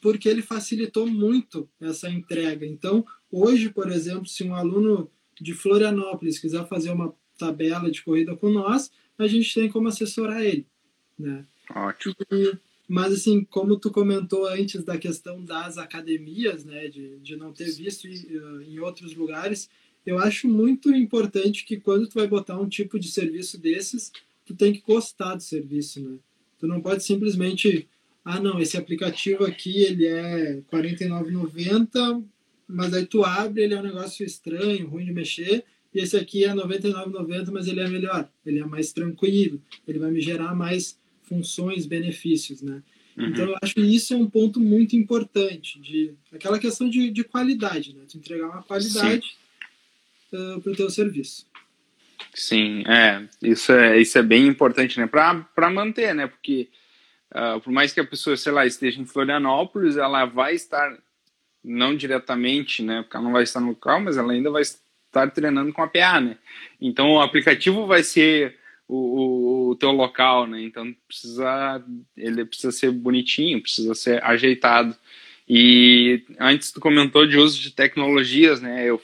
porque 0.02 0.30
ele 0.30 0.42
facilitou 0.42 1.08
muito 1.08 1.70
essa 1.80 2.10
entrega. 2.10 2.66
Então, 2.66 3.06
hoje, 3.32 3.70
por 3.70 3.92
exemplo, 3.92 4.28
se 4.28 4.44
um 4.44 4.54
aluno 4.54 5.10
de 5.40 5.54
Florianópolis 5.54 6.40
quiser 6.40 6.68
fazer 6.68 6.92
uma 6.92 7.14
tabela 7.38 7.90
de 7.90 8.04
corrida 8.04 8.36
com 8.36 8.50
nós, 8.50 8.92
a 9.18 9.28
gente 9.28 9.54
tem 9.54 9.70
como 9.70 9.88
assessorar 9.88 10.42
ele, 10.44 10.68
né? 11.18 11.46
Ótimo. 11.74 12.16
E, 12.32 12.58
mas 12.88 13.14
assim, 13.14 13.44
como 13.44 13.78
tu 13.78 13.90
comentou 13.92 14.48
antes 14.48 14.84
da 14.84 14.98
questão 14.98 15.44
das 15.44 15.78
academias, 15.78 16.66
né, 16.66 16.88
de, 16.88 17.18
de 17.20 17.36
não 17.36 17.54
ter 17.54 17.72
visto 17.72 18.08
em 18.08 18.80
outros 18.80 19.16
lugares, 19.16 19.70
eu 20.06 20.20
acho 20.20 20.48
muito 20.48 20.94
importante 20.94 21.66
que 21.66 21.80
quando 21.80 22.08
tu 22.08 22.16
vai 22.16 22.28
botar 22.28 22.60
um 22.60 22.68
tipo 22.68 23.00
de 23.00 23.10
serviço 23.10 23.58
desses, 23.58 24.12
tu 24.46 24.54
tem 24.54 24.74
que 24.74 24.82
gostar 24.82 25.36
do 25.36 25.44
serviço, 25.44 26.02
né? 26.02 26.18
Tu 26.60 26.68
não 26.68 26.82
pode 26.82 27.04
simplesmente, 27.04 27.88
ah, 28.24 28.40
não, 28.40 28.60
esse 28.60 28.78
aplicativo 28.78 29.46
aqui 29.46 29.84
ele 29.84 30.06
é 30.06 30.56
R$ 30.56 30.64
49,90, 30.72 32.24
mas 32.68 32.94
aí 32.94 33.06
tu 33.06 33.24
abre, 33.24 33.64
ele 33.64 33.74
é 33.74 33.80
um 33.80 33.84
negócio 33.84 34.26
estranho, 34.26 34.88
ruim 34.88 35.06
de 35.06 35.14
mexer, 35.14 35.64
e 35.94 36.00
esse 36.00 36.18
aqui 36.18 36.44
é 36.44 36.50
R$ 36.50 36.56
99,90, 36.56 37.52
mas 37.52 37.68
ele 37.68 37.80
é 37.80 37.88
melhor, 37.88 38.30
ele 38.46 38.60
é 38.60 38.66
mais 38.66 38.92
tranquilo, 38.92 39.62
ele 39.88 40.00
vai 40.00 40.12
me 40.12 40.22
gerar 40.22 40.56
mais 40.56 40.98
funções, 41.24 41.86
benefícios, 41.86 42.62
né? 42.62 42.82
Uhum. 43.18 43.28
Então 43.28 43.46
eu 43.46 43.56
acho 43.62 43.76
que 43.76 43.82
isso 43.82 44.14
é 44.14 44.18
um 44.18 44.30
ponto 44.30 44.60
muito 44.60 44.96
importante 44.96 45.80
de 45.80 46.14
aquela 46.34 46.60
questão 46.60 46.90
de, 46.90 47.10
de 47.12 47.24
qualidade, 47.24 47.94
né? 47.94 48.04
De 48.08 48.18
entregar 48.18 48.48
uma 48.48 48.64
qualidade 48.64 49.36
uh, 50.32 50.60
para 50.62 50.72
o 50.72 50.76
teu 50.76 50.90
serviço. 50.90 51.46
Sim, 52.34 52.84
é 52.88 53.28
isso 53.42 53.72
é 53.72 54.00
isso 54.00 54.18
é 54.18 54.24
bem 54.24 54.48
importante, 54.48 55.00
né? 55.00 55.08
Para 55.08 55.70
manter, 55.70 56.16
né? 56.16 56.28
Porque 56.28 56.70
uh, 57.32 57.60
por 57.62 57.72
mais 57.72 57.94
que 57.94 58.00
a 58.00 58.06
pessoa, 58.06 58.36
sei 58.36 58.52
lá, 58.52 58.66
esteja 58.66 59.00
em 59.00 59.06
Florianópolis, 59.06 59.98
ela 59.98 60.26
vai 60.26 60.56
estar 60.56 60.98
não 61.64 61.96
diretamente, 61.96 62.82
né? 62.82 63.04
Porque 63.04 63.16
ela 63.16 63.26
não 63.26 63.34
vai 63.34 63.44
estar 63.44 63.60
no 63.60 63.70
local, 63.70 64.02
mas 64.02 64.18
ela 64.18 64.34
ainda 64.34 64.50
vai 64.50 64.64
estar 64.64 65.30
treinando 65.32 65.72
com 65.72 65.84
a 65.84 65.88
PA, 65.88 66.20
né? 66.20 66.38
Então 66.82 67.12
o 67.12 67.22
aplicativo 67.22 67.86
vai 67.86 68.04
ser 68.04 68.58
o, 68.88 69.70
o, 69.72 69.76
teu 69.76 69.92
local, 69.92 70.48
né? 70.48 70.62
Então 70.62 70.94
precisa, 71.08 71.84
ele 72.16 72.46
precisa 72.46 72.72
ser 72.72 72.92
bonitinho, 72.92 73.62
precisa 73.62 73.96
ser 73.96 74.24
ajeitado. 74.24 74.96
E 75.48 76.24
antes 76.40 76.72
tu 76.72 76.80
comentou 76.80 77.26
de 77.26 77.38
uso 77.38 77.60
de 77.60 77.72
tecnologias, 77.72 78.62
né? 78.62 78.86
Eu 78.86 79.02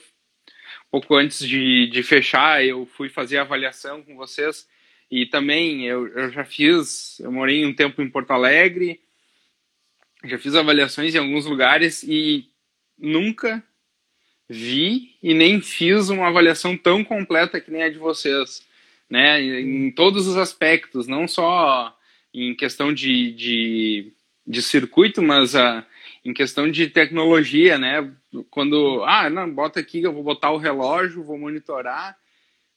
pouco 0.90 1.14
antes 1.14 1.46
de, 1.46 1.86
de 1.86 2.02
fechar, 2.02 2.64
eu 2.64 2.84
fui 2.84 3.08
fazer 3.08 3.38
a 3.38 3.42
avaliação 3.42 4.02
com 4.02 4.16
vocês 4.16 4.68
e 5.10 5.24
também 5.24 5.86
eu, 5.86 6.08
eu 6.08 6.30
já 6.30 6.44
fiz, 6.44 7.20
eu 7.20 7.30
morei 7.30 7.64
um 7.64 7.72
tempo 7.72 8.02
em 8.02 8.10
Porto 8.10 8.32
Alegre, 8.32 9.00
já 10.24 10.38
fiz 10.38 10.54
avaliações 10.54 11.14
em 11.14 11.18
alguns 11.18 11.46
lugares 11.46 12.02
e 12.02 12.48
nunca 12.98 13.62
vi 14.48 15.16
e 15.22 15.32
nem 15.32 15.60
fiz 15.60 16.08
uma 16.08 16.26
avaliação 16.26 16.76
tão 16.76 17.04
completa 17.04 17.60
que 17.60 17.70
nem 17.70 17.84
a 17.84 17.88
de 17.88 17.98
vocês 17.98 18.68
né, 19.10 19.42
em 19.42 19.90
todos 19.90 20.26
os 20.28 20.36
aspectos, 20.36 21.08
não 21.08 21.26
só 21.26 21.94
em 22.32 22.54
questão 22.54 22.94
de, 22.94 23.32
de, 23.32 24.12
de 24.46 24.62
circuito, 24.62 25.20
mas 25.20 25.54
uh, 25.54 25.82
em 26.24 26.32
questão 26.32 26.70
de 26.70 26.88
tecnologia, 26.88 27.76
né? 27.76 28.08
Quando, 28.50 29.02
ah, 29.04 29.28
não, 29.28 29.52
bota 29.52 29.80
aqui, 29.80 30.02
eu 30.02 30.12
vou 30.12 30.22
botar 30.22 30.52
o 30.52 30.58
relógio, 30.58 31.24
vou 31.24 31.36
monitorar. 31.36 32.16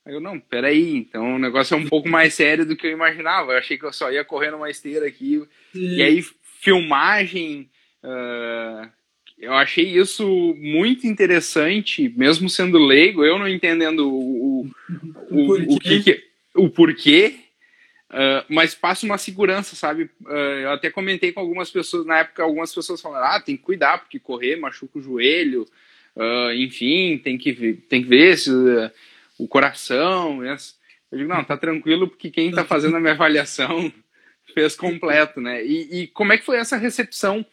Aí 0.06 0.14
eu, 0.14 0.20
não, 0.20 0.40
peraí, 0.40 0.98
então 0.98 1.36
o 1.36 1.40
negócio 1.40 1.76
é 1.76 1.78
um 1.78 1.88
pouco 1.88 2.10
mais 2.10 2.34
sério 2.34 2.66
do 2.66 2.76
que 2.76 2.88
eu 2.88 2.92
imaginava. 2.92 3.52
Eu 3.52 3.58
achei 3.58 3.78
que 3.78 3.86
eu 3.86 3.94
só 3.94 4.12
ia 4.12 4.26
correr 4.26 4.52
numa 4.52 4.70
esteira 4.70 5.08
aqui. 5.08 5.42
Sim. 5.72 5.96
E 5.96 6.02
aí, 6.02 6.24
filmagem, 6.62 7.70
uh, 8.04 8.90
eu 9.38 9.54
achei 9.54 9.86
isso 9.86 10.56
muito 10.58 11.06
interessante, 11.06 12.10
mesmo 12.18 12.50
sendo 12.50 12.78
leigo, 12.78 13.24
eu 13.24 13.38
não 13.38 13.48
entendendo 13.48 14.10
o, 14.10 14.53
o, 15.30 15.36
o, 15.36 15.76
o 15.76 15.80
que, 15.80 16.04
que, 16.04 16.24
o 16.56 16.70
porquê, 16.70 17.36
uh, 18.10 18.46
mas 18.50 18.74
passa 18.74 19.06
uma 19.06 19.18
segurança, 19.18 19.76
sabe? 19.76 20.10
Uh, 20.22 20.60
eu 20.62 20.72
até 20.72 20.90
comentei 20.90 21.32
com 21.32 21.40
algumas 21.40 21.70
pessoas, 21.70 22.06
na 22.06 22.20
época, 22.20 22.44
algumas 22.44 22.74
pessoas 22.74 23.02
falaram, 23.02 23.28
ah, 23.28 23.42
tem 23.42 23.58
que 23.58 23.64
cuidar, 23.64 24.00
porque 24.00 24.20
correr 24.20 24.56
machuca 24.56 25.00
o 25.00 25.02
joelho, 25.02 25.68
uh, 26.16 26.54
enfim, 26.54 27.18
tem 27.18 27.38
que, 27.38 27.74
tem 27.74 28.04
que 28.04 28.10
ver 28.10 28.38
se, 28.38 28.52
o 29.38 29.48
coração. 29.48 30.44
Yes. 30.46 30.78
Eu 31.12 31.20
digo, 31.20 31.30
não, 31.30 31.44
tá 31.44 31.58
tranquilo, 31.58 32.08
porque 32.08 32.32
quem 32.32 32.52
tá 32.52 32.64
fazendo 32.64 32.98
a 32.98 33.00
minha 33.00 33.14
avaliação 33.14 33.92
fez 34.54 34.76
completo, 34.76 35.40
né? 35.40 35.64
E, 35.64 36.02
e 36.02 36.08
como 36.08 36.34
é 36.34 36.38
que 36.38 36.46
foi 36.46 36.58
essa 36.58 36.78
recepção 36.78 37.46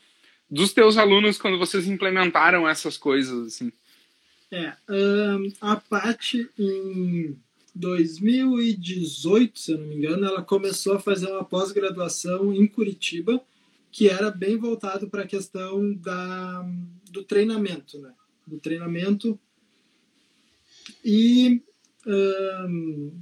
dos 0.49 0.73
teus 0.73 0.97
alunos 0.97 1.39
quando 1.39 1.59
vocês 1.59 1.87
implementaram 1.87 2.69
essas 2.69 2.97
coisas, 2.97 3.47
assim? 3.47 3.73
É, 4.51 4.75
um, 4.89 5.53
a 5.61 5.77
Paty, 5.77 6.49
em 6.59 7.39
2018, 7.75 9.59
se 9.59 9.73
eu 9.73 9.79
não 9.79 9.87
me 9.87 9.97
engano, 9.97 10.27
ela 10.27 10.43
começou 10.43 10.95
a 10.95 11.01
fazer 11.01 11.27
uma 11.31 11.45
pós-graduação 11.45 12.53
em 12.53 12.67
Curitiba, 12.67 13.41
que 13.93 14.09
era 14.09 14.31
bem 14.31 14.57
voltado 14.57 15.09
para 15.09 15.23
a 15.23 15.27
questão 15.27 15.95
da, 15.95 16.69
do 17.11 17.23
treinamento, 17.23 17.99
né? 17.99 18.13
Do 18.47 18.59
treinamento. 18.59 19.39
E 21.05 21.63
um, 22.07 23.13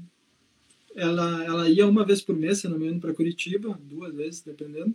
ela, 0.95 1.45
ela 1.45 1.68
ia 1.68 1.87
uma 1.87 2.05
vez 2.05 2.20
por 2.20 2.35
mês, 2.35 2.59
se 2.59 2.68
não 2.68 2.79
me 2.79 2.87
engano, 2.87 3.01
para 3.01 3.14
Curitiba, 3.14 3.79
duas 3.83 4.14
vezes, 4.14 4.41
dependendo. 4.41 4.95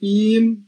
E 0.00 0.58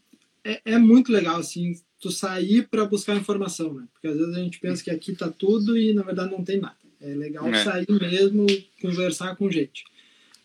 é, 0.43 0.61
é 0.65 0.79
muito 0.79 1.13
legal, 1.13 1.37
assim, 1.37 1.75
tu 2.05 2.11
sair 2.11 2.69
para 2.69 2.85
buscar 2.85 3.17
informação, 3.17 3.73
né? 3.73 3.89
Porque 3.95 4.09
às 4.09 4.19
vezes 4.19 4.35
a 4.35 4.39
gente 4.39 4.61
pensa 4.61 4.85
que 4.85 4.91
aqui 4.91 5.17
tá 5.17 5.31
tudo 5.31 5.75
e 5.75 5.95
na 5.95 6.03
verdade 6.03 6.31
não 6.31 6.45
tem 6.45 6.61
nada. 6.61 6.77
É 7.01 7.15
legal 7.15 7.49
é. 7.49 7.65
sair 7.65 7.87
mesmo, 7.89 8.47
conversar 8.83 9.35
com 9.37 9.51
gente. 9.51 9.85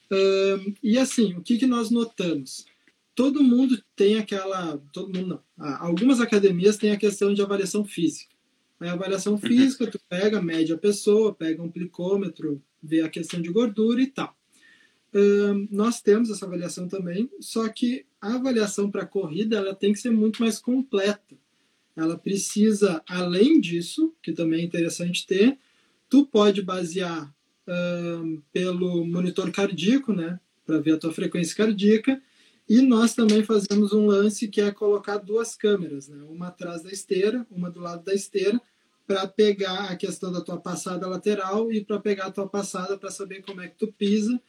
Uh, 0.10 0.74
e 0.82 0.98
assim, 0.98 1.34
o 1.34 1.42
que, 1.42 1.58
que 1.58 1.68
nós 1.68 1.92
notamos? 1.92 2.66
Todo 3.14 3.44
mundo 3.44 3.78
tem 3.94 4.18
aquela. 4.18 4.78
Todo 4.94 5.14
mundo 5.14 5.28
não. 5.28 5.44
Ah, 5.58 5.86
algumas 5.86 6.22
academias 6.22 6.78
têm 6.78 6.92
a 6.92 6.98
questão 6.98 7.34
de 7.34 7.42
avaliação 7.42 7.84
física. 7.84 8.34
A 8.80 8.94
avaliação 8.94 9.34
uhum. 9.34 9.40
física, 9.40 9.86
tu 9.86 10.00
pega, 10.08 10.42
mede 10.42 10.72
a 10.72 10.78
pessoa, 10.78 11.36
pega 11.36 11.62
um 11.62 11.70
plicômetro, 11.70 12.64
vê 12.82 13.02
a 13.02 13.10
questão 13.10 13.42
de 13.42 13.50
gordura 13.50 14.02
e 14.02 14.08
tal. 14.08 14.34
Uh, 15.14 15.68
nós 15.70 16.02
temos 16.02 16.30
essa 16.30 16.46
avaliação 16.46 16.88
também, 16.88 17.30
só 17.42 17.68
que 17.68 18.06
a 18.22 18.36
avaliação 18.36 18.90
para 18.90 19.06
corrida 19.06 19.58
ela 19.58 19.76
tem 19.76 19.92
que 19.92 20.00
ser 20.00 20.12
muito 20.12 20.42
mais 20.42 20.58
completa. 20.58 21.36
Ela 22.00 22.18
precisa, 22.18 23.04
além 23.08 23.60
disso, 23.60 24.14
que 24.22 24.32
também 24.32 24.62
é 24.62 24.64
interessante 24.64 25.28
ter, 25.28 25.58
tu 26.10 26.26
pode 26.26 26.62
basear 26.62 27.34
uh, 27.68 28.42
pelo 28.54 29.06
monitor 29.06 29.52
cardíaco, 29.52 30.14
né, 30.14 30.40
para 30.66 30.80
ver 30.80 30.94
a 30.94 30.98
tua 30.98 31.12
frequência 31.12 31.56
cardíaca, 31.56 32.22
e 32.68 32.82
nós 32.82 33.14
também 33.16 33.44
fazemos 33.44 33.92
um 33.94 34.06
lance 34.06 34.48
que 34.48 34.62
é 34.62 34.72
colocar 34.72 35.18
duas 35.18 35.56
câmeras, 35.56 36.08
né, 36.08 36.24
uma 36.30 36.48
atrás 36.48 36.84
da 36.84 36.90
esteira, 36.90 37.46
uma 37.52 37.70
do 37.70 37.80
lado 37.80 38.04
da 38.04 38.14
esteira, 38.14 38.62
para 39.06 39.28
pegar 39.28 39.86
a 39.86 39.96
questão 39.96 40.32
da 40.32 40.40
tua 40.40 40.58
passada 40.58 41.08
lateral 41.08 41.72
e 41.72 41.84
para 41.84 42.00
pegar 42.00 42.28
a 42.28 42.32
tua 42.32 42.48
passada 42.48 42.98
para 42.98 43.10
saber 43.10 43.42
como 43.42 43.60
é 43.60 43.68
que 43.68 43.76
tu 43.76 43.92
pisa, 43.92 44.40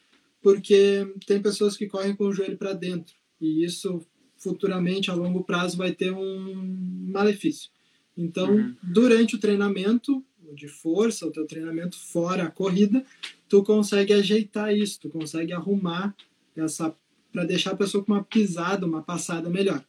porque 0.42 1.06
tem 1.26 1.40
pessoas 1.40 1.76
que 1.76 1.86
correm 1.86 2.14
com 2.14 2.24
o 2.24 2.32
joelho 2.32 2.58
para 2.58 2.74
dentro 2.74 3.14
e 3.40 3.64
isso 3.64 4.04
futuramente 4.40 5.10
a 5.10 5.14
longo 5.14 5.44
prazo 5.44 5.76
vai 5.76 5.92
ter 5.92 6.12
um 6.12 7.06
malefício. 7.12 7.70
Então, 8.16 8.50
uhum. 8.50 8.74
durante 8.82 9.36
o 9.36 9.38
treinamento, 9.38 10.24
de 10.52 10.66
força, 10.66 11.26
o 11.26 11.30
teu 11.30 11.46
treinamento 11.46 11.96
fora 11.96 12.44
a 12.44 12.50
corrida, 12.50 13.04
tu 13.48 13.62
consegue 13.62 14.12
ajeitar 14.12 14.74
isso, 14.74 15.00
tu 15.00 15.08
consegue 15.08 15.52
arrumar 15.52 16.14
essa 16.56 16.94
para 17.32 17.44
deixar 17.44 17.70
a 17.72 17.76
pessoa 17.76 18.04
com 18.04 18.12
uma 18.12 18.24
pisada, 18.24 18.84
uma 18.84 19.02
passada 19.02 19.48
melhor. 19.48 19.84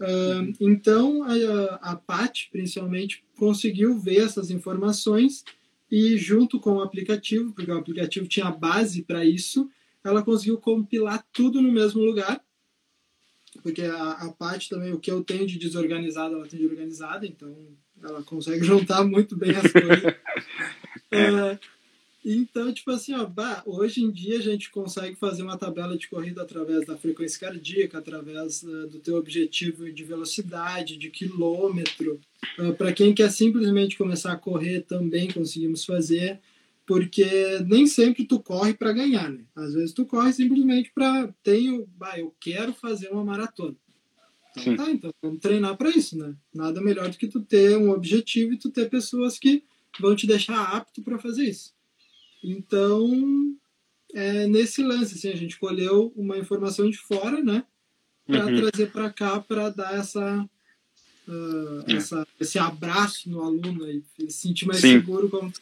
Uh, 0.00 0.52
então 0.60 1.22
a, 1.22 1.92
a 1.92 1.96
Pat, 1.96 2.48
principalmente, 2.50 3.22
conseguiu 3.36 3.96
ver 3.96 4.24
essas 4.24 4.50
informações 4.50 5.44
e 5.88 6.16
junto 6.16 6.58
com 6.58 6.72
o 6.72 6.82
aplicativo, 6.82 7.52
porque 7.52 7.70
o 7.70 7.78
aplicativo 7.78 8.26
tinha 8.26 8.46
a 8.46 8.50
base 8.50 9.02
para 9.02 9.24
isso, 9.24 9.70
ela 10.02 10.22
conseguiu 10.22 10.58
compilar 10.58 11.24
tudo 11.32 11.62
no 11.62 11.70
mesmo 11.70 12.02
lugar, 12.02 12.42
porque 13.64 13.80
a, 13.80 14.10
a 14.12 14.58
também, 14.68 14.92
o 14.92 15.00
que 15.00 15.10
eu 15.10 15.24
tenho 15.24 15.46
de 15.46 15.58
desorganizado, 15.58 16.34
ela 16.34 16.46
tem 16.46 16.60
de 16.60 16.66
organizada, 16.66 17.26
então 17.26 17.56
ela 18.02 18.22
consegue 18.22 18.62
juntar 18.62 19.02
muito 19.02 19.34
bem 19.34 19.52
as 19.52 19.72
coisas. 19.72 20.14
é, 21.10 21.58
então, 22.22 22.70
tipo 22.74 22.90
assim, 22.90 23.14
ó, 23.14 23.24
bah, 23.24 23.62
hoje 23.64 24.02
em 24.02 24.10
dia 24.10 24.38
a 24.38 24.42
gente 24.42 24.70
consegue 24.70 25.16
fazer 25.16 25.42
uma 25.42 25.56
tabela 25.56 25.96
de 25.96 26.08
corrida 26.08 26.42
através 26.42 26.86
da 26.86 26.94
frequência 26.94 27.40
cardíaca, 27.40 27.96
através 27.96 28.62
uh, 28.62 28.86
do 28.86 28.98
teu 28.98 29.16
objetivo 29.16 29.90
de 29.90 30.04
velocidade, 30.04 30.98
de 30.98 31.08
quilômetro. 31.08 32.20
Uh, 32.58 32.74
Para 32.74 32.92
quem 32.92 33.14
quer 33.14 33.30
simplesmente 33.30 33.96
começar 33.96 34.32
a 34.32 34.38
correr, 34.38 34.82
também 34.82 35.30
conseguimos 35.30 35.86
fazer, 35.86 36.38
porque 36.86 37.58
nem 37.66 37.86
sempre 37.86 38.24
tu 38.24 38.40
corre 38.40 38.74
para 38.74 38.92
ganhar, 38.92 39.30
né? 39.30 39.44
Às 39.54 39.74
vezes 39.74 39.92
tu 39.92 40.04
corre 40.04 40.32
simplesmente 40.32 40.90
para 40.94 41.32
tenho, 41.42 41.86
bah, 41.96 42.18
eu 42.18 42.34
quero 42.38 42.72
fazer 42.74 43.08
uma 43.08 43.24
maratona. 43.24 43.76
Então, 44.56 44.62
Sim. 44.62 44.76
tá, 44.76 44.90
então 44.90 45.14
vamos 45.22 45.40
treinar 45.40 45.76
para 45.76 45.90
isso, 45.90 46.16
né? 46.16 46.34
Nada 46.54 46.80
melhor 46.80 47.08
do 47.10 47.16
que 47.16 47.26
tu 47.26 47.40
ter 47.40 47.76
um 47.76 47.90
objetivo 47.90 48.52
e 48.52 48.58
tu 48.58 48.70
ter 48.70 48.88
pessoas 48.88 49.38
que 49.38 49.64
vão 49.98 50.14
te 50.14 50.26
deixar 50.26 50.62
apto 50.62 51.02
para 51.02 51.18
fazer 51.18 51.44
isso. 51.44 51.72
Então, 52.42 53.56
é 54.12 54.46
nesse 54.46 54.82
lance, 54.82 55.14
assim, 55.14 55.30
a 55.30 55.36
gente 55.36 55.58
colheu 55.58 56.12
uma 56.14 56.38
informação 56.38 56.88
de 56.88 56.98
fora, 56.98 57.42
né? 57.42 57.64
Para 58.26 58.46
uhum. 58.46 58.56
trazer 58.56 58.90
para 58.90 59.10
cá, 59.10 59.40
para 59.40 59.70
dar 59.70 59.98
essa, 59.98 60.48
uh, 61.26 61.84
essa, 61.90 62.26
esse 62.38 62.58
abraço 62.58 63.28
no 63.28 63.42
aluno 63.42 63.90
e 63.90 64.02
se 64.16 64.30
sentir 64.30 64.66
mais 64.66 64.80
Sim. 64.80 65.00
seguro 65.00 65.28
como 65.28 65.52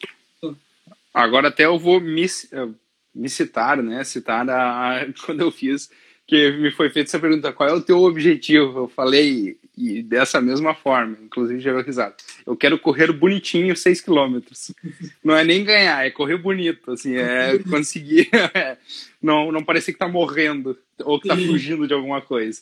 Agora 1.13 1.49
até 1.49 1.67
eu 1.67 1.79
vou 1.79 2.01
me, 2.01 2.27
me 3.15 3.29
citar, 3.29 3.83
né? 3.83 4.03
Citar 4.05 4.49
a, 4.49 5.03
a, 5.03 5.07
quando 5.25 5.41
eu 5.41 5.51
fiz, 5.51 5.91
que 6.27 6.53
me 6.53 6.71
foi 6.71 6.89
feita 6.91 7.11
essa 7.11 7.19
pergunta, 7.19 7.53
qual 7.53 7.69
é 7.69 7.73
o 7.73 7.83
teu 7.83 7.99
objetivo? 7.99 8.81
Eu 8.81 8.89
falei 8.89 9.59
e 9.77 10.03
dessa 10.03 10.41
mesma 10.41 10.75
forma, 10.75 11.17
inclusive 11.23 11.61
gerou 11.61 11.83
risada. 11.83 12.15
Eu 12.47 12.55
quero 12.55 12.79
correr 12.79 13.11
bonitinho 13.11 13.75
6 13.75 14.01
km. 14.03 14.39
Não 15.25 15.35
é 15.37 15.45
nem 15.45 15.65
ganhar, 15.65 16.07
é 16.07 16.11
correr 16.11 16.37
bonito, 16.37 16.93
assim, 16.93 17.17
é 17.17 17.59
conseguir 17.71 18.29
é, 18.55 18.77
não, 19.21 19.51
não 19.51 19.65
parecer 19.65 19.93
que 19.93 19.99
tá 19.99 20.09
morrendo 20.09 20.79
ou 21.01 21.19
que 21.19 21.29
tá 21.29 21.37
fugindo 21.37 21.87
de 21.87 21.95
alguma 21.95 22.21
coisa. 22.21 22.61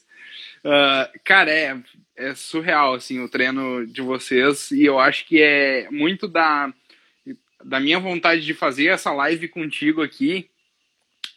Uh, 0.65 1.19
cara, 1.25 1.51
é, 1.51 1.77
é 2.17 2.35
surreal, 2.35 2.95
assim, 2.95 3.21
o 3.21 3.29
treino 3.29 3.87
de 3.87 4.03
vocês 4.03 4.71
e 4.71 4.85
eu 4.85 4.99
acho 4.99 5.27
que 5.27 5.41
é 5.43 5.89
muito 5.91 6.29
da, 6.29 6.73
da 7.65 7.81
minha 7.81 7.99
vontade 7.99 8.43
de 8.43 8.55
fazer 8.55 8.87
essa 8.87 9.13
live 9.13 9.49
contigo 9.49 10.03
aqui, 10.03 10.49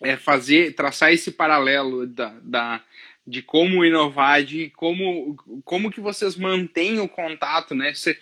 é 0.02 0.16
fazer, 0.16 0.76
traçar 0.76 1.14
esse 1.14 1.32
paralelo 1.32 2.06
da, 2.06 2.36
da 2.42 2.82
de 3.26 3.42
como 3.42 3.86
inovar, 3.86 4.44
de 4.44 4.70
como, 4.72 5.36
como 5.64 5.92
que 5.92 6.02
vocês 6.02 6.36
mantêm 6.36 7.00
o 7.00 7.08
contato, 7.08 7.74
né? 7.74 7.94
Você, 7.94 8.18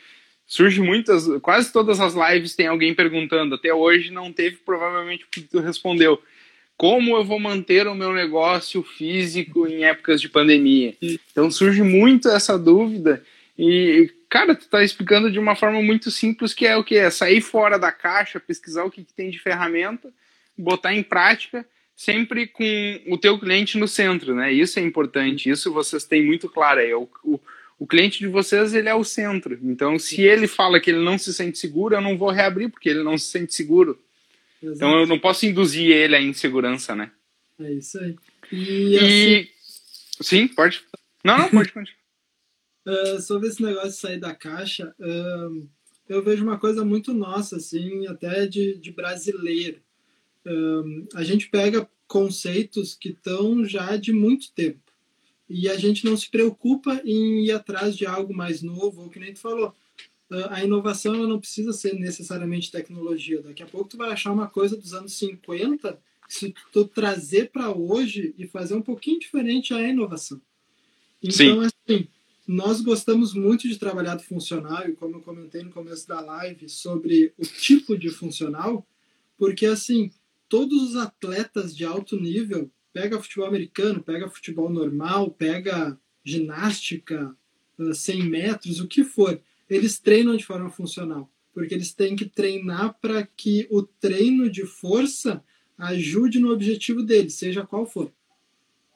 surge 0.52 0.82
muitas, 0.82 1.26
quase 1.42 1.72
todas 1.72 2.02
as 2.02 2.14
lives 2.14 2.58
tem 2.58 2.68
alguém 2.68 2.94
perguntando, 2.94 3.56
até 3.56 3.74
hoje 3.74 4.12
não 4.12 4.34
teve, 4.34 4.58
provavelmente 4.58 5.26
porque 5.26 5.48
tu 5.50 5.62
respondeu. 5.62 6.22
Como 6.76 7.16
eu 7.16 7.24
vou 7.24 7.40
manter 7.40 7.88
o 7.88 7.96
meu 7.96 8.12
negócio 8.12 8.84
físico 8.84 9.66
em 9.66 9.86
épocas 9.86 10.20
de 10.20 10.28
pandemia? 10.28 10.94
Então 11.32 11.50
surge 11.50 11.82
muito 11.82 12.28
essa 12.28 12.60
dúvida 12.60 13.24
e, 13.58 14.12
cara, 14.32 14.56
tu 14.56 14.66
tá 14.70 14.82
explicando 14.82 15.30
de 15.30 15.38
uma 15.38 15.58
forma 15.58 15.82
muito 15.82 16.10
simples 16.10 16.54
que 16.54 16.66
é 16.66 16.78
o 16.78 16.86
que? 16.86 16.96
É 16.96 17.10
sair 17.10 17.42
fora 17.42 17.78
da 17.78 17.92
caixa, 17.92 18.40
pesquisar 18.40 18.86
o 18.86 18.90
que, 18.90 19.04
que 19.04 19.14
tem 19.14 19.30
de 19.30 19.38
ferramenta, 19.38 20.10
botar 20.58 20.96
em 20.96 21.04
prática 21.04 21.66
sempre 21.94 22.48
com 22.48 23.02
o 23.08 23.18
teu 23.18 23.38
cliente 23.38 23.78
no 23.78 23.90
centro, 23.90 24.34
né? 24.34 24.52
Isso 24.54 24.80
é 24.80 24.82
importante, 24.82 25.50
isso 25.50 25.74
vocês 25.74 26.06
têm 26.06 26.26
muito 26.26 26.48
claro 26.48 26.80
aí. 26.80 26.94
O, 26.94 27.10
o, 27.24 27.40
o, 27.78 27.86
cliente 27.86 28.20
de 28.20 28.28
vocês, 28.28 28.74
ele 28.74 28.88
é 28.88 28.96
o 28.96 29.04
centro. 29.04 29.60
Então, 29.62 30.00
se 30.00 30.22
ele 30.22 30.48
fala 30.48 30.80
que 30.80 30.90
ele 30.90 31.04
não 31.04 31.18
se 31.18 31.34
sente 31.34 31.60
seguro, 31.60 31.96
eu 31.96 32.02
não 32.02 32.18
vou 32.18 32.32
reabrir, 32.32 32.70
porque 32.70 32.90
ele 32.90 33.04
não 33.04 33.18
se 33.18 33.26
sente 33.26 33.54
seguro. 33.54 34.00
Exato. 34.64 34.78
Então, 34.78 35.00
eu 35.02 35.08
não 35.08 35.20
posso 35.20 35.46
induzir 35.46 35.92
ele 35.92 36.16
à 36.16 36.22
insegurança, 36.22 36.96
né? 36.96 37.12
É 37.60 37.72
isso 37.74 38.00
aí. 38.00 38.16
E, 38.50 38.96
e... 38.96 38.98
Assim... 38.98 39.48
Sim, 40.22 40.48
pode. 40.48 40.82
Não, 41.24 41.38
não, 41.38 41.50
pode 41.50 41.74
continuar. 41.74 42.01
Uh, 42.86 43.22
sobre 43.22 43.48
esse 43.48 43.62
negócio 43.62 43.92
de 43.92 43.98
sair 43.98 44.20
da 44.20 44.34
caixa, 44.36 44.94
uh, 45.00 45.70
eu 46.08 46.24
vejo 46.24 46.44
uma 46.44 46.60
coisa 46.60 46.84
muito 46.84 47.14
nossa, 47.14 47.58
assim, 47.58 48.08
até 48.08 48.46
de, 48.46 48.78
de 48.78 48.92
brasileiro 48.92 49.82
um, 50.46 51.08
a 51.14 51.24
gente 51.24 51.50
pega 51.50 51.88
conceitos 52.08 52.96
que 52.96 53.10
estão 53.10 53.64
já 53.64 53.96
de 53.96 54.12
muito 54.12 54.52
tempo 54.54 54.80
e 55.50 55.70
a 55.70 55.78
gente 55.78 56.06
não 56.06 56.16
se 56.16 56.30
preocupa 56.30 57.02
em 57.06 57.46
ir 57.46 57.52
atrás 57.52 57.96
de 57.96 58.06
algo 58.06 58.34
mais 58.34 58.62
novo, 58.62 59.04
ou 59.04 59.10
que 59.10 59.20
nem 59.20 59.34
tu 59.34 59.40
falou. 59.40 59.76
A 60.50 60.64
inovação 60.64 61.14
ela 61.14 61.28
não 61.28 61.42
precisa 61.42 61.74
ser 61.74 61.94
necessariamente 61.96 62.72
tecnologia. 62.72 63.42
Daqui 63.42 63.62
a 63.62 63.66
pouco 63.66 63.90
tu 63.90 63.98
vai 63.98 64.12
achar 64.12 64.32
uma 64.32 64.48
coisa 64.48 64.78
dos 64.78 64.94
anos 64.94 65.12
50, 65.18 66.00
se 66.30 66.54
tu 66.72 66.86
trazer 66.86 67.50
para 67.50 67.70
hoje 67.70 68.34
e 68.38 68.48
fazer 68.48 68.76
um 68.76 68.82
pouquinho 68.82 69.20
diferente 69.20 69.74
a 69.74 69.82
inovação. 69.82 70.42
Então, 71.22 71.34
Sim. 71.34 71.60
assim, 71.60 72.08
nós 72.52 72.82
gostamos 72.82 73.34
muito 73.34 73.66
de 73.66 73.80
trabalhar 73.80 74.16
do 74.16 74.24
funcional, 74.24 74.86
e 74.86 74.92
como 74.92 75.16
eu 75.16 75.22
comentei 75.22 75.64
no 75.64 75.72
começo 75.72 76.06
da 76.06 76.20
live, 76.20 76.68
sobre 76.68 77.34
o 77.38 77.44
tipo 77.44 77.98
de 77.98 78.10
funcional, 78.10 78.86
porque, 79.38 79.66
assim, 79.66 80.12
todos 80.50 80.90
os 80.90 80.96
atletas 80.98 81.74
de 81.74 81.86
alto 81.86 82.20
nível, 82.20 82.70
pega 82.92 83.22
futebol 83.22 83.48
americano, 83.48 84.04
pega 84.04 84.30
futebol 84.30 84.70
normal, 84.70 85.32
pega 85.32 85.98
ginástica, 86.26 87.34
100 87.94 88.30
metros, 88.30 88.82
o 88.82 88.88
que 88.88 89.06
for, 89.06 89.42
eles 89.70 89.98
treinam 89.98 90.36
de 90.36 90.46
forma 90.46 90.70
funcional, 90.70 91.32
porque 91.54 91.74
eles 91.74 91.94
têm 91.94 92.18
que 92.18 92.26
treinar 92.26 92.98
para 93.00 93.26
que 93.26 93.66
o 93.72 93.82
treino 93.82 94.50
de 94.50 94.66
força 94.66 95.42
ajude 95.78 96.38
no 96.38 96.52
objetivo 96.52 97.02
deles, 97.02 97.36
seja 97.36 97.66
qual 97.66 97.86
for. 97.86 98.12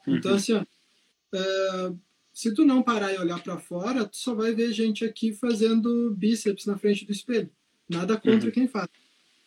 Uhum. 0.06 0.16
Então, 0.16 0.34
assim, 0.34 0.52
ó, 0.52 0.62
uh, 0.62 1.98
se 2.36 2.52
tu 2.52 2.66
não 2.66 2.82
parar 2.82 3.14
e 3.14 3.18
olhar 3.18 3.42
para 3.42 3.56
fora, 3.56 4.04
tu 4.04 4.18
só 4.18 4.34
vai 4.34 4.52
ver 4.52 4.70
gente 4.70 5.06
aqui 5.06 5.32
fazendo 5.32 6.14
bíceps 6.14 6.66
na 6.66 6.76
frente 6.76 7.06
do 7.06 7.10
espelho. 7.10 7.48
Nada 7.88 8.18
contra 8.18 8.48
uhum. 8.48 8.52
quem 8.52 8.68
faz. 8.68 8.88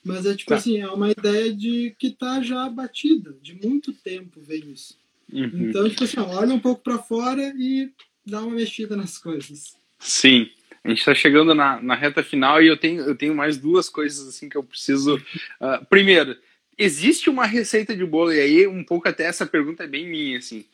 Mas 0.04 0.26
é 0.26 0.36
tipo 0.36 0.50
tá. 0.50 0.56
assim, 0.56 0.80
é 0.80 0.90
uma 0.90 1.12
ideia 1.12 1.54
de 1.54 1.96
que 2.00 2.10
tá 2.10 2.42
já 2.42 2.68
batida, 2.68 3.38
de 3.44 3.54
muito 3.64 3.94
tempo 3.94 4.42
vem 4.42 4.72
isso. 4.72 4.98
Uhum. 5.32 5.70
Então, 5.70 5.88
tipo 5.88 6.04
assim, 6.04 6.20
olha 6.20 6.52
um 6.52 6.60
pouco 6.60 6.82
para 6.82 6.98
fora 6.98 7.54
e 7.60 7.92
dá 8.26 8.42
uma 8.42 8.56
mexida 8.56 8.98
nas 8.98 9.20
coisas. 9.20 9.78
Sim. 10.00 10.50
A 10.84 10.90
gente 10.90 10.98
está 10.98 11.14
chegando 11.14 11.54
na, 11.54 11.80
na 11.80 11.94
reta 11.94 12.24
final 12.24 12.60
e 12.60 12.66
eu 12.66 12.76
tenho, 12.76 13.04
eu 13.04 13.16
tenho 13.16 13.36
mais 13.36 13.56
duas 13.56 13.88
coisas 13.88 14.28
assim 14.28 14.50
que 14.50 14.58
eu 14.58 14.64
preciso. 14.64 15.18
Uh, 15.62 15.86
primeiro, 15.88 16.36
existe 16.76 17.30
uma 17.30 17.46
receita 17.46 17.96
de 17.96 18.04
bolo, 18.04 18.34
e 18.34 18.40
aí 18.40 18.66
um 18.66 18.84
pouco 18.84 19.08
até 19.08 19.26
essa 19.26 19.46
pergunta 19.46 19.84
é 19.84 19.88
bem 19.88 20.08
minha, 20.08 20.40
assim. 20.40 20.66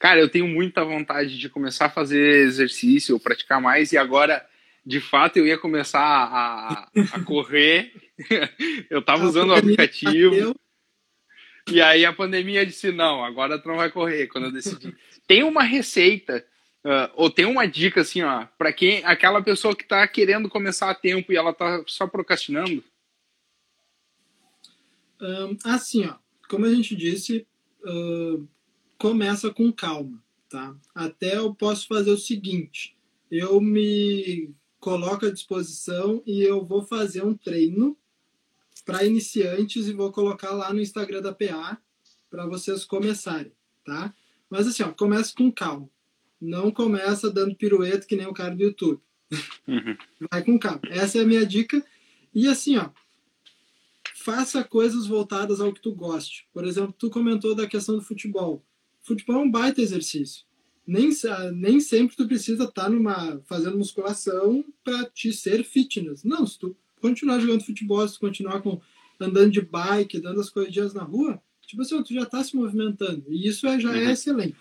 Cara, 0.00 0.18
eu 0.18 0.28
tenho 0.28 0.48
muita 0.48 0.84
vontade 0.84 1.38
de 1.38 1.48
começar 1.48 1.86
a 1.86 1.90
fazer 1.90 2.46
exercício, 2.46 3.14
ou 3.14 3.20
praticar 3.20 3.60
mais, 3.60 3.92
e 3.92 3.98
agora, 3.98 4.44
de 4.84 4.98
fato, 4.98 5.36
eu 5.36 5.46
ia 5.46 5.58
começar 5.58 6.00
a, 6.00 6.88
a 7.12 7.20
correr 7.22 7.92
eu 8.90 9.02
tava 9.02 9.24
usando 9.24 9.50
o 9.50 9.54
aplicativo. 9.54 10.54
E 11.70 11.80
aí 11.80 12.04
a 12.04 12.12
pandemia 12.12 12.66
disse: 12.66 12.90
não, 12.92 13.24
agora 13.24 13.58
tu 13.58 13.68
não 13.68 13.76
vai 13.76 13.90
correr. 13.90 14.26
Quando 14.26 14.44
eu 14.44 14.52
decidi. 14.52 14.94
tem 15.26 15.42
uma 15.42 15.62
receita, 15.62 16.44
uh, 16.84 17.10
ou 17.14 17.30
tem 17.30 17.44
uma 17.44 17.66
dica 17.66 18.00
assim, 18.00 18.22
ó, 18.22 18.46
para 18.58 18.72
quem. 18.72 19.04
aquela 19.04 19.42
pessoa 19.42 19.76
que 19.76 19.86
tá 19.86 20.06
querendo 20.06 20.48
começar 20.48 20.90
a 20.90 20.94
tempo 20.94 21.32
e 21.32 21.36
ela 21.36 21.52
tá 21.52 21.82
só 21.86 22.06
procrastinando? 22.06 22.82
Um, 25.20 25.56
assim, 25.64 26.06
ó, 26.06 26.16
como 26.48 26.64
a 26.64 26.74
gente 26.74 26.96
disse, 26.96 27.46
uh, 27.84 28.48
começa 29.00 29.50
com 29.50 29.72
calma, 29.72 30.22
tá? 30.46 30.76
Até 30.94 31.38
eu 31.38 31.54
posso 31.54 31.88
fazer 31.88 32.10
o 32.10 32.18
seguinte: 32.18 32.94
eu 33.30 33.58
me 33.60 34.50
coloco 34.78 35.24
à 35.24 35.30
disposição 35.30 36.22
e 36.26 36.42
eu 36.42 36.62
vou 36.62 36.84
fazer 36.84 37.24
um 37.24 37.34
treino 37.34 37.96
para 38.84 39.04
iniciantes 39.04 39.88
e 39.88 39.92
vou 39.92 40.12
colocar 40.12 40.50
lá 40.50 40.72
no 40.72 40.80
Instagram 40.80 41.22
da 41.22 41.32
PA 41.32 41.80
para 42.30 42.46
vocês 42.46 42.84
começarem, 42.84 43.52
tá? 43.84 44.14
Mas 44.50 44.66
assim, 44.66 44.82
ó, 44.82 44.92
comece 44.92 45.34
com 45.34 45.50
calma. 45.50 45.88
Não 46.38 46.70
começa 46.70 47.30
dando 47.30 47.54
pirueta 47.54 48.06
que 48.06 48.16
nem 48.16 48.26
o 48.26 48.34
cara 48.34 48.54
do 48.54 48.62
YouTube. 48.62 49.00
Uhum. 49.66 49.96
Vai 50.30 50.44
com 50.44 50.58
calma. 50.58 50.82
Essa 50.90 51.18
é 51.18 51.22
a 51.22 51.26
minha 51.26 51.46
dica. 51.46 51.82
E 52.34 52.46
assim, 52.46 52.76
ó, 52.76 52.90
faça 54.14 54.62
coisas 54.62 55.06
voltadas 55.06 55.60
ao 55.60 55.72
que 55.72 55.80
tu 55.80 55.94
goste. 55.94 56.46
Por 56.52 56.64
exemplo, 56.64 56.94
tu 56.98 57.08
comentou 57.10 57.54
da 57.54 57.66
questão 57.66 57.96
do 57.96 58.02
futebol. 58.02 58.62
Futebol 59.10 59.36
é 59.36 59.44
um 59.44 59.50
baita 59.50 59.80
exercício. 59.80 60.44
Nem, 60.86 61.10
nem 61.52 61.80
sempre 61.80 62.16
tu 62.16 62.28
precisa 62.28 62.62
estar 62.62 62.84
tá 62.84 62.88
numa 62.88 63.40
fazendo 63.48 63.76
musculação 63.76 64.64
para 64.84 65.04
te 65.06 65.32
ser 65.32 65.64
fitness. 65.64 66.22
Não, 66.22 66.46
se 66.46 66.56
tu 66.56 66.76
continuar 67.00 67.40
jogando 67.40 67.66
futebol, 67.66 68.06
se 68.06 68.20
continuar 68.20 68.60
com, 68.62 68.80
andando 69.18 69.50
de 69.50 69.60
bike, 69.60 70.20
dando 70.20 70.40
as 70.40 70.48
corridinhas 70.48 70.94
na 70.94 71.02
rua, 71.02 71.42
tipo 71.66 71.82
assim, 71.82 72.00
tu 72.04 72.14
já 72.14 72.22
está 72.22 72.44
se 72.44 72.54
movimentando. 72.54 73.24
E 73.28 73.48
isso 73.48 73.66
é, 73.66 73.80
já 73.80 73.90
é 73.90 74.02
uhum. 74.04 74.08
é 74.10 74.12
excelente. 74.12 74.56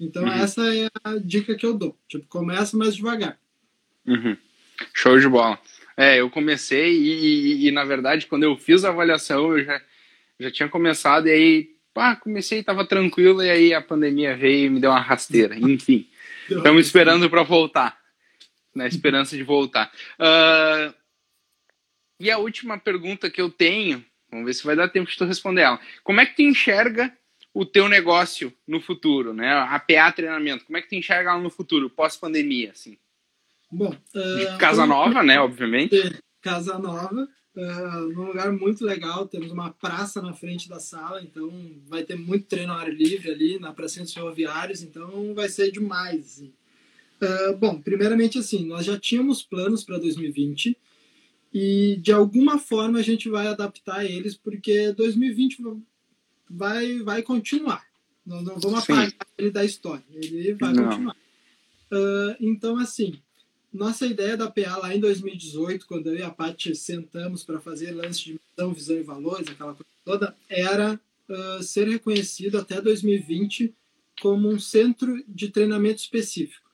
Então, 0.00 0.22
uhum. 0.22 0.32
essa 0.32 0.74
é 0.74 0.88
a 1.04 1.18
dica 1.18 1.54
que 1.54 1.66
eu 1.66 1.74
dou. 1.74 1.94
Tipo, 2.08 2.26
começa 2.28 2.78
mais 2.78 2.96
devagar. 2.96 3.38
Uhum. 4.06 4.38
Show 4.94 5.20
de 5.20 5.28
bola. 5.28 5.58
É, 5.98 6.18
eu 6.18 6.30
comecei 6.30 6.96
e, 6.96 7.24
e, 7.24 7.68
e, 7.68 7.70
na 7.70 7.84
verdade, 7.84 8.26
quando 8.26 8.44
eu 8.44 8.56
fiz 8.56 8.84
a 8.84 8.88
avaliação, 8.88 9.56
eu 9.56 9.62
já, 9.62 9.82
já 10.40 10.50
tinha 10.50 10.68
começado 10.68 11.28
e 11.28 11.30
aí, 11.30 11.71
pá, 11.92 12.16
comecei, 12.16 12.60
estava 12.60 12.84
tranquilo 12.84 13.42
e 13.42 13.50
aí 13.50 13.74
a 13.74 13.82
pandemia 13.82 14.36
veio 14.36 14.66
e 14.66 14.70
me 14.70 14.80
deu 14.80 14.90
uma 14.90 15.00
rasteira. 15.00 15.56
Enfim, 15.56 16.08
estamos 16.48 16.86
esperando 16.86 17.28
para 17.28 17.42
voltar, 17.42 17.98
na 18.74 18.86
esperança 18.86 19.36
de 19.36 19.42
voltar. 19.42 19.92
Uh, 20.18 20.94
e 22.18 22.30
a 22.30 22.38
última 22.38 22.78
pergunta 22.78 23.30
que 23.30 23.40
eu 23.40 23.50
tenho, 23.50 24.04
vamos 24.30 24.46
ver 24.46 24.54
se 24.54 24.64
vai 24.64 24.76
dar 24.76 24.88
tempo 24.88 25.10
de 25.10 25.16
tu 25.16 25.24
responder 25.24 25.62
ela. 25.62 25.80
Como 26.02 26.20
é 26.20 26.26
que 26.26 26.36
tu 26.36 26.42
enxerga 26.42 27.12
o 27.54 27.66
teu 27.66 27.88
negócio 27.88 28.52
no 28.66 28.80
futuro, 28.80 29.34
né? 29.34 29.52
A 29.52 29.78
PA 29.78 30.12
treinamento, 30.12 30.64
como 30.64 30.78
é 30.78 30.82
que 30.82 30.88
tu 30.88 30.94
enxerga 30.94 31.30
ela 31.30 31.40
no 31.40 31.50
futuro, 31.50 31.90
pós-pandemia, 31.90 32.70
assim? 32.70 32.96
Bom, 33.70 33.94
uh, 34.14 34.58
casa 34.58 34.86
nova, 34.86 35.22
né? 35.22 35.40
Obviamente. 35.40 35.96
Casa 36.40 36.78
nova, 36.78 37.28
uh, 37.56 38.12
num 38.12 38.26
lugar 38.26 38.52
muito 38.52 38.84
legal. 38.84 39.26
Temos 39.26 39.50
uma 39.50 39.70
praça 39.70 40.20
na 40.20 40.32
frente 40.32 40.68
da 40.68 40.80
sala, 40.80 41.22
então 41.22 41.50
vai 41.86 42.02
ter 42.02 42.16
muito 42.16 42.46
treino 42.46 42.72
ao 42.72 42.78
ar 42.78 42.92
livre 42.92 43.30
ali 43.30 43.58
na 43.58 43.72
praça 43.72 44.00
dos 44.00 44.12
ferroviários, 44.12 44.82
então 44.82 45.34
vai 45.34 45.48
ser 45.48 45.70
demais. 45.70 46.38
Uh, 46.40 47.56
bom, 47.56 47.80
primeiramente 47.80 48.38
assim, 48.38 48.66
nós 48.66 48.84
já 48.84 48.98
tínhamos 48.98 49.42
planos 49.42 49.84
para 49.84 49.98
2020 49.98 50.76
e 51.54 51.98
de 52.00 52.10
alguma 52.10 52.58
forma 52.58 52.98
a 52.98 53.02
gente 53.02 53.28
vai 53.28 53.46
adaptar 53.46 54.04
eles 54.04 54.36
porque 54.36 54.92
2020 54.92 55.62
vai 56.50 56.98
vai 57.00 57.22
continuar. 57.22 57.86
Nós 58.26 58.42
não 58.42 58.58
vamos 58.58 58.82
apagar 58.82 59.12
ele 59.38 59.50
da 59.50 59.64
história, 59.64 60.04
ele 60.10 60.54
vai 60.54 60.72
não. 60.72 60.84
continuar. 60.84 61.16
Uh, 61.92 62.36
então 62.40 62.76
assim, 62.78 63.20
nossa 63.72 64.06
ideia 64.06 64.36
da 64.36 64.50
PA 64.50 64.76
lá 64.76 64.94
em 64.94 65.00
2018, 65.00 65.86
quando 65.86 66.08
eu 66.08 66.16
e 66.16 66.22
a 66.22 66.30
Paty 66.30 66.74
sentamos 66.74 67.42
para 67.42 67.60
fazer 67.60 67.92
lance 67.92 68.24
de 68.24 68.32
missão, 68.32 68.74
visão 68.74 68.96
e 68.96 69.02
valores, 69.02 69.48
aquela 69.48 69.74
coisa 69.74 69.90
toda, 70.04 70.36
era 70.48 71.00
uh, 71.28 71.62
ser 71.62 71.88
reconhecido 71.88 72.58
até 72.58 72.80
2020 72.80 73.74
como 74.20 74.48
um 74.48 74.58
centro 74.58 75.22
de 75.26 75.48
treinamento 75.48 76.02
específico. 76.02 76.70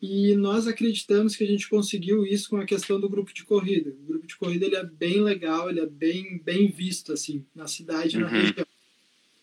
E 0.00 0.34
nós 0.34 0.66
acreditamos 0.66 1.36
que 1.36 1.44
a 1.44 1.46
gente 1.46 1.68
conseguiu 1.68 2.26
isso 2.26 2.50
com 2.50 2.56
a 2.56 2.64
questão 2.64 2.98
do 2.98 3.08
grupo 3.08 3.32
de 3.32 3.44
corrida. 3.44 3.90
O 3.90 4.06
grupo 4.06 4.26
de 4.26 4.36
corrida 4.36 4.66
ele 4.66 4.74
é 4.74 4.84
bem 4.84 5.22
legal, 5.22 5.70
ele 5.70 5.78
é 5.80 5.86
bem, 5.86 6.40
bem 6.42 6.68
visto 6.68 7.12
assim 7.12 7.44
na 7.54 7.68
cidade, 7.68 8.16
uhum. 8.16 8.22
na 8.22 8.28
região. 8.28 8.66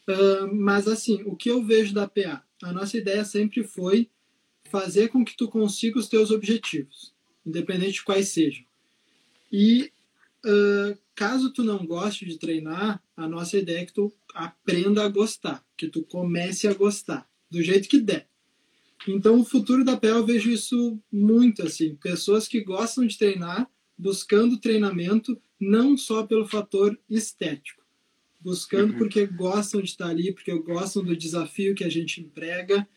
Uh, 0.07 0.53
mas 0.53 0.87
assim, 0.87 1.21
o 1.25 1.35
que 1.35 1.49
eu 1.49 1.63
vejo 1.63 1.93
da 1.93 2.07
PA? 2.07 2.43
A 2.61 2.73
nossa 2.73 2.97
ideia 2.97 3.23
sempre 3.23 3.63
foi 3.63 4.09
fazer 4.69 5.09
com 5.09 5.25
que 5.25 5.35
tu 5.35 5.47
consiga 5.47 5.99
os 5.99 6.07
teus 6.07 6.31
objetivos, 6.31 7.13
independente 7.45 7.93
de 7.93 8.03
quais 8.03 8.29
sejam. 8.29 8.63
E 9.51 9.91
uh, 10.45 10.97
caso 11.15 11.51
tu 11.51 11.63
não 11.63 11.85
goste 11.85 12.25
de 12.25 12.37
treinar, 12.37 13.03
a 13.15 13.27
nossa 13.27 13.57
ideia 13.57 13.79
é 13.79 13.85
que 13.85 13.93
tu 13.93 14.13
aprenda 14.33 15.03
a 15.03 15.09
gostar, 15.09 15.63
que 15.75 15.87
tu 15.87 16.03
comece 16.03 16.67
a 16.67 16.73
gostar, 16.73 17.27
do 17.49 17.61
jeito 17.61 17.89
que 17.89 17.99
der. 17.99 18.27
Então, 19.07 19.39
o 19.39 19.45
futuro 19.45 19.83
da 19.83 19.97
PEL 19.97 20.17
eu 20.17 20.25
vejo 20.25 20.51
isso 20.51 20.99
muito 21.11 21.63
assim, 21.63 21.95
pessoas 21.95 22.47
que 22.47 22.61
gostam 22.61 23.05
de 23.05 23.17
treinar, 23.17 23.69
buscando 23.97 24.59
treinamento 24.59 25.39
não 25.59 25.97
só 25.97 26.23
pelo 26.23 26.47
fator 26.47 26.97
estético, 27.09 27.83
buscando 28.39 28.93
uhum. 28.93 28.97
porque 28.97 29.25
gostam 29.25 29.81
de 29.81 29.89
estar 29.89 30.07
ali, 30.07 30.33
porque 30.33 30.53
gostam 30.59 31.03
do 31.03 31.15
desafio 31.15 31.75
que 31.75 31.83
a 31.83 31.89
gente 31.89 32.21
emprega, 32.21 32.87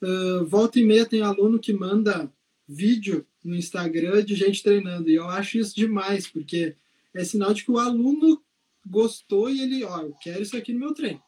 Uh, 0.00 0.44
volta 0.46 0.78
e 0.80 0.84
meia 0.84 1.06
tem 1.06 1.22
aluno 1.22 1.58
que 1.58 1.72
manda 1.72 2.30
vídeo 2.68 3.26
no 3.44 3.54
Instagram 3.54 4.24
de 4.24 4.34
gente 4.34 4.62
treinando. 4.62 5.10
E 5.10 5.14
eu 5.14 5.28
acho 5.28 5.58
isso 5.58 5.74
demais, 5.74 6.26
porque 6.26 6.74
é 7.14 7.24
sinal 7.24 7.52
de 7.52 7.64
que 7.64 7.70
o 7.70 7.78
aluno 7.78 8.42
gostou 8.84 9.48
e 9.50 9.60
ele, 9.60 9.84
ó, 9.84 10.00
eu 10.00 10.14
quero 10.20 10.42
isso 10.42 10.56
aqui 10.56 10.72
no 10.72 10.80
meu 10.80 10.94
treino. 10.94 11.22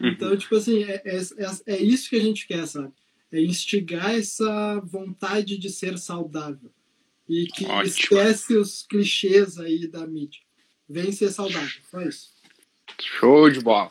Uhum. 0.00 0.08
Então, 0.08 0.36
tipo 0.36 0.54
assim, 0.56 0.82
é, 0.84 1.02
é, 1.04 1.16
é, 1.16 1.74
é, 1.74 1.82
isso 1.82 2.10
que 2.10 2.16
a 2.16 2.20
gente 2.20 2.46
quer, 2.46 2.66
sabe? 2.66 2.92
É 3.30 3.40
instigar 3.40 4.14
essa 4.14 4.80
vontade 4.80 5.56
de 5.56 5.70
ser 5.70 5.96
saudável. 5.98 6.70
E 7.28 7.46
que 7.46 7.64
Ótimo. 7.64 7.82
esquece 7.84 8.56
os 8.56 8.82
clichês 8.82 9.58
aí 9.58 9.86
da 9.86 10.06
mídia. 10.06 10.40
Vem 10.88 11.12
ser 11.12 11.30
saudável, 11.30 11.80
só 11.90 12.02
isso. 12.02 12.32
Show 13.00 13.48
de 13.48 13.60
bola. 13.60 13.90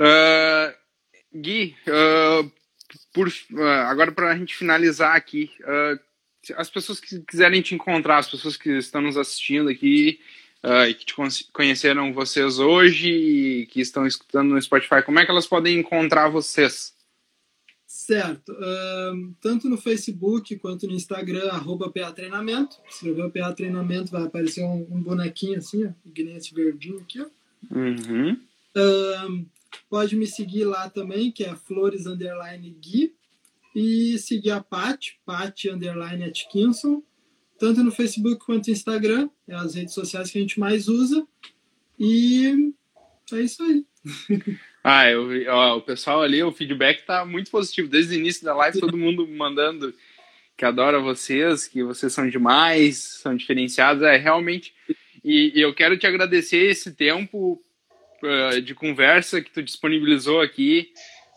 Uh, 0.00 0.74
Gui, 1.38 1.76
uh, 1.86 2.50
por, 3.12 3.28
uh, 3.28 3.62
agora 3.86 4.12
para 4.12 4.30
a 4.30 4.36
gente 4.36 4.56
finalizar 4.56 5.16
aqui, 5.16 5.50
uh, 5.60 6.00
as 6.56 6.70
pessoas 6.70 7.00
que 7.00 7.20
quiserem 7.20 7.60
te 7.60 7.74
encontrar, 7.74 8.18
as 8.18 8.30
pessoas 8.30 8.56
que 8.56 8.70
estão 8.70 9.00
nos 9.00 9.16
assistindo 9.16 9.68
aqui 9.68 10.20
uh, 10.62 10.88
e 10.88 10.94
que 10.94 11.04
te 11.04 11.14
conheceram 11.52 12.12
vocês 12.12 12.58
hoje 12.58 13.10
e 13.10 13.66
que 13.66 13.80
estão 13.80 14.06
escutando 14.06 14.50
no 14.50 14.62
Spotify, 14.62 15.02
como 15.04 15.18
é 15.18 15.24
que 15.24 15.30
elas 15.30 15.46
podem 15.46 15.78
encontrar 15.78 16.28
vocês? 16.28 16.94
Certo. 17.86 18.52
tanto 19.40 19.68
no 19.68 19.78
Facebook 19.78 20.56
quanto 20.56 20.86
no 20.86 20.92
Instagram, 20.92 21.48
arroba 21.48 21.90
PA 21.90 22.12
Treinamento. 22.12 22.76
Escreveu 22.88 23.30
PA 23.30 23.52
Treinamento, 23.52 24.12
vai 24.12 24.24
aparecer 24.24 24.62
um, 24.62 24.86
um 24.90 25.00
bonequinho 25.02 25.58
assim, 25.58 25.86
ó, 25.86 25.90
esse 26.36 26.54
verdinho 26.54 27.00
aqui, 27.00 27.20
ó. 27.20 27.26
Uhum. 27.74 28.38
Pode 29.88 30.16
me 30.16 30.26
seguir 30.26 30.64
lá 30.64 30.90
também, 30.90 31.30
que 31.30 31.44
é 31.44 31.54
Flores 31.54 32.06
Underline 32.06 32.70
Gui. 32.70 33.14
E 33.74 34.18
seguir 34.18 34.52
a 34.52 34.62
Pat, 34.62 35.12
Pat 35.24 35.66
Underline 35.66 36.24
Atkinson, 36.24 37.02
tanto 37.58 37.84
no 37.84 37.90
Facebook 37.90 38.44
quanto 38.44 38.68
no 38.68 38.72
Instagram. 38.72 39.28
É 39.46 39.54
as 39.54 39.74
redes 39.74 39.92
sociais 39.92 40.30
que 40.30 40.38
a 40.38 40.40
gente 40.40 40.58
mais 40.58 40.88
usa. 40.88 41.26
E 41.98 42.72
é 43.32 43.40
isso 43.40 43.62
aí. 43.62 43.84
Ah, 44.88 45.10
eu, 45.10 45.28
ó, 45.48 45.78
o 45.78 45.82
pessoal 45.82 46.22
ali, 46.22 46.40
o 46.44 46.52
feedback 46.52 47.04
tá 47.04 47.24
muito 47.24 47.50
positivo. 47.50 47.88
Desde 47.88 48.14
o 48.14 48.18
início 48.20 48.44
da 48.44 48.54
live, 48.54 48.78
todo 48.78 48.96
mundo 48.96 49.26
mandando 49.26 49.92
que 50.56 50.64
adora 50.64 51.00
vocês, 51.00 51.66
que 51.66 51.82
vocês 51.82 52.12
são 52.12 52.30
demais, 52.30 52.96
são 52.98 53.34
diferenciados. 53.34 54.04
É 54.04 54.16
realmente. 54.16 54.72
E, 55.24 55.50
e 55.56 55.60
eu 55.60 55.74
quero 55.74 55.98
te 55.98 56.06
agradecer 56.06 56.70
esse 56.70 56.94
tempo 56.94 57.60
de 58.62 58.74
conversa 58.74 59.40
que 59.40 59.50
tu 59.50 59.62
disponibilizou 59.62 60.40
aqui. 60.40 60.90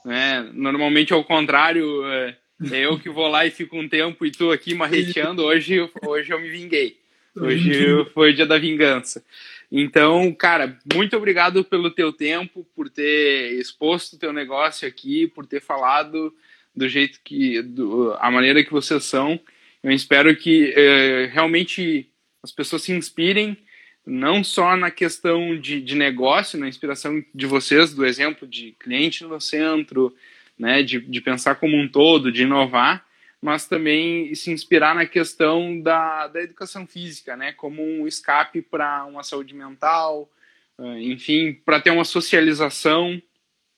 Né? 0.05 0.49
Normalmente, 0.53 1.13
ao 1.13 1.23
contrário, 1.23 2.01
uh, 2.01 2.33
é 2.71 2.85
eu 2.85 2.99
que 2.99 3.09
vou 3.09 3.27
lá 3.27 3.45
e 3.45 3.51
fico 3.51 3.77
um 3.77 3.87
tempo 3.87 4.25
e 4.25 4.31
tu 4.31 4.51
aqui 4.51 4.73
marreteando. 4.73 5.43
Hoje, 5.43 5.89
hoje 6.05 6.31
eu 6.31 6.39
me 6.39 6.49
vinguei. 6.49 6.97
Hoje 7.35 8.05
foi 8.13 8.31
o 8.31 8.33
dia 8.33 8.45
da 8.45 8.57
vingança. 8.57 9.23
Então, 9.71 10.33
cara, 10.33 10.77
muito 10.93 11.15
obrigado 11.15 11.63
pelo 11.63 11.91
teu 11.91 12.11
tempo, 12.11 12.65
por 12.75 12.89
ter 12.89 13.53
exposto 13.53 14.13
o 14.13 14.19
teu 14.19 14.33
negócio 14.33 14.87
aqui, 14.87 15.27
por 15.27 15.45
ter 15.45 15.61
falado 15.61 16.33
do 16.75 16.89
jeito 16.89 17.19
que, 17.23 17.61
do, 17.61 18.13
a 18.19 18.31
maneira 18.31 18.63
que 18.63 18.71
vocês 18.71 19.03
são. 19.03 19.39
Eu 19.83 19.91
espero 19.91 20.35
que 20.35 20.71
uh, 20.71 21.33
realmente 21.33 22.09
as 22.43 22.51
pessoas 22.51 22.81
se 22.81 22.91
inspirem 22.91 23.57
não 24.09 24.43
só 24.43 24.75
na 24.75 24.89
questão 24.89 25.57
de, 25.57 25.79
de 25.79 25.95
negócio, 25.95 26.59
na 26.59 26.67
inspiração 26.67 27.23
de 27.33 27.45
vocês, 27.45 27.93
do 27.93 28.05
exemplo 28.05 28.47
de 28.47 28.71
cliente 28.79 29.23
no 29.23 29.39
centro, 29.39 30.15
né, 30.57 30.83
de, 30.83 30.99
de 30.99 31.21
pensar 31.21 31.55
como 31.55 31.77
um 31.77 31.87
todo, 31.87 32.31
de 32.31 32.43
inovar, 32.43 33.05
mas 33.41 33.67
também 33.67 34.33
se 34.35 34.51
inspirar 34.51 34.93
na 34.93 35.05
questão 35.05 35.79
da, 35.79 36.27
da 36.27 36.41
educação 36.41 36.85
física, 36.85 37.37
né, 37.37 37.53
como 37.53 37.81
um 37.81 38.05
escape 38.05 38.61
para 38.61 39.05
uma 39.05 39.23
saúde 39.23 39.53
mental, 39.53 40.29
eh, 40.77 41.01
enfim, 41.03 41.53
para 41.53 41.79
ter 41.79 41.91
uma 41.91 42.03
socialização 42.03 43.21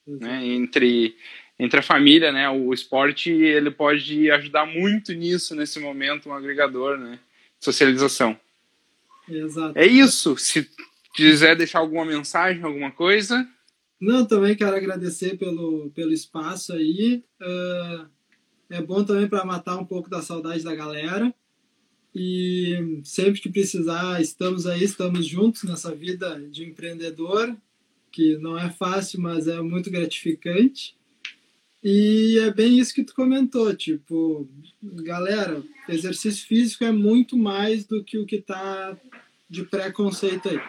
né, 0.08 0.44
entre, 0.44 1.16
entre 1.60 1.80
a 1.80 1.84
família, 1.84 2.32
né, 2.32 2.50
o 2.50 2.74
esporte 2.74 3.30
ele 3.30 3.70
pode 3.70 4.32
ajudar 4.32 4.66
muito 4.66 5.14
nisso 5.14 5.56
nesse 5.56 5.80
momento, 5.80 6.30
um 6.30 6.34
agregador, 6.34 6.98
né, 6.98 7.20
socialização. 7.60 8.40
Exato. 9.28 9.78
É 9.78 9.86
isso. 9.86 10.38
Se 10.38 10.68
quiser 11.14 11.56
deixar 11.56 11.80
alguma 11.80 12.06
mensagem, 12.06 12.64
alguma 12.64 12.92
coisa. 12.92 13.48
Não, 14.00 14.26
também 14.26 14.56
quero 14.56 14.76
agradecer 14.76 15.38
pelo, 15.38 15.92
pelo 15.92 16.12
espaço 16.12 16.74
aí. 16.74 17.24
Uh, 17.40 18.10
é 18.70 18.82
bom 18.82 19.04
também 19.04 19.28
para 19.28 19.46
matar 19.46 19.78
um 19.78 19.86
pouco 19.86 20.10
da 20.10 20.22
saudade 20.22 20.64
da 20.64 20.74
galera. 20.74 21.34
E 22.14 23.02
sempre 23.04 23.40
que 23.40 23.50
precisar, 23.50 24.22
estamos 24.22 24.68
aí, 24.68 24.84
estamos 24.84 25.26
juntos 25.26 25.64
nessa 25.64 25.96
vida 25.96 26.42
de 26.50 26.66
empreendedor, 26.66 27.56
que 28.12 28.38
não 28.38 28.58
é 28.58 28.70
fácil, 28.70 29.22
mas 29.22 29.48
é 29.48 29.62
muito 29.62 29.90
gratificante. 29.90 30.98
E 31.84 32.38
é 32.40 32.52
bem 32.52 32.78
isso 32.78 32.94
que 32.94 33.04
tu 33.04 33.14
comentou, 33.16 33.76
tipo, 33.76 34.48
galera, 34.84 35.64
exercício 35.90 36.46
físico 36.46 36.84
é 36.84 36.92
muito 36.92 37.36
mais 37.36 37.86
do 37.86 38.04
que 38.04 38.20
o 38.20 38.26
que 38.26 38.36
está 38.36 38.96
de 39.50 39.64
preconceito 39.64 40.48
aí. 40.48 40.62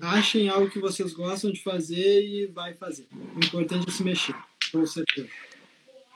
Achem 0.00 0.48
algo 0.48 0.70
que 0.70 0.78
vocês 0.78 1.12
gostam 1.12 1.52
de 1.52 1.62
fazer 1.62 2.24
e 2.24 2.46
vai 2.46 2.74
fazer. 2.74 3.06
O 3.12 3.44
importante 3.44 3.88
é 3.88 3.92
se 3.92 4.02
mexer, 4.02 4.34
com 4.72 4.84
certeza. 4.86 5.28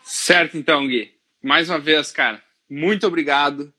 Certo, 0.02 0.56
então, 0.56 0.86
Gui. 0.86 1.12
Mais 1.42 1.68
uma 1.68 1.78
vez, 1.78 2.10
cara, 2.10 2.42
muito 2.68 3.06
obrigado. 3.06 3.72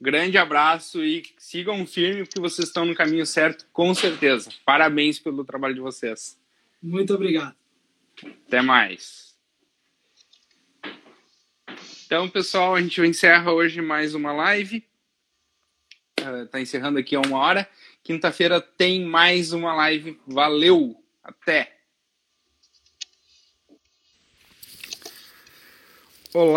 Grande 0.00 0.38
abraço 0.38 1.04
e 1.04 1.24
sigam 1.38 1.84
firme 1.86 2.24
porque 2.24 2.40
vocês 2.40 2.68
estão 2.68 2.84
no 2.84 2.94
caminho 2.94 3.26
certo, 3.26 3.66
com 3.72 3.92
certeza. 3.94 4.50
Parabéns 4.64 5.18
pelo 5.18 5.44
trabalho 5.44 5.74
de 5.74 5.80
vocês. 5.80 6.38
Muito 6.80 7.12
obrigado. 7.14 7.56
Até 8.46 8.62
mais. 8.62 9.27
Então, 12.08 12.26
pessoal, 12.26 12.74
a 12.74 12.80
gente 12.80 13.02
encerra 13.02 13.52
hoje 13.52 13.82
mais 13.82 14.14
uma 14.14 14.32
live. 14.32 14.82
Está 16.42 16.58
encerrando 16.58 16.98
aqui 16.98 17.14
a 17.14 17.20
uma 17.20 17.36
hora. 17.36 17.68
Quinta-feira 18.02 18.62
tem 18.62 19.04
mais 19.04 19.52
uma 19.52 19.74
live. 19.74 20.18
Valeu! 20.26 20.96
Até! 21.22 21.76
Olá! 26.32 26.56